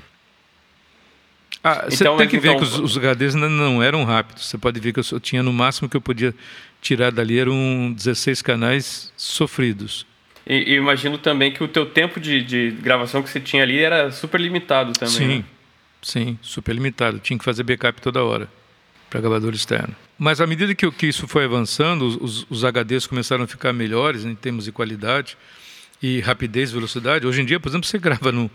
Ah, 1.62 1.86
você 1.88 2.04
então, 2.04 2.18
tem 2.18 2.28
que 2.28 2.38
ver 2.38 2.48
então... 2.48 2.58
que 2.58 2.64
os, 2.64 2.78
os 2.78 2.98
HDs 2.98 3.34
não, 3.34 3.48
não 3.48 3.82
eram 3.82 4.04
rápidos. 4.04 4.46
Você 4.46 4.58
pode 4.58 4.78
ver 4.80 4.92
que 4.92 4.98
eu 4.98 5.04
só 5.04 5.18
tinha 5.18 5.42
no 5.42 5.50
máximo 5.52 5.88
que 5.88 5.96
eu 5.96 6.00
podia 6.00 6.34
tirar 6.82 7.10
dali 7.10 7.38
eram 7.38 7.94
16 7.96 8.42
canais 8.42 9.10
sofridos. 9.16 10.06
E, 10.46 10.72
e 10.72 10.74
imagino 10.74 11.16
também 11.16 11.52
que 11.52 11.62
o 11.62 11.68
teu 11.68 11.86
tempo 11.86 12.20
de, 12.20 12.42
de, 12.42 12.70
gravação 12.70 13.22
que 13.22 13.30
você 13.30 13.40
tinha 13.40 13.62
ali 13.62 13.78
era 13.78 14.10
super 14.10 14.40
limitado 14.40 14.92
também. 14.92 15.14
Sim, 15.14 15.38
né? 15.38 15.44
Sim, 16.02 16.38
super 16.42 16.74
limitado. 16.74 17.18
Tinha 17.18 17.38
que 17.38 17.44
fazer 17.44 17.62
backup 17.62 18.00
toda 18.00 18.22
hora 18.22 18.48
para 19.08 19.20
gravador 19.20 19.54
externo. 19.54 19.94
Mas 20.18 20.40
à 20.40 20.46
medida 20.46 20.74
que, 20.74 20.90
que 20.90 21.06
isso 21.06 21.26
foi 21.26 21.44
avançando, 21.44 22.02
os, 22.06 22.46
os, 22.50 22.62
HDs 22.62 23.06
começaram 23.06 23.44
a 23.44 23.46
ficar 23.46 23.72
melhores 23.72 24.24
em 24.24 24.34
termos 24.34 24.64
de 24.64 24.72
qualidade 24.72 25.36
e 26.02 26.20
rapidez, 26.20 26.70
velocidade. 26.70 27.26
Hoje 27.26 27.40
em 27.40 27.44
dia, 27.44 27.58
por 27.58 27.68
exemplo, 27.68 27.86
você 27.86 27.96
grava 28.00 28.30
no, 28.30 28.50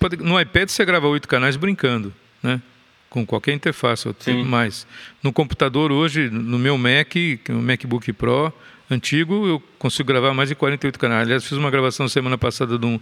pode, 0.00 0.16
no 0.16 0.40
iPad 0.40 0.68
você 0.68 0.84
grava 0.84 1.06
oito 1.06 1.28
canais 1.28 1.56
brincando, 1.56 2.12
né? 2.42 2.60
Com 3.08 3.24
qualquer 3.24 3.52
interface, 3.52 4.08
mais. 4.44 4.84
No 5.22 5.32
computador 5.32 5.92
hoje, 5.92 6.28
no 6.28 6.58
meu 6.58 6.76
Mac, 6.76 7.14
é 7.14 7.52
o 7.52 7.62
MacBook 7.62 8.12
Pro 8.12 8.52
antigo, 8.94 9.46
eu 9.46 9.62
consigo 9.78 10.06
gravar 10.06 10.32
mais 10.32 10.48
de 10.48 10.54
48 10.54 10.98
canais. 10.98 11.22
Aliás, 11.22 11.44
fiz 11.44 11.58
uma 11.58 11.70
gravação 11.70 12.08
semana 12.08 12.38
passada 12.38 12.78
de 12.78 12.86
um, 12.86 12.98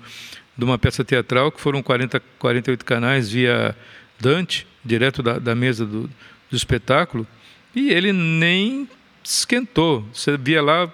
de 0.57 0.65
uma 0.65 0.79
peça 0.79 1.05
teatral, 1.05 1.53
que 1.53 1.61
foram 1.61 1.83
40, 1.83 2.21
48 2.39 2.85
canais 2.85 3.31
via 3.31 3.77
Dante, 4.19 4.67
direto 4.85 5.23
da, 5.23 5.39
da 5.39 5.55
mesa 5.55 5.87
do, 5.87 6.11
do 6.51 6.57
espetáculo, 6.57 7.27
e 7.75 7.91
ele 7.91 8.13
nem 8.13 8.89
esquentou. 9.23 10.05
Você 10.13 10.37
via 10.37 10.63
lá, 10.63 10.91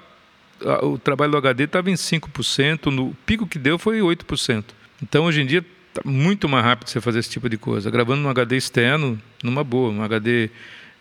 o 0.82 0.99
trabalho 0.99 1.32
do 1.32 1.38
HD 1.38 1.64
estava 1.64 1.90
em 1.90 1.94
5%, 1.94 2.86
no 2.86 3.14
pico 3.26 3.46
que 3.46 3.59
deu 3.59 3.78
foi 3.78 4.01
8%. 4.01 4.64
Então, 5.03 5.24
hoje 5.24 5.42
em 5.42 5.46
dia, 5.46 5.64
está 5.88 6.03
muito 6.05 6.49
mais 6.49 6.64
rápido 6.64 6.88
você 6.88 7.01
fazer 7.01 7.20
esse 7.20 7.30
tipo 7.30 7.49
de 7.49 7.57
coisa. 7.57 7.90
Gravando 7.90 8.22
num 8.22 8.28
HD 8.28 8.57
externo, 8.57 9.20
numa 9.42 9.64
boa, 9.64 9.90
um 9.90 10.03
HD 10.03 10.51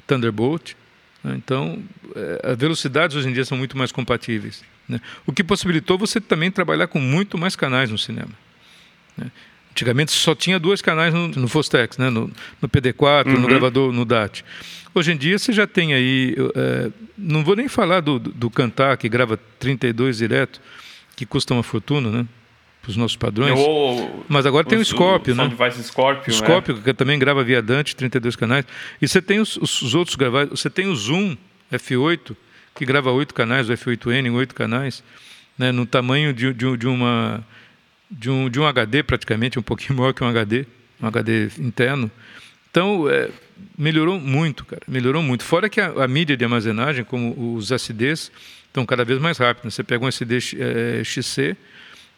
Thunderbolt. 0.05 0.75
Né? 1.23 1.35
Então, 1.37 1.81
é, 2.15 2.51
as 2.51 2.57
velocidades 2.57 3.15
hoje 3.15 3.29
em 3.29 3.33
dia 3.33 3.45
são 3.45 3.57
muito 3.57 3.77
mais 3.77 3.91
compatíveis. 3.91 4.63
Né? 4.87 4.99
O 5.25 5.33
que 5.33 5.43
possibilitou 5.43 5.97
você 5.97 6.21
também 6.21 6.51
trabalhar 6.51 6.87
com 6.87 6.99
muito 6.99 7.37
mais 7.37 7.55
canais 7.55 7.89
no 7.89 7.97
cinema. 7.97 8.31
Né? 9.17 9.31
Antigamente 9.71 10.11
só 10.11 10.33
tinha 10.33 10.59
dois 10.59 10.81
canais 10.81 11.13
no, 11.13 11.27
no 11.27 11.47
Fostex, 11.47 11.97
né? 11.97 12.09
no, 12.09 12.31
no 12.61 12.69
PD4, 12.69 13.27
uhum. 13.27 13.39
no 13.39 13.47
gravador, 13.47 13.91
no 13.91 14.05
DAT. 14.05 14.43
Hoje 14.93 15.11
em 15.11 15.17
dia 15.17 15.37
você 15.37 15.53
já 15.53 15.67
tem 15.67 15.93
aí, 15.93 16.35
é, 16.55 16.91
não 17.17 17.43
vou 17.43 17.55
nem 17.55 17.67
falar 17.67 17.99
do, 17.99 18.17
do, 18.17 18.31
do 18.31 18.49
Cantar, 18.49 18.97
que 18.97 19.07
grava 19.07 19.37
32 19.59 20.17
direto, 20.17 20.59
que 21.15 21.25
custa 21.25 21.53
uma 21.53 21.61
fortuna, 21.61 22.09
né? 22.09 22.27
Para 22.87 22.91
os 22.91 22.95
nossos 22.95 23.17
padrões. 23.17 23.59
Mas 24.29 24.45
agora 24.45 24.65
tem 24.65 24.79
o 24.79 24.85
Scorpio, 24.85 25.35
né? 25.35 25.45
Device 25.49 25.83
Scorpio, 25.83 26.31
o 26.31 26.33
Scorpio, 26.33 26.77
é. 26.77 26.81
que 26.81 26.93
também 26.93 27.19
grava 27.19 27.43
via 27.43 27.61
Dante, 27.61 27.93
32 27.93 28.37
canais. 28.37 28.65
E 29.01 29.05
você 29.05 29.21
tem 29.21 29.41
os, 29.41 29.57
os, 29.57 29.93
outros 29.93 30.15
gravados, 30.15 30.57
você 30.57 30.69
tem 30.69 30.87
o 30.87 30.95
Zoom 30.95 31.35
F8, 31.69 32.33
que 32.73 32.85
grava 32.85 33.11
oito 33.11 33.33
canais, 33.33 33.69
o 33.69 33.73
F8N 33.73 34.27
em 34.27 34.29
oito 34.29 34.55
canais, 34.55 35.03
né? 35.57 35.73
no 35.73 35.85
tamanho 35.85 36.31
de, 36.31 36.53
de, 36.53 36.77
de 36.77 36.87
uma 36.87 37.43
de 38.09 38.29
um, 38.29 38.49
de 38.49 38.57
um 38.57 38.65
HD 38.65 39.03
praticamente, 39.03 39.59
um 39.59 39.61
pouquinho 39.61 39.95
maior 39.99 40.13
que 40.13 40.23
um 40.23 40.27
HD, 40.27 40.65
um 41.01 41.07
HD 41.07 41.49
interno. 41.59 42.09
Então, 42.71 43.09
é, 43.09 43.29
melhorou 43.77 44.17
muito, 44.17 44.63
cara, 44.63 44.83
melhorou 44.87 45.21
muito. 45.21 45.43
Fora 45.43 45.67
que 45.67 45.81
a, 45.81 45.87
a, 45.87 46.07
mídia 46.07 46.37
de 46.37 46.45
armazenagem, 46.45 47.03
como 47.03 47.55
os 47.55 47.69
SDs, 47.69 48.31
estão 48.67 48.85
cada 48.85 49.03
vez 49.03 49.19
mais 49.19 49.37
rápidos. 49.37 49.73
Você 49.73 49.83
pega 49.83 50.05
um 50.05 50.07
SD 50.07 50.37
é, 50.57 51.03
XC, 51.03 51.57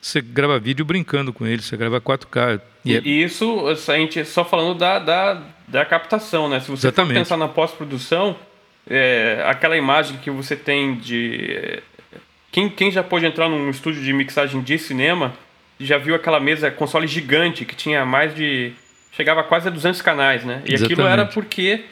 você 0.01 0.21
grava 0.21 0.59
vídeo 0.59 0.85
brincando 0.85 1.33
com 1.33 1.45
ele, 1.45 1.61
você 1.61 1.75
grava 1.75 1.99
4K. 1.99 2.61
E, 2.85 2.95
é... 2.95 3.01
e 3.03 3.23
isso, 3.23 3.67
a 3.67 3.97
gente 3.97 4.23
só 4.25 4.45
falando 4.45 4.77
da, 4.77 4.99
da, 4.99 5.41
da 5.67 5.85
captação, 5.85 6.47
né? 6.47 6.59
Se 6.59 6.71
você 6.71 6.87
Exatamente. 6.87 7.13
for 7.13 7.19
pensar 7.19 7.37
na 7.37 7.47
pós-produção, 7.47 8.35
é, 8.89 9.43
aquela 9.45 9.77
imagem 9.77 10.17
que 10.17 10.31
você 10.31 10.55
tem 10.55 10.95
de... 10.95 11.81
Quem, 12.51 12.69
quem 12.69 12.91
já 12.91 13.03
pôde 13.03 13.25
entrar 13.25 13.47
num 13.47 13.69
estúdio 13.69 14.01
de 14.01 14.11
mixagem 14.11 14.61
de 14.61 14.77
cinema 14.79 15.33
já 15.79 15.97
viu 15.97 16.15
aquela 16.15 16.39
mesa 16.39 16.69
console 16.69 17.07
gigante 17.07 17.63
que 17.63 17.75
tinha 17.75 18.05
mais 18.05 18.35
de. 18.35 18.73
chegava 19.11 19.43
quase 19.43 19.67
a 19.67 19.71
200 19.71 20.01
canais, 20.01 20.43
né? 20.43 20.61
E 20.65 20.73
Exatamente. 20.73 20.93
aquilo 20.93 21.07
era 21.07 21.25
porque 21.25 21.85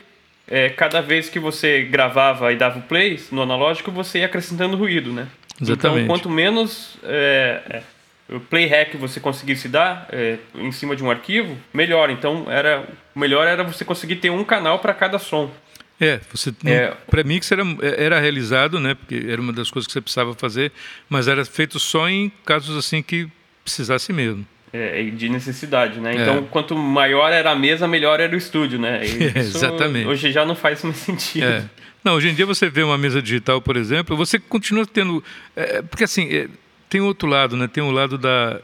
é, 0.47 0.69
cada 0.69 1.01
vez 1.01 1.29
que 1.29 1.39
você 1.39 1.83
gravava 1.83 2.51
e 2.51 2.57
dava 2.57 2.79
o 2.79 2.81
play 2.81 3.19
no 3.31 3.41
analógico, 3.41 3.91
você 3.91 4.19
ia 4.19 4.25
acrescentando 4.25 4.75
ruído, 4.75 5.13
né? 5.13 5.27
Exatamente. 5.61 6.03
Então, 6.03 6.15
quanto 6.15 6.29
menos 6.29 6.97
é, 7.03 7.81
é, 8.30 8.36
o 8.36 8.39
play 8.39 8.65
hack 8.67 8.95
você 8.95 9.19
conseguisse 9.19 9.67
dar 9.67 10.07
é, 10.11 10.38
em 10.55 10.71
cima 10.71 10.95
de 10.95 11.03
um 11.03 11.09
arquivo, 11.11 11.57
melhor. 11.73 12.09
Então, 12.09 12.45
era, 12.49 12.88
o 13.15 13.19
melhor 13.19 13.47
era 13.47 13.63
você 13.63 13.84
conseguir 13.84 14.17
ter 14.17 14.30
um 14.30 14.43
canal 14.43 14.80
para 14.80 14.93
cada 14.93 15.19
som. 15.19 15.51
É, 15.99 16.19
você 16.32 16.53
é, 16.65 16.93
pré-mix 17.09 17.51
era, 17.51 17.63
era 17.82 18.19
realizado, 18.19 18.80
né? 18.80 18.93
Porque 18.93 19.25
era 19.28 19.41
uma 19.41 19.51
das 19.51 19.71
coisas 19.71 19.88
que 19.88 19.93
você 19.93 20.01
precisava 20.01 20.36
fazer, 20.36 20.71
mas 21.09 21.28
era 21.28 21.43
feito 21.43 21.80
só 21.80 22.07
em 22.07 22.32
casos 22.45 22.78
assim 22.78 23.01
que 23.01 23.28
precisasse 23.63 24.13
mesmo. 24.13 24.45
é, 24.71 25.03
de 25.03 25.28
necessidade, 25.28 25.99
né? 25.99 26.13
Então, 26.13 26.38
é. 26.38 26.43
quanto 26.51 26.75
maior 26.75 27.32
era 27.32 27.51
a 27.51 27.55
mesa, 27.55 27.88
melhor 27.88 28.19
era 28.19 28.34
o 28.34 28.38
estúdio, 28.38 28.78
né? 28.78 29.01
exatamente. 29.36 30.07
Hoje 30.07 30.32
já 30.32 30.45
não 30.45 30.55
faz 30.55 30.84
mais 30.84 30.97
sentido. 31.01 31.45
É. 31.45 31.63
Não, 32.03 32.13
hoje 32.13 32.30
em 32.30 32.36
dia 32.36 32.45
você 32.45 32.69
vê 32.69 32.84
uma 32.84 32.97
mesa 32.97 33.21
digital, 33.21 33.59
por 33.59 33.75
exemplo, 33.75 34.15
você 34.15 34.38
continua 34.38 34.86
tendo. 34.86 35.23
É, 35.55 35.82
porque 35.82 36.03
assim, 36.03 36.30
é, 36.32 36.47
tem 36.89 37.01
outro 37.01 37.27
lado, 37.27 37.55
né? 37.57 37.67
Tem 37.67 37.83
o 37.83 37.88
um 37.88 37.91
lado 37.91 38.17
da, 38.17 38.59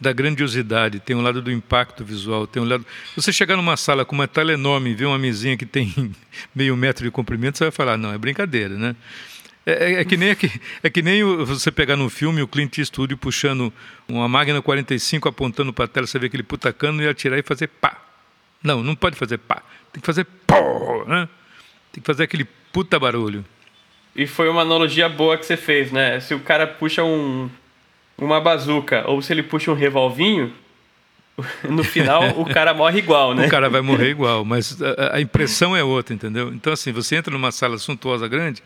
da 0.00 0.12
grandiosidade, 0.12 1.00
tem 1.00 1.14
o 1.14 1.18
um 1.18 1.22
lado 1.22 1.42
do 1.42 1.50
impacto 1.50 2.04
visual, 2.04 2.46
tem 2.46 2.62
o 2.62 2.66
um 2.66 2.68
lado. 2.68 2.86
Você 3.16 3.32
chegar 3.32 3.56
numa 3.56 3.76
sala 3.76 4.04
com 4.04 4.14
uma 4.14 4.28
tela 4.28 4.52
enorme 4.52 4.90
e 4.90 4.94
ver 4.94 5.06
uma 5.06 5.18
mesinha 5.18 5.56
que 5.56 5.66
tem 5.66 5.92
meio 6.54 6.76
metro 6.76 7.04
de 7.04 7.10
comprimento, 7.10 7.58
você 7.58 7.64
vai 7.64 7.70
falar, 7.70 7.96
não, 7.96 8.12
é 8.12 8.18
brincadeira, 8.18 8.76
né? 8.76 8.96
É, 9.66 9.72
é, 9.72 10.00
é, 10.00 10.04
que 10.04 10.16
nem, 10.16 10.30
é, 10.30 10.34
que, 10.34 10.50
é 10.82 10.88
que 10.88 11.02
nem 11.02 11.22
você 11.44 11.70
pegar 11.70 11.94
no 11.94 12.08
filme 12.08 12.40
o 12.40 12.48
Clint 12.48 12.78
Eastwood 12.78 13.14
puxando 13.16 13.70
uma 14.08 14.26
máquina 14.26 14.62
45, 14.62 15.28
apontando 15.28 15.74
para 15.74 15.84
a 15.84 15.88
tela, 15.88 16.06
você 16.06 16.18
vê 16.18 16.26
aquele 16.26 16.42
putacano 16.42 17.02
e 17.02 17.08
atirar 17.08 17.38
e 17.38 17.42
fazer 17.42 17.66
pá. 17.66 18.00
Não, 18.62 18.82
não 18.82 18.96
pode 18.96 19.16
fazer 19.16 19.36
pá. 19.36 19.62
Tem 19.92 20.00
que 20.00 20.06
fazer 20.06 20.24
pó, 20.46 21.04
né? 21.06 21.28
Tem 21.92 22.00
que 22.00 22.06
fazer 22.06 22.22
aquele 22.22 22.46
puta 22.72 22.98
barulho. 22.98 23.44
E 24.14 24.26
foi 24.26 24.48
uma 24.48 24.62
analogia 24.62 25.08
boa 25.08 25.36
que 25.36 25.46
você 25.46 25.56
fez, 25.56 25.92
né? 25.92 26.20
Se 26.20 26.34
o 26.34 26.40
cara 26.40 26.66
puxa 26.66 27.04
um, 27.04 27.48
uma 28.16 28.40
bazuca 28.40 29.04
ou 29.06 29.22
se 29.22 29.32
ele 29.32 29.42
puxa 29.42 29.70
um 29.70 29.74
revolvinho, 29.74 30.52
no 31.68 31.84
final 31.84 32.40
o 32.40 32.44
cara 32.44 32.74
morre 32.74 32.98
igual, 32.98 33.34
né? 33.34 33.46
O 33.46 33.50
cara 33.50 33.68
vai 33.68 33.80
morrer 33.80 34.10
igual, 34.10 34.44
mas 34.44 34.80
a, 34.82 35.16
a 35.16 35.20
impressão 35.20 35.76
é 35.76 35.84
outra, 35.84 36.14
entendeu? 36.14 36.52
Então, 36.52 36.72
assim, 36.72 36.92
você 36.92 37.16
entra 37.16 37.32
numa 37.32 37.52
sala 37.52 37.78
suntuosa 37.78 38.26
grande, 38.26 38.62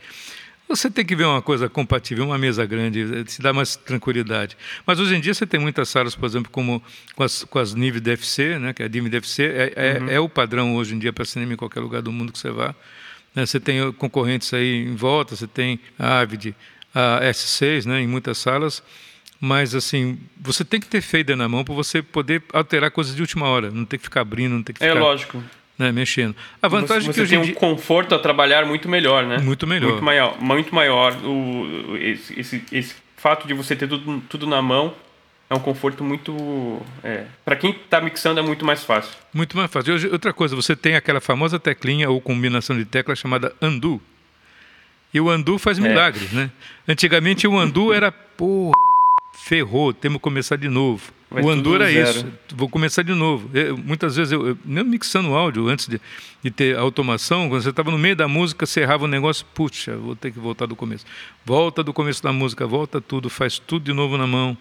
você 0.68 0.90
tem 0.90 1.04
que 1.04 1.14
ver 1.14 1.24
uma 1.24 1.42
coisa 1.42 1.68
compatível, 1.68 2.24
uma 2.24 2.38
mesa 2.38 2.64
grande, 2.64 3.24
te 3.24 3.42
dá 3.42 3.52
mais 3.52 3.76
tranquilidade. 3.76 4.56
Mas 4.86 4.98
hoje 4.98 5.14
em 5.14 5.20
dia 5.20 5.34
você 5.34 5.46
tem 5.46 5.60
muitas 5.60 5.88
salas, 5.88 6.14
por 6.14 6.24
exemplo, 6.24 6.50
como 6.50 6.82
com 7.14 7.22
as, 7.22 7.44
com 7.44 7.58
as 7.58 7.74
NIV 7.74 8.00
DFC, 8.00 8.58
né, 8.58 8.72
que 8.72 8.82
é 8.82 8.86
a 8.86 8.88
NIV 8.88 9.10
DFC, 9.10 9.42
é, 9.42 9.72
é, 9.76 9.98
uhum. 9.98 10.08
é 10.08 10.20
o 10.20 10.28
padrão 10.28 10.76
hoje 10.76 10.94
em 10.94 10.98
dia 10.98 11.12
para 11.12 11.26
cinema 11.26 11.52
em 11.52 11.56
qualquer 11.56 11.80
lugar 11.80 12.00
do 12.00 12.10
mundo 12.10 12.32
que 12.32 12.38
você 12.38 12.50
vá. 12.50 12.74
Né, 13.34 13.46
você 13.46 13.58
tem 13.58 13.92
concorrentes 13.92 14.52
aí 14.52 14.84
em 14.84 14.94
volta, 14.94 15.34
você 15.34 15.46
tem 15.46 15.80
a 15.98 16.20
Avid, 16.20 16.54
a 16.94 17.20
S6, 17.22 17.86
né, 17.86 18.00
em 18.00 18.06
muitas 18.06 18.38
salas. 18.38 18.82
Mas, 19.40 19.74
assim, 19.74 20.18
você 20.40 20.64
tem 20.64 20.78
que 20.78 20.86
ter 20.86 21.00
feida 21.00 21.34
na 21.34 21.48
mão 21.48 21.64
para 21.64 21.74
você 21.74 22.00
poder 22.00 22.42
alterar 22.52 22.90
coisas 22.92 23.16
de 23.16 23.22
última 23.22 23.48
hora. 23.48 23.70
Não 23.70 23.84
tem 23.84 23.98
que 23.98 24.04
ficar 24.04 24.20
abrindo, 24.20 24.52
não 24.52 24.62
tem 24.62 24.72
que 24.72 24.84
é 24.84 24.88
ficar... 24.88 24.98
É 24.98 25.02
lógico 25.02 25.42
né, 25.78 25.90
mexendo. 25.90 26.36
A 26.60 26.68
vantagem 26.68 27.12
você, 27.12 27.22
é 27.22 27.24
que 27.24 27.30
tem 27.30 27.38
um 27.38 27.42
dia... 27.42 27.54
conforto 27.54 28.14
a 28.14 28.18
trabalhar 28.18 28.64
muito 28.64 28.88
melhor, 28.88 29.26
né? 29.26 29.38
Muito 29.38 29.66
melhor. 29.66 29.90
Muito 29.90 30.04
maior. 30.04 30.40
Muito 30.40 30.74
maior. 30.74 31.16
O, 31.24 31.96
esse, 31.96 32.38
esse, 32.38 32.64
esse 32.70 32.94
fato 33.16 33.46
de 33.46 33.54
você 33.54 33.74
ter 33.74 33.88
tudo, 33.88 34.22
tudo 34.28 34.46
na 34.46 34.62
mão 34.62 34.94
é 35.52 35.54
um 35.54 35.60
conforto 35.60 36.02
muito. 36.02 36.80
É, 37.04 37.26
para 37.44 37.54
quem 37.56 37.70
está 37.72 38.00
mixando 38.00 38.40
é 38.40 38.42
muito 38.42 38.64
mais 38.64 38.82
fácil. 38.82 39.12
Muito 39.34 39.56
mais 39.56 39.70
fácil. 39.70 39.94
Hoje, 39.94 40.08
outra 40.08 40.32
coisa, 40.32 40.56
você 40.56 40.74
tem 40.74 40.96
aquela 40.96 41.20
famosa 41.20 41.60
teclinha 41.60 42.08
ou 42.08 42.20
combinação 42.20 42.76
de 42.76 42.84
teclas 42.86 43.18
chamada 43.18 43.54
undo. 43.60 44.00
E 45.12 45.20
o 45.20 45.30
undo 45.30 45.58
faz 45.58 45.78
é. 45.78 45.82
milagres, 45.82 46.32
né? 46.32 46.50
Antigamente 46.88 47.46
o 47.46 47.52
undo 47.52 47.92
era, 47.92 48.10
porra, 48.10 48.72
ferrou, 49.34 49.92
temos 49.92 50.16
que 50.16 50.22
começar 50.22 50.56
de 50.56 50.68
novo. 50.68 51.12
Vai 51.30 51.42
o 51.42 51.50
Andu 51.50 51.74
era 51.74 51.90
isso. 51.90 52.26
Vou 52.54 52.68
começar 52.68 53.02
de 53.02 53.14
novo. 53.14 53.50
Eu, 53.54 53.76
muitas 53.76 54.16
vezes, 54.16 54.32
eu, 54.32 54.48
eu, 54.48 54.58
mesmo 54.64 54.90
mixando 54.90 55.34
áudio, 55.34 55.68
antes 55.68 55.86
de, 55.86 56.00
de 56.42 56.50
ter 56.50 56.76
automação, 56.76 57.48
quando 57.48 57.62
você 57.62 57.70
estava 57.70 57.90
no 57.90 57.98
meio 57.98 58.14
da 58.14 58.28
música, 58.28 58.66
você 58.66 58.80
errava 58.80 59.04
o 59.04 59.08
negócio, 59.08 59.46
puxa, 59.54 59.96
vou 59.96 60.14
ter 60.14 60.30
que 60.30 60.38
voltar 60.38 60.66
do 60.66 60.76
começo. 60.76 61.06
Volta 61.44 61.82
do 61.82 61.92
começo 61.92 62.22
da 62.22 62.32
música, 62.32 62.66
volta 62.66 63.00
tudo, 63.00 63.30
faz 63.30 63.58
tudo 63.58 63.84
de 63.84 63.92
novo 63.92 64.18
na 64.18 64.26
mão. 64.26 64.56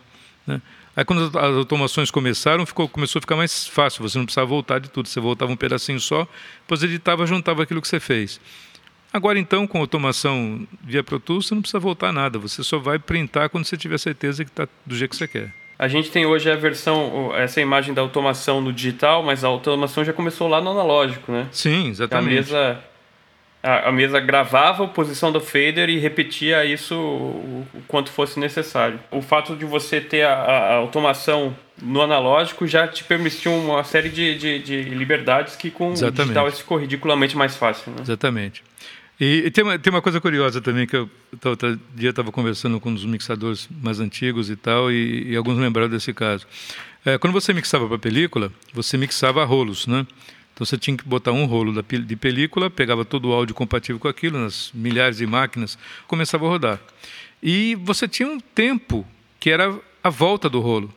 Né? 0.48 0.62
Aí 0.96 1.06
quando 1.06 1.38
as 1.38 1.56
automações 1.56 2.12
começaram, 2.12 2.66
ficou, 2.66 2.88
começou 2.88 3.20
a 3.20 3.22
ficar 3.22 3.36
mais 3.36 3.68
fácil, 3.68 4.08
você 4.08 4.18
não 4.18 4.26
precisava 4.26 4.48
voltar 4.48 4.80
de 4.80 4.90
tudo, 4.90 5.08
você 5.08 5.20
voltava 5.20 5.52
um 5.52 5.56
pedacinho 5.56 6.00
só, 6.00 6.28
depois 6.62 6.84
editava, 6.84 7.26
juntava 7.26 7.64
aquilo 7.64 7.82
que 7.82 7.88
você 7.88 8.00
fez. 8.00 8.42
Agora 9.14 9.40
então, 9.40 9.68
com 9.68 9.80
automação 9.80 10.66
via 10.82 11.04
Pro 11.04 11.20
Tools, 11.20 11.48
você 11.48 11.56
não 11.56 11.62
precisa 11.62 11.80
voltar 11.80 12.12
nada, 12.12 12.40
você 12.40 12.64
só 12.64 12.78
vai 12.78 13.00
printar 13.00 13.50
quando 13.50 13.66
você 13.66 13.78
tiver 13.78 13.98
certeza 13.98 14.44
que 14.44 14.52
está 14.52 14.68
do 14.86 14.96
jeito 14.96 15.12
que 15.12 15.18
você 15.18 15.28
quer. 15.28 15.54
A 15.78 15.88
gente 15.88 16.12
tem 16.12 16.26
hoje 16.26 16.50
a 16.50 16.56
versão, 16.56 17.36
essa 17.36 17.60
imagem 17.60 17.94
da 17.94 18.02
automação 18.02 18.62
no 18.62 18.72
digital, 18.72 19.24
mas 19.24 19.44
a 19.44 19.48
automação 19.48 20.06
já 20.06 20.14
começou 20.14 20.48
lá 20.48 20.62
no 20.62 20.70
analógico, 20.70 21.32
né? 21.32 21.48
Sim, 21.52 21.90
exatamente. 21.90 22.30
A 22.30 22.36
mesa, 22.36 22.84
a, 23.64 23.90
a 23.90 23.92
mesa 23.92 24.20
gravava 24.20 24.86
a 24.86 24.88
posição 24.88 25.32
do 25.32 25.40
fader 25.40 25.90
e 25.90 26.00
repetia 26.00 26.66
isso 26.66 26.96
o, 26.96 27.68
o 27.74 27.82
quanto 27.88 28.12
fosse 28.12 28.40
necessário. 28.40 29.00
O 29.12 29.22
fato 29.22 29.56
de 29.56 29.66
você 29.66 30.02
ter 30.02 30.24
a, 30.24 30.34
a, 30.34 30.74
automação 30.76 31.56
no 31.82 32.02
analógico 32.02 32.66
já 32.68 32.88
te 32.88 33.04
permitiu 33.04 33.54
uma 33.54 33.84
série 33.84 34.10
de, 34.10 34.38
de, 34.38 34.60
de 34.60 34.82
liberdades 34.84 35.56
que 35.56 35.70
com 35.70 35.92
exatamente. 35.92 36.20
o 36.20 36.24
digital 36.24 36.52
ficou 36.52 36.78
ridiculamente 36.78 37.38
mais 37.38 37.56
fácil. 37.56 37.92
Né? 37.92 37.98
Exatamente. 38.02 38.64
E, 39.20 39.44
e 39.46 39.52
tem, 39.52 39.64
uma, 39.64 39.78
tem 39.78 39.94
uma 39.94 40.02
coisa 40.02 40.20
curiosa 40.20 40.60
também, 40.60 40.88
que 40.88 40.96
eu 40.96 41.08
outro 41.46 41.80
dia 41.94 42.10
estava 42.10 42.32
conversando 42.32 42.80
com 42.80 42.90
um 42.90 42.94
dos 42.96 43.06
mixadores 43.06 43.70
mais 43.82 44.00
antigos 44.00 44.50
e 44.50 44.56
tal, 44.56 44.92
e, 44.92 45.30
e 45.30 45.36
alguns 45.36 45.58
lembraram 45.60 45.90
desse 45.90 46.12
caso. 46.12 46.48
É, 47.06 47.18
quando 47.20 47.34
você 47.34 47.54
mixava 47.54 47.88
para 47.88 48.00
película, 48.00 48.52
você 48.74 48.98
mixava 48.98 49.44
rolos, 49.46 49.86
né? 49.86 50.06
Então 50.62 50.66
você 50.68 50.78
tinha 50.78 50.96
que 50.96 51.04
botar 51.04 51.32
um 51.32 51.46
rolo 51.46 51.74
de 51.82 52.16
película, 52.16 52.70
pegava 52.70 53.04
todo 53.04 53.30
o 53.30 53.34
áudio 53.34 53.56
compatível 53.56 54.00
com 54.00 54.08
aquilo, 54.08 54.38
nas 54.38 54.70
milhares 54.76 55.18
de 55.18 55.26
máquinas, 55.26 55.76
começava 56.06 56.46
a 56.46 56.50
rodar. 56.50 56.80
E 57.42 57.74
você 57.82 58.08
tinha 58.08 58.30
um 58.30 58.40
tempo 58.40 59.04
que 59.40 59.50
era 59.50 59.76
a 60.04 60.10
volta 60.12 60.48
do 60.48 60.60
rolo. 60.60 60.94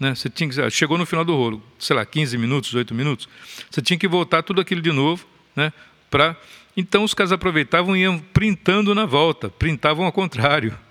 Né? 0.00 0.14
Você 0.14 0.30
tinha 0.30 0.48
que, 0.48 0.70
chegou 0.70 0.96
no 0.96 1.04
final 1.04 1.26
do 1.26 1.36
rolo, 1.36 1.62
sei 1.78 1.94
lá, 1.94 2.06
15 2.06 2.38
minutos, 2.38 2.72
8 2.72 2.94
minutos, 2.94 3.28
você 3.70 3.82
tinha 3.82 3.98
que 3.98 4.08
voltar 4.08 4.42
tudo 4.42 4.62
aquilo 4.62 4.80
de 4.80 4.92
novo 4.92 5.26
né? 5.54 5.74
para 6.10 6.34
então 6.74 7.04
os 7.04 7.12
caras 7.12 7.32
aproveitavam 7.32 7.94
e 7.94 8.00
iam 8.00 8.18
printando 8.18 8.94
na 8.94 9.04
volta, 9.04 9.50
printavam 9.50 10.06
ao 10.06 10.12
contrário. 10.12 10.74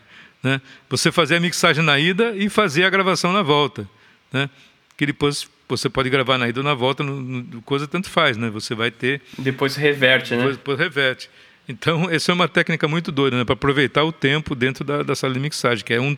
Né? 0.43 0.59
Você 0.89 1.11
fazia 1.11 1.37
a 1.37 1.39
mixagem 1.39 1.83
na 1.83 1.99
ida 1.99 2.35
e 2.35 2.49
fazia 2.49 2.87
a 2.87 2.89
gravação 2.89 3.31
na 3.31 3.43
volta. 3.43 3.87
Né? 4.33 4.49
Que 4.97 5.05
depois 5.05 5.47
você 5.77 5.89
pode 5.89 6.09
gravar 6.09 6.37
na 6.37 6.47
ida 6.47 6.59
ou 6.59 6.63
na 6.63 6.73
volta, 6.73 7.03
no, 7.03 7.19
no, 7.19 7.61
coisa 7.61 7.87
tanto 7.87 8.09
faz, 8.09 8.37
né? 8.37 8.49
Você 8.49 8.75
vai 8.75 8.91
ter. 8.91 9.21
Depois 9.37 9.75
reverte, 9.75 10.31
depois, 10.31 10.49
né? 10.49 10.51
Depois 10.51 10.79
reverte. 10.79 11.29
Então, 11.67 12.09
essa 12.09 12.31
é 12.31 12.33
uma 12.33 12.47
técnica 12.47 12.87
muito 12.87 13.11
doida, 13.11 13.37
né? 13.37 13.45
Para 13.45 13.53
aproveitar 13.53 14.03
o 14.03 14.11
tempo 14.11 14.55
dentro 14.55 14.83
da, 14.83 15.03
da, 15.03 15.15
sala 15.15 15.33
de 15.33 15.39
mixagem, 15.39 15.83
que 15.83 15.93
é 15.93 16.01
um, 16.01 16.17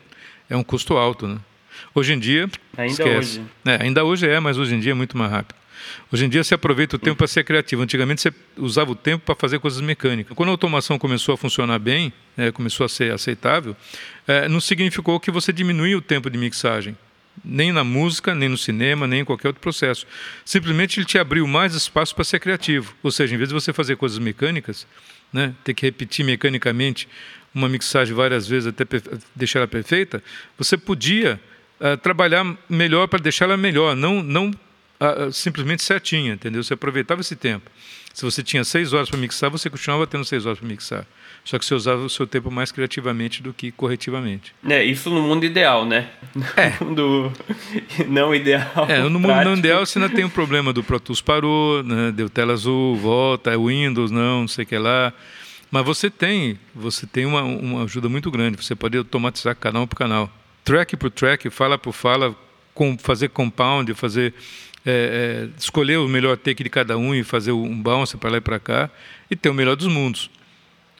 é 0.49 0.57
um 0.57 0.63
custo 0.63 0.97
alto, 0.97 1.27
né? 1.27 1.37
Hoje 1.93 2.13
em 2.13 2.19
dia. 2.19 2.49
Ainda 2.77 2.91
esquece. 2.91 3.39
hoje. 3.39 3.41
É, 3.65 3.83
ainda 3.83 4.03
hoje 4.03 4.27
é, 4.27 4.39
mas 4.39 4.57
hoje 4.57 4.75
em 4.75 4.79
dia 4.79 4.91
é 4.91 4.95
muito 4.95 5.17
mais 5.17 5.31
rápido. 5.31 5.55
Hoje 6.11 6.25
em 6.25 6.29
dia 6.29 6.43
você 6.43 6.53
aproveita 6.53 6.95
o 6.95 6.99
tempo 6.99 7.17
para 7.17 7.27
ser 7.27 7.43
criativo. 7.43 7.81
Antigamente 7.81 8.21
você 8.21 8.33
usava 8.57 8.91
o 8.91 8.95
tempo 8.95 9.25
para 9.25 9.35
fazer 9.35 9.59
coisas 9.59 9.81
mecânicas. 9.81 10.35
Quando 10.35 10.49
a 10.49 10.51
automação 10.51 10.97
começou 10.97 11.33
a 11.33 11.37
funcionar 11.37 11.79
bem, 11.79 12.13
é, 12.37 12.51
começou 12.51 12.85
a 12.85 12.89
ser 12.89 13.11
aceitável, 13.11 13.75
é, 14.27 14.47
não 14.47 14.61
significou 14.61 15.19
que 15.19 15.31
você 15.31 15.51
diminuía 15.51 15.97
o 15.97 16.01
tempo 16.01 16.29
de 16.29 16.37
mixagem. 16.37 16.95
Nem 17.43 17.71
na 17.71 17.83
música, 17.83 18.35
nem 18.35 18.49
no 18.49 18.57
cinema, 18.57 19.07
nem 19.07 19.21
em 19.21 19.25
qualquer 19.25 19.47
outro 19.47 19.61
processo. 19.61 20.05
Simplesmente 20.45 20.99
ele 20.99 21.05
te 21.05 21.17
abriu 21.17 21.47
mais 21.47 21.73
espaço 21.73 22.13
para 22.13 22.23
ser 22.23 22.39
criativo. 22.39 22.93
Ou 23.01 23.11
seja, 23.11 23.33
em 23.33 23.37
vez 23.37 23.49
de 23.49 23.55
você 23.55 23.71
fazer 23.71 23.95
coisas 23.95 24.19
mecânicas, 24.19 24.85
né, 25.31 25.53
ter 25.63 25.73
que 25.73 25.85
repetir 25.85 26.23
mecanicamente 26.25 27.07
uma 27.53 27.69
mixagem 27.69 28.13
várias 28.13 28.47
vezes 28.47 28.67
até 28.67 28.85
deixar 29.35 29.59
ela 29.59 29.67
perfeita, 29.67 30.23
você 30.57 30.77
podia 30.77 31.39
uh, 31.79 31.97
trabalhar 31.97 32.57
melhor 32.69 33.07
para 33.07 33.19
deixá-la 33.19 33.55
melhor, 33.55 33.95
não, 33.95 34.23
não 34.23 34.51
simplesmente 35.31 35.83
certinha, 35.83 36.33
entendeu? 36.33 36.63
Você 36.63 36.73
aproveitava 36.73 37.21
esse 37.21 37.35
tempo. 37.35 37.69
Se 38.13 38.23
você 38.23 38.43
tinha 38.43 38.63
seis 38.63 38.93
horas 38.93 39.09
para 39.09 39.17
mixar, 39.17 39.49
você 39.49 39.69
continuava 39.69 40.05
tendo 40.05 40.23
seis 40.23 40.45
horas 40.45 40.59
para 40.59 40.67
mixar. 40.67 41.05
Só 41.43 41.57
que 41.57 41.65
você 41.65 41.73
usava 41.73 42.03
o 42.03 42.09
seu 42.09 42.27
tempo 42.27 42.51
mais 42.51 42.71
criativamente 42.71 43.41
do 43.41 43.51
que 43.53 43.71
corretivamente. 43.71 44.53
É, 44.69 44.83
isso 44.83 45.09
no 45.09 45.21
mundo 45.21 45.45
ideal, 45.45 45.83
né? 45.83 46.09
É. 46.55 46.73
No 46.79 46.85
mundo 46.85 47.33
não 48.07 48.35
ideal. 48.35 48.85
É, 48.87 49.01
no 49.01 49.19
mundo 49.19 49.43
não 49.43 49.55
ideal 49.55 49.85
você 49.85 49.97
ainda 49.97 50.13
tem 50.13 50.23
o 50.23 50.27
um 50.27 50.29
problema 50.29 50.71
do 50.71 50.83
Pro 50.83 50.99
Tools 50.99 51.21
parou, 51.21 51.83
né? 51.83 52.11
deu 52.11 52.29
tela 52.29 52.53
azul, 52.53 52.95
volta, 52.95 53.51
é 53.51 53.57
Windows, 53.57 54.11
não, 54.11 54.41
não 54.41 54.47
sei 54.47 54.63
o 54.63 54.67
que 54.67 54.77
lá. 54.77 55.11
Mas 55.71 55.83
você 55.83 56.07
tem, 56.07 56.59
você 56.73 57.07
tem 57.07 57.25
uma, 57.25 57.41
uma 57.41 57.83
ajuda 57.83 58.07
muito 58.07 58.29
grande. 58.29 58.63
Você 58.63 58.75
pode 58.75 58.95
automatizar 58.95 59.55
canal 59.55 59.87
por 59.87 59.95
canal. 59.95 60.29
Track 60.63 60.95
por 60.95 61.09
track, 61.09 61.49
fala 61.49 61.79
por 61.79 61.93
fala, 61.93 62.35
com, 62.75 62.95
fazer 62.97 63.29
compound, 63.29 63.91
fazer 63.95 64.35
é, 64.85 65.47
é, 65.47 65.59
escolher 65.59 65.97
o 65.97 66.07
melhor 66.07 66.37
take 66.37 66.63
de 66.63 66.69
cada 66.69 66.97
um 66.97 67.15
e 67.15 67.23
fazer 67.23 67.51
um 67.51 67.81
bounce 67.81 68.17
para 68.17 68.31
lá 68.31 68.37
e 68.37 68.41
para 68.41 68.59
cá 68.59 68.89
e 69.29 69.35
ter 69.35 69.49
o 69.49 69.53
melhor 69.53 69.75
dos 69.75 69.87
mundos. 69.87 70.29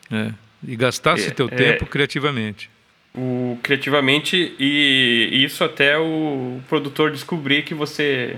Né? 0.10 0.34
E 0.66 0.76
gastar 0.76 1.18
esse 1.18 1.30
é, 1.30 1.32
teu 1.32 1.50
tempo 1.50 1.86
criativamente. 1.86 2.70
O, 3.14 3.60
criativamente 3.62 4.56
e 4.58 5.44
isso 5.44 5.64
até 5.64 5.98
o 5.98 6.60
produtor 6.68 7.12
descobrir 7.12 7.64
que 7.64 7.74
você 7.74 8.38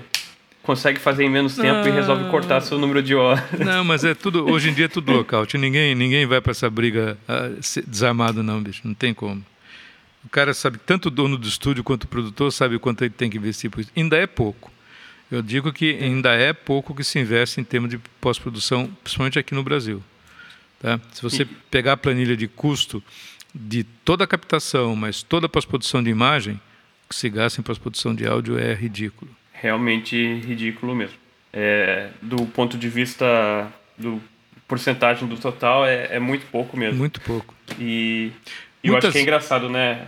consegue 0.63 0.99
fazer 0.99 1.23
em 1.23 1.29
menos 1.29 1.55
tempo 1.55 1.79
não, 1.81 1.87
e 1.87 1.91
resolve 1.91 2.29
cortar 2.29 2.59
seu 2.61 2.77
número 2.77 3.01
de 3.01 3.13
horas. 3.15 3.43
Não, 3.59 3.85
mas 3.85 4.03
é 4.03 4.15
tudo 4.15 4.49
hoje 4.49 4.69
em 4.69 4.73
dia 4.73 4.85
é 4.85 4.87
tudo 4.87 5.11
local. 5.11 5.45
Ninguém 5.53 5.93
ninguém 5.93 6.25
vai 6.25 6.41
para 6.41 6.51
essa 6.51 6.69
briga 6.69 7.17
ah, 7.27 7.51
desarmado 7.87 8.41
não, 8.41 8.61
bicho. 8.61 8.81
Não 8.83 8.93
tem 8.93 9.13
como. 9.13 9.45
O 10.25 10.29
cara 10.29 10.55
sabe, 10.55 10.79
tanto 10.83 11.05
o 11.05 11.11
dono 11.11 11.37
do 11.37 11.47
estúdio 11.47 11.83
quanto 11.83 12.05
o 12.05 12.07
produtor 12.07 12.51
sabe 12.51 12.79
quanto 12.79 13.03
ele 13.03 13.13
tem 13.15 13.29
que 13.29 13.37
investir 13.37 13.69
por 13.69 13.79
isso. 13.79 13.91
Ainda 13.95 14.17
é 14.17 14.25
pouco. 14.25 14.71
Eu 15.31 15.41
digo 15.41 15.73
que 15.73 15.97
ainda 16.01 16.33
é 16.33 16.53
pouco 16.53 16.93
que 16.93 17.03
se 17.03 17.19
investe 17.19 17.59
em 17.59 17.63
termos 17.63 17.89
de 17.89 17.97
pós-produção, 18.21 18.87
principalmente 19.03 19.39
aqui 19.39 19.55
no 19.55 19.63
Brasil. 19.63 20.03
Tá? 20.79 20.99
Se 21.13 21.21
você 21.21 21.45
pegar 21.71 21.93
a 21.93 21.97
planilha 21.97 22.37
de 22.37 22.47
custo 22.47 23.03
de 23.53 23.83
toda 23.83 24.23
a 24.23 24.27
captação, 24.27 24.95
mas 24.95 25.23
toda 25.23 25.45
a 25.47 25.49
pós-produção 25.49 26.03
de 26.03 26.09
imagem, 26.09 26.55
o 27.05 27.09
que 27.09 27.15
se 27.15 27.29
gasta 27.29 27.59
em 27.59 27.63
pós-produção 27.63 28.13
de 28.13 28.27
áudio 28.27 28.59
é 28.59 28.73
ridículo. 28.73 29.31
Realmente 29.53 30.15
ridículo 30.15 30.93
mesmo. 30.93 31.15
É, 31.51 32.09
do 32.21 32.45
ponto 32.47 32.77
de 32.77 32.89
vista 32.89 33.71
do 33.97 34.21
porcentagem 34.67 35.27
do 35.27 35.37
total, 35.37 35.85
é, 35.85 36.15
é 36.15 36.19
muito 36.19 36.45
pouco 36.47 36.75
mesmo. 36.75 36.99
Muito 36.99 37.21
pouco. 37.21 37.55
E, 37.79 38.31
e 38.83 38.89
eu 38.89 38.97
acho 38.97 39.11
que 39.11 39.17
é 39.17 39.21
engraçado, 39.21 39.69
né? 39.69 40.05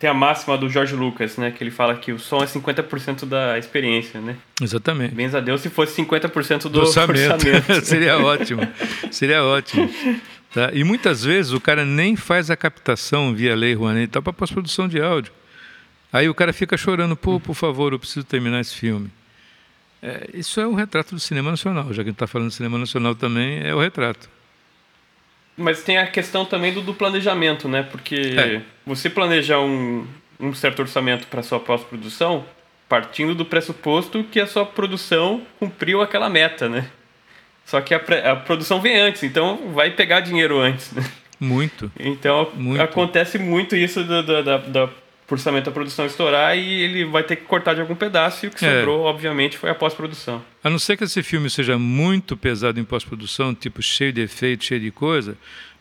Tem 0.00 0.08
a 0.08 0.14
máxima 0.14 0.56
do 0.56 0.66
George 0.66 0.96
Lucas, 0.96 1.36
né? 1.36 1.50
Que 1.50 1.62
ele 1.62 1.70
fala 1.70 1.94
que 1.94 2.10
o 2.10 2.18
som 2.18 2.42
é 2.42 2.46
50% 2.46 3.26
da 3.26 3.58
experiência, 3.58 4.18
né? 4.18 4.34
Exatamente. 4.58 5.14
Bens 5.14 5.34
a 5.34 5.40
Deus 5.40 5.60
se 5.60 5.68
fosse 5.68 6.02
50% 6.02 6.62
do, 6.62 6.68
do 6.70 6.80
orçamento. 6.80 7.34
orçamento. 7.34 7.80
Seria 7.84 8.18
ótimo. 8.18 8.62
Seria 9.10 9.44
ótimo. 9.44 9.90
Tá? 10.54 10.70
E 10.72 10.82
muitas 10.84 11.22
vezes 11.22 11.52
o 11.52 11.60
cara 11.60 11.84
nem 11.84 12.16
faz 12.16 12.50
a 12.50 12.56
captação 12.56 13.34
via 13.34 13.54
lei 13.54 13.74
Rouanet, 13.74 14.10
tá 14.10 14.22
para 14.22 14.32
pós-produção 14.32 14.88
de 14.88 14.98
áudio. 15.02 15.32
Aí 16.10 16.30
o 16.30 16.34
cara 16.34 16.54
fica 16.54 16.78
chorando, 16.78 17.14
pô, 17.14 17.38
por 17.38 17.54
favor, 17.54 17.92
eu 17.92 17.98
preciso 17.98 18.24
terminar 18.24 18.60
esse 18.60 18.74
filme. 18.74 19.10
É, 20.02 20.30
isso 20.32 20.58
é 20.62 20.66
um 20.66 20.74
retrato 20.74 21.14
do 21.14 21.20
cinema 21.20 21.50
nacional, 21.50 21.88
já 21.88 21.96
que 21.96 22.00
a 22.00 22.04
gente 22.04 22.12
está 22.14 22.26
falando 22.26 22.48
de 22.48 22.54
cinema 22.54 22.78
nacional 22.78 23.14
também, 23.14 23.60
é 23.62 23.74
o 23.74 23.78
retrato. 23.78 24.30
Mas 25.60 25.82
tem 25.82 25.98
a 25.98 26.06
questão 26.06 26.44
também 26.44 26.72
do, 26.72 26.80
do 26.80 26.94
planejamento, 26.94 27.68
né? 27.68 27.82
Porque 27.82 28.34
é. 28.36 28.62
você 28.86 29.10
planejar 29.10 29.60
um, 29.60 30.06
um 30.38 30.54
certo 30.54 30.80
orçamento 30.80 31.26
para 31.26 31.42
sua 31.42 31.60
pós-produção 31.60 32.44
partindo 32.88 33.36
do 33.36 33.44
pressuposto 33.44 34.24
que 34.24 34.40
a 34.40 34.46
sua 34.48 34.66
produção 34.66 35.42
cumpriu 35.60 36.02
aquela 36.02 36.28
meta, 36.28 36.68
né? 36.68 36.90
Só 37.64 37.80
que 37.80 37.94
a, 37.94 37.98
a 38.32 38.34
produção 38.34 38.80
vem 38.80 38.98
antes, 38.98 39.22
então 39.22 39.72
vai 39.72 39.92
pegar 39.92 40.18
dinheiro 40.18 40.58
antes, 40.58 40.90
né? 40.90 41.04
Muito. 41.38 41.90
Então 41.98 42.50
muito. 42.54 42.82
acontece 42.82 43.38
muito 43.38 43.76
isso 43.76 44.02
da, 44.02 44.22
da, 44.22 44.58
da 44.58 44.90
orçamento 45.34 45.66
da 45.66 45.70
produção 45.70 46.06
estourar 46.06 46.56
e 46.56 46.82
ele 46.82 47.04
vai 47.04 47.22
ter 47.22 47.36
que 47.36 47.44
cortar 47.44 47.74
de 47.74 47.80
algum 47.80 47.94
pedaço 47.94 48.46
e 48.46 48.48
o 48.48 48.50
que 48.50 48.64
é. 48.64 48.78
sobrou, 48.78 49.02
obviamente, 49.02 49.56
foi 49.56 49.70
a 49.70 49.74
pós-produção. 49.74 50.42
A 50.62 50.70
não 50.70 50.78
ser 50.78 50.96
que 50.96 51.04
esse 51.04 51.22
filme 51.22 51.48
seja 51.48 51.78
muito 51.78 52.36
pesado 52.36 52.80
em 52.80 52.84
pós-produção, 52.84 53.54
tipo 53.54 53.82
cheio 53.82 54.12
de 54.12 54.20
efeito, 54.20 54.64
cheio 54.64 54.80
de 54.80 54.90
coisa, 54.90 55.36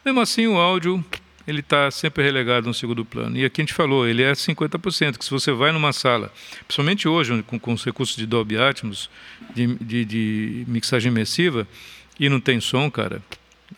mesmo 0.06 0.20
assim 0.22 0.47
o 0.47 0.58
áudio 0.58 1.04
ele 1.47 1.62
está 1.62 1.89
sempre 1.89 2.24
relegado 2.24 2.68
no 2.68 2.74
segundo 2.76 3.04
plano. 3.04 3.36
E 3.36 3.43
aqui 3.43 3.62
a 3.62 3.64
gente 3.64 3.74
falou, 3.74 4.08
ele 4.08 4.22
é 4.22 4.32
50%, 4.34 5.18
que 5.18 5.26
se 5.26 5.32
você 5.32 5.52
vai 5.52 5.72
numa 5.72 5.91
sala, 5.91 6.32
principalmente 6.68 7.08
hoje, 7.08 7.41
com, 7.43 7.58
com 7.58 7.74
os 7.74 7.84
recursos 7.84 8.16
de 8.16 8.28
Dolby 8.28 8.58
Atmos, 8.58 9.10
de, 9.56 9.66
de, 9.78 10.06
de 10.06 10.66
mixagem 10.68 11.12
imersiva, 11.12 11.68
e 12.20 12.30
não 12.30 12.39
tem 12.39 12.60
som, 12.60 12.91
cara, 12.91 13.20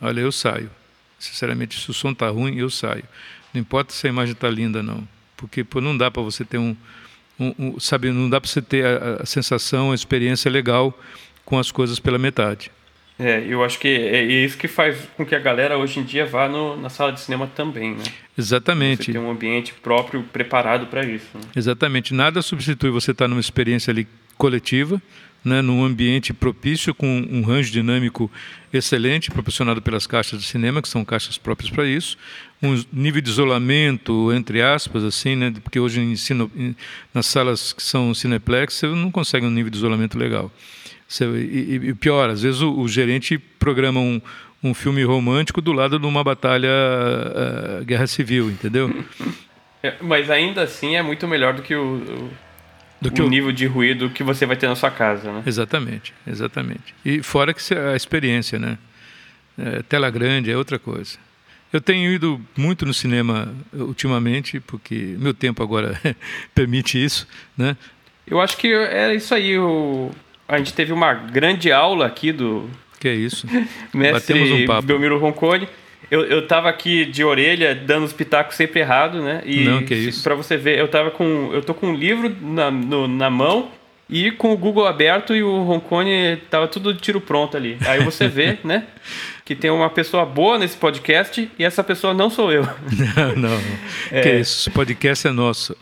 olha, 0.01 0.19
eu 0.19 0.34
saio. 0.34 0.69
Sinceramente, 1.17 1.80
se 1.80 1.89
o 1.89 1.93
som 1.93 2.11
está 2.11 2.28
ruim, 2.28 2.57
eu 2.57 2.69
saio. 2.69 3.05
Não 3.53 3.61
importa 3.61 3.93
se 3.93 4.05
a 4.05 4.09
imagem 4.09 4.34
está 4.34 4.49
linda, 4.49 4.84
não 4.84 5.07
porque 5.41 5.63
pô, 5.63 5.81
não 5.81 5.97
dá 5.97 6.11
para 6.11 6.21
você 6.21 6.45
ter 6.45 6.59
um, 6.59 6.75
um, 7.39 7.53
um, 7.57 7.79
sabe, 7.79 8.11
não 8.11 8.29
dá 8.29 8.39
para 8.39 8.47
você 8.47 8.61
ter 8.61 8.85
a, 8.85 9.23
a, 9.23 9.25
sensação, 9.25 9.91
a 9.91 9.95
experiência 9.95 10.49
legal 10.49 10.97
com 11.43 11.57
as 11.57 11.71
coisas 11.71 11.99
pela 11.99 12.19
metade. 12.19 12.71
É, 13.17 13.43
eu 13.47 13.63
acho 13.63 13.79
que 13.79 13.87
é, 13.87 14.17
é 14.17 14.23
isso 14.23 14.57
que 14.57 14.67
faz 14.67 14.97
com 15.17 15.25
que 15.25 15.35
a 15.35 15.39
galera 15.39 15.77
hoje 15.77 15.99
em 15.99 16.03
dia 16.03 16.25
vá 16.25 16.47
no, 16.47 16.77
na 16.77 16.89
sala 16.89 17.11
de 17.11 17.19
cinema 17.19 17.49
também, 17.55 17.95
né? 17.95 18.03
Exatamente. 18.37 19.05
Você 19.05 19.11
tem 19.11 19.21
um 19.21 19.29
ambiente 19.29 19.73
próprio 19.73 20.23
preparado 20.23 20.85
para 20.87 21.03
isso. 21.03 21.27
Né? 21.33 21.41
Exatamente. 21.55 22.13
Nada 22.13 22.41
substitui 22.41 22.91
você 22.91 23.11
estar 23.11 23.27
numa 23.27 23.41
experiência 23.41 23.91
ali 23.91 24.07
coletiva, 24.37 25.01
né, 25.43 25.61
num 25.61 25.83
ambiente 25.83 26.33
propício, 26.33 26.93
com 26.93 27.27
um 27.29 27.41
range 27.41 27.71
dinâmico 27.71 28.31
excelente, 28.71 29.31
proporcionado 29.31 29.81
pelas 29.81 30.05
caixas 30.05 30.39
de 30.39 30.45
cinema, 30.45 30.81
que 30.81 30.87
são 30.87 31.03
caixas 31.03 31.37
próprias 31.37 31.69
para 31.69 31.85
isso, 31.85 32.17
um 32.61 32.81
nível 32.93 33.21
de 33.21 33.29
isolamento, 33.29 34.31
entre 34.31 34.61
aspas, 34.61 35.03
assim, 35.03 35.35
né, 35.35 35.53
porque 35.63 35.79
hoje 35.79 35.99
em 35.99 36.15
sino, 36.15 36.49
nas 37.13 37.25
salas 37.25 37.73
que 37.73 37.81
são 37.81 38.13
cineplex, 38.13 38.75
você 38.75 38.87
não 38.87 39.11
consegue 39.11 39.45
um 39.45 39.51
nível 39.51 39.71
de 39.71 39.77
isolamento 39.77 40.17
legal. 40.17 40.51
Você, 41.07 41.25
e, 41.25 41.89
e, 41.89 41.93
pior, 41.93 42.29
às 42.29 42.41
vezes 42.41 42.61
o, 42.61 42.79
o 42.79 42.87
gerente 42.87 43.37
programa 43.37 43.99
um, 43.99 44.21
um 44.63 44.73
filme 44.73 45.03
romântico 45.03 45.59
do 45.59 45.73
lado 45.73 45.99
de 45.99 46.05
uma 46.05 46.23
batalha 46.23 46.69
uh, 46.69 47.83
guerra 47.83 48.07
civil, 48.07 48.49
entendeu? 48.49 49.03
É, 49.83 49.95
mas 49.99 50.29
ainda 50.29 50.61
assim 50.61 50.95
é 50.95 51.01
muito 51.01 51.27
melhor 51.27 51.53
do 51.53 51.61
que 51.61 51.75
o, 51.75 51.95
o 51.95 52.29
do 53.01 53.11
que 53.11 53.21
o, 53.21 53.25
o 53.25 53.29
nível 53.29 53.51
de 53.51 53.65
ruído 53.65 54.09
que 54.11 54.23
você 54.23 54.45
vai 54.45 54.55
ter 54.55 54.67
na 54.67 54.75
sua 54.75 54.91
casa, 54.91 55.31
né? 55.31 55.43
Exatamente, 55.45 56.13
exatamente. 56.25 56.93
E 57.03 57.23
fora 57.23 57.53
que 57.53 57.73
a 57.73 57.95
experiência, 57.95 58.59
né? 58.59 58.77
É, 59.57 59.81
tela 59.81 60.09
grande 60.09 60.51
é 60.51 60.55
outra 60.55 60.77
coisa. 60.77 61.17
Eu 61.73 61.81
tenho 61.81 62.11
ido 62.11 62.39
muito 62.55 62.85
no 62.85 62.93
cinema 62.93 63.53
ultimamente, 63.73 64.59
porque 64.59 65.15
meu 65.17 65.33
tempo 65.33 65.63
agora 65.63 65.99
permite 66.53 67.03
isso, 67.03 67.27
né? 67.57 67.75
Eu 68.27 68.39
acho 68.39 68.55
que 68.57 68.71
é 68.71 69.15
isso 69.15 69.33
aí. 69.33 69.57
O... 69.57 70.11
A 70.47 70.57
gente 70.57 70.73
teve 70.73 70.93
uma 70.93 71.13
grande 71.13 71.71
aula 71.71 72.05
aqui 72.05 72.31
do... 72.31 72.69
Que 72.99 73.07
é 73.07 73.15
isso. 73.15 73.47
Mestre 73.93 74.37
Batemos 74.37 74.51
um 74.51 74.65
papo. 74.65 74.87
Belmiro 74.87 75.17
Roncone 75.17 75.67
eu, 76.12 76.26
eu 76.26 76.45
tava 76.45 76.68
aqui 76.68 77.05
de 77.05 77.24
orelha, 77.24 77.74
dando 77.74 78.03
os 78.03 78.12
pitacos 78.12 78.57
sempre 78.57 78.82
errado, 78.82 79.22
né? 79.22 79.41
E 79.45 79.64
Não, 79.64 79.82
que 79.86 79.95
isso. 79.95 80.22
Pra 80.22 80.36
você 80.36 80.57
ver, 80.57 80.78
eu 80.78 80.89
tava 80.89 81.09
com. 81.09 81.51
Eu 81.53 81.64
tô 81.64 81.74
com 81.74 81.88
um 81.88 81.95
livro 81.95 82.36
na, 82.41 82.70
no, 82.70 83.07
na 83.07 83.30
mão 83.30 83.72
e 84.09 84.30
com 84.30 84.51
o 84.51 84.57
Google 84.57 84.86
aberto 84.86 85.34
e 85.34 85.41
o 85.41 85.64
Roncone 85.64 86.36
tava 86.49 86.68
tudo 86.68 86.93
de 86.93 86.99
tiro 86.99 87.22
pronto 87.22 87.55
ali. 87.55 87.78
Aí 87.88 88.03
você 88.03 88.28
vê, 88.28 88.57
né? 88.62 88.88
Que 89.45 89.55
tem 89.55 89.72
uma 89.72 89.89
pessoa 89.89 90.26
boa 90.26 90.59
nesse 90.59 90.76
podcast 90.76 91.49
e 91.57 91.64
essa 91.64 91.82
pessoa 91.82 92.14
não 92.14 92.30
sou 92.30 92.51
eu. 92.51 92.64
Não, 93.16 93.36
não. 93.36 93.62
É, 94.12 94.22
que 94.22 94.30
isso, 94.32 94.59
esse 94.59 94.70
podcast 94.70 95.26
é 95.26 95.32
nosso. 95.32 95.78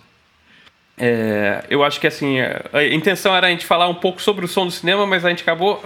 É, 0.95 1.63
eu 1.71 1.83
acho 1.83 1.99
que 1.99 2.05
assim, 2.05 2.37
a 2.71 2.83
intenção 2.83 3.35
era 3.35 3.47
a 3.47 3.49
gente 3.49 3.65
falar 3.65 3.87
um 3.87 3.95
pouco 3.95 4.21
sobre 4.21 4.45
o 4.45 4.47
som 4.47 4.65
do 4.65 4.71
cinema, 4.71 5.07
mas 5.07 5.25
a 5.25 5.29
gente 5.29 5.41
acabou 5.41 5.83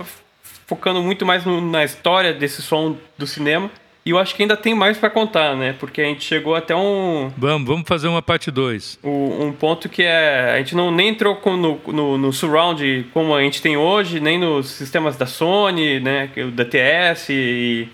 focando 0.68 1.02
muito 1.02 1.26
mais 1.26 1.46
no, 1.46 1.62
na 1.62 1.84
história 1.86 2.34
desse 2.34 2.62
som 2.62 2.98
do 3.18 3.26
cinema. 3.26 3.72
E 4.06 4.10
eu 4.10 4.20
acho 4.20 4.36
que 4.36 4.42
ainda 4.42 4.58
tem 4.58 4.76
mais 4.76 4.98
para 4.98 5.10
contar, 5.10 5.56
né? 5.56 5.74
Porque 5.80 6.02
a 6.02 6.06
gente 6.06 6.26
chegou 6.26 6.56
até 6.56 6.76
um. 6.76 7.32
Vamos, 7.38 7.66
vamos 7.66 7.88
fazer 7.88 8.10
uma 8.10 8.22
parte 8.22 8.52
2. 8.52 9.00
Um, 9.02 9.54
ponto 9.54 9.88
que 9.88 10.04
é. 10.04 10.56
A 10.56 10.58
gente 10.58 10.76
não 10.76 10.92
nem 10.92 11.10
entrou 11.10 11.38
com, 11.38 11.56
no, 11.56 11.80
no, 11.88 12.18
no, 12.18 12.34
surround 12.34 13.06
como 13.14 13.34
a 13.34 13.42
gente 13.42 13.62
tem 13.62 13.78
hoje, 13.78 14.20
nem 14.20 14.38
nos 14.38 14.72
sistemas 14.72 15.16
da 15.16 15.26
Sony, 15.26 16.02
né? 16.02 16.30
O 16.36 16.52
da 16.52 16.66
TS, 16.66 17.30
e 17.30 17.88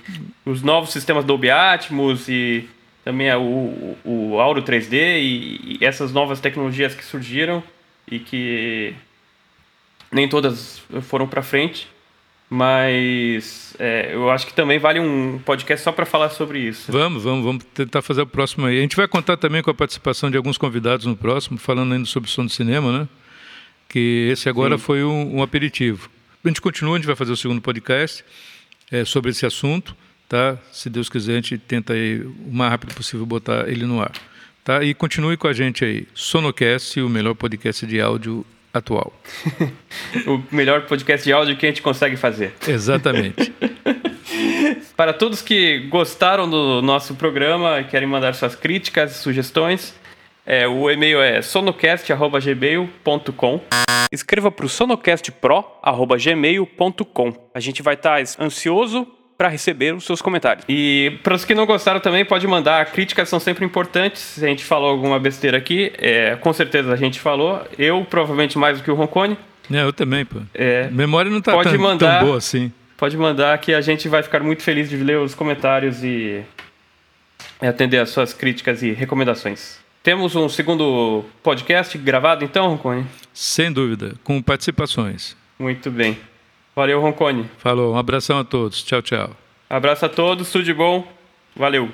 os 0.43 0.63
novos 0.63 0.91
sistemas 0.91 1.23
Dolby 1.23 1.51
Atmos 1.51 2.27
e 2.27 2.67
também 3.05 3.31
o, 3.33 3.41
o, 4.03 4.31
o 4.33 4.39
Auro 4.39 4.63
3D 4.63 4.93
e, 4.93 5.77
e 5.79 5.85
essas 5.85 6.11
novas 6.11 6.39
tecnologias 6.39 6.95
que 6.95 7.05
surgiram 7.05 7.63
e 8.09 8.17
que 8.17 8.95
nem 10.11 10.27
todas 10.27 10.81
foram 11.03 11.27
para 11.27 11.43
frente. 11.43 11.87
Mas 12.49 13.75
é, 13.77 14.13
eu 14.13 14.29
acho 14.31 14.47
que 14.47 14.53
também 14.53 14.79
vale 14.79 14.99
um 14.99 15.37
podcast 15.37 15.83
só 15.83 15.91
para 15.91 16.05
falar 16.05 16.29
sobre 16.29 16.59
isso. 16.59 16.91
Vamos, 16.91 17.23
vamos, 17.23 17.45
vamos 17.45 17.63
tentar 17.75 18.01
fazer 18.01 18.21
o 18.21 18.27
próximo 18.27 18.65
aí. 18.65 18.79
A 18.79 18.81
gente 18.81 18.95
vai 18.95 19.07
contar 19.07 19.37
também 19.37 19.61
com 19.61 19.69
a 19.69 19.73
participação 19.73 20.31
de 20.31 20.37
alguns 20.37 20.57
convidados 20.57 21.05
no 21.05 21.15
próximo, 21.15 21.59
falando 21.59 21.93
ainda 21.93 22.05
sobre 22.05 22.27
som 22.29 22.45
de 22.45 22.51
cinema, 22.51 23.01
né? 23.01 23.07
Que 23.87 24.29
esse 24.31 24.49
agora 24.49 24.77
Sim. 24.77 24.83
foi 24.83 25.03
um, 25.03 25.37
um, 25.37 25.43
aperitivo. 25.43 26.09
A 26.43 26.47
gente 26.47 26.59
continua, 26.59 26.95
a 26.95 26.97
gente 26.97 27.05
vai 27.05 27.15
fazer 27.15 27.31
o 27.33 27.37
segundo 27.37 27.61
podcast 27.61 28.25
é, 28.91 29.05
sobre 29.05 29.29
esse 29.29 29.45
assunto, 29.45 29.95
tá? 30.27 30.57
Se 30.71 30.89
Deus 30.89 31.07
quiser, 31.07 31.33
a 31.33 31.35
gente 31.35 31.57
tenta 31.59 31.93
aí, 31.93 32.19
o 32.21 32.51
mais 32.51 32.71
rápido 32.71 32.95
possível 32.95 33.27
botar 33.27 33.69
ele 33.69 33.85
no 33.85 34.01
ar. 34.01 34.11
Tá? 34.63 34.83
E 34.83 34.93
continue 34.95 35.37
com 35.37 35.47
a 35.47 35.53
gente 35.53 35.85
aí. 35.85 36.07
Sonocast, 36.15 36.99
o 36.99 37.09
melhor 37.09 37.35
podcast 37.35 37.85
de 37.85 38.01
áudio 38.01 38.45
atual. 38.73 39.13
o 40.27 40.41
melhor 40.51 40.85
podcast 40.85 41.23
de 41.23 41.31
áudio 41.33 41.57
que 41.57 41.65
a 41.65 41.69
gente 41.69 41.81
consegue 41.81 42.15
fazer. 42.15 42.53
Exatamente. 42.67 43.51
Para 44.95 45.13
todos 45.13 45.41
que 45.41 45.87
gostaram 45.89 46.47
do 46.49 46.81
nosso 46.81 47.15
programa 47.15 47.79
e 47.79 47.85
querem 47.85 48.07
mandar 48.07 48.35
suas 48.35 48.55
críticas, 48.55 49.13
sugestões, 49.13 49.95
é, 50.45 50.67
o 50.67 50.87
e-mail 50.89 51.21
é 51.21 51.41
sonocast.gmail.com. 51.41 53.61
Escreva 54.11 54.51
para 54.51 54.65
o 54.65 54.69
sonocastpro.gmail.com. 54.69 57.49
A 57.53 57.59
gente 57.59 57.83
vai 57.83 57.93
estar 57.93 58.19
ansioso 58.39 59.07
para 59.39 59.47
receber 59.47 59.95
os 59.95 60.03
seus 60.03 60.21
comentários. 60.21 60.65
E 60.67 61.17
para 61.23 61.33
os 61.33 61.45
que 61.45 61.55
não 61.55 61.65
gostaram 61.65 62.01
também, 62.01 62.25
pode 62.25 62.45
mandar. 62.45 62.85
Críticas 62.87 63.29
são 63.29 63.39
sempre 63.39 63.63
importantes. 63.63 64.21
Se 64.21 64.45
a 64.45 64.49
gente 64.49 64.65
falou 64.65 64.89
alguma 64.89 65.17
besteira 65.17 65.57
aqui, 65.57 65.93
é, 65.97 66.35
com 66.35 66.51
certeza 66.51 66.91
a 66.91 66.97
gente 66.97 67.21
falou. 67.21 67.65
Eu, 67.77 68.03
provavelmente, 68.03 68.57
mais 68.57 68.77
do 68.77 68.83
que 68.83 68.91
o 68.91 68.95
Roncone. 68.95 69.37
É, 69.71 69.81
eu 69.81 69.93
também, 69.93 70.25
pô. 70.25 70.41
É, 70.53 70.89
Memória 70.91 71.31
não 71.31 71.39
tá 71.39 71.53
pode 71.53 71.69
tão, 71.69 71.79
mandar, 71.79 72.19
tão 72.19 72.27
boa 72.27 72.37
assim. 72.37 72.69
Pode 72.97 73.15
mandar 73.15 73.57
que 73.59 73.73
a 73.73 73.79
gente 73.79 74.09
vai 74.09 74.21
ficar 74.21 74.41
muito 74.41 74.61
feliz 74.61 74.89
de 74.89 74.97
ler 74.97 75.19
os 75.19 75.33
comentários 75.33 76.03
e 76.03 76.43
atender 77.61 77.99
as 77.99 78.09
suas 78.09 78.33
críticas 78.33 78.83
e 78.83 78.91
recomendações. 78.91 79.79
Temos 80.03 80.35
um 80.35 80.49
segundo 80.49 81.23
podcast 81.41 81.97
gravado 81.97 82.43
então, 82.43 82.67
Roncone? 82.67 83.05
Sem 83.33 83.71
dúvida, 83.71 84.15
com 84.21 84.41
participações. 84.41 85.37
Muito 85.57 85.89
bem. 85.89 86.17
Valeu, 86.79 87.01
Roncone. 87.01 87.45
Falou, 87.57 87.93
um 87.93 87.97
abração 87.97 88.39
a 88.39 88.43
todos. 88.45 88.81
Tchau, 88.83 89.01
tchau. 89.01 89.31
Abraço 89.69 90.05
a 90.05 90.09
todos, 90.09 90.49
tudo 90.49 90.63
de 90.63 90.73
bom. 90.73 91.05
Valeu. 91.53 91.89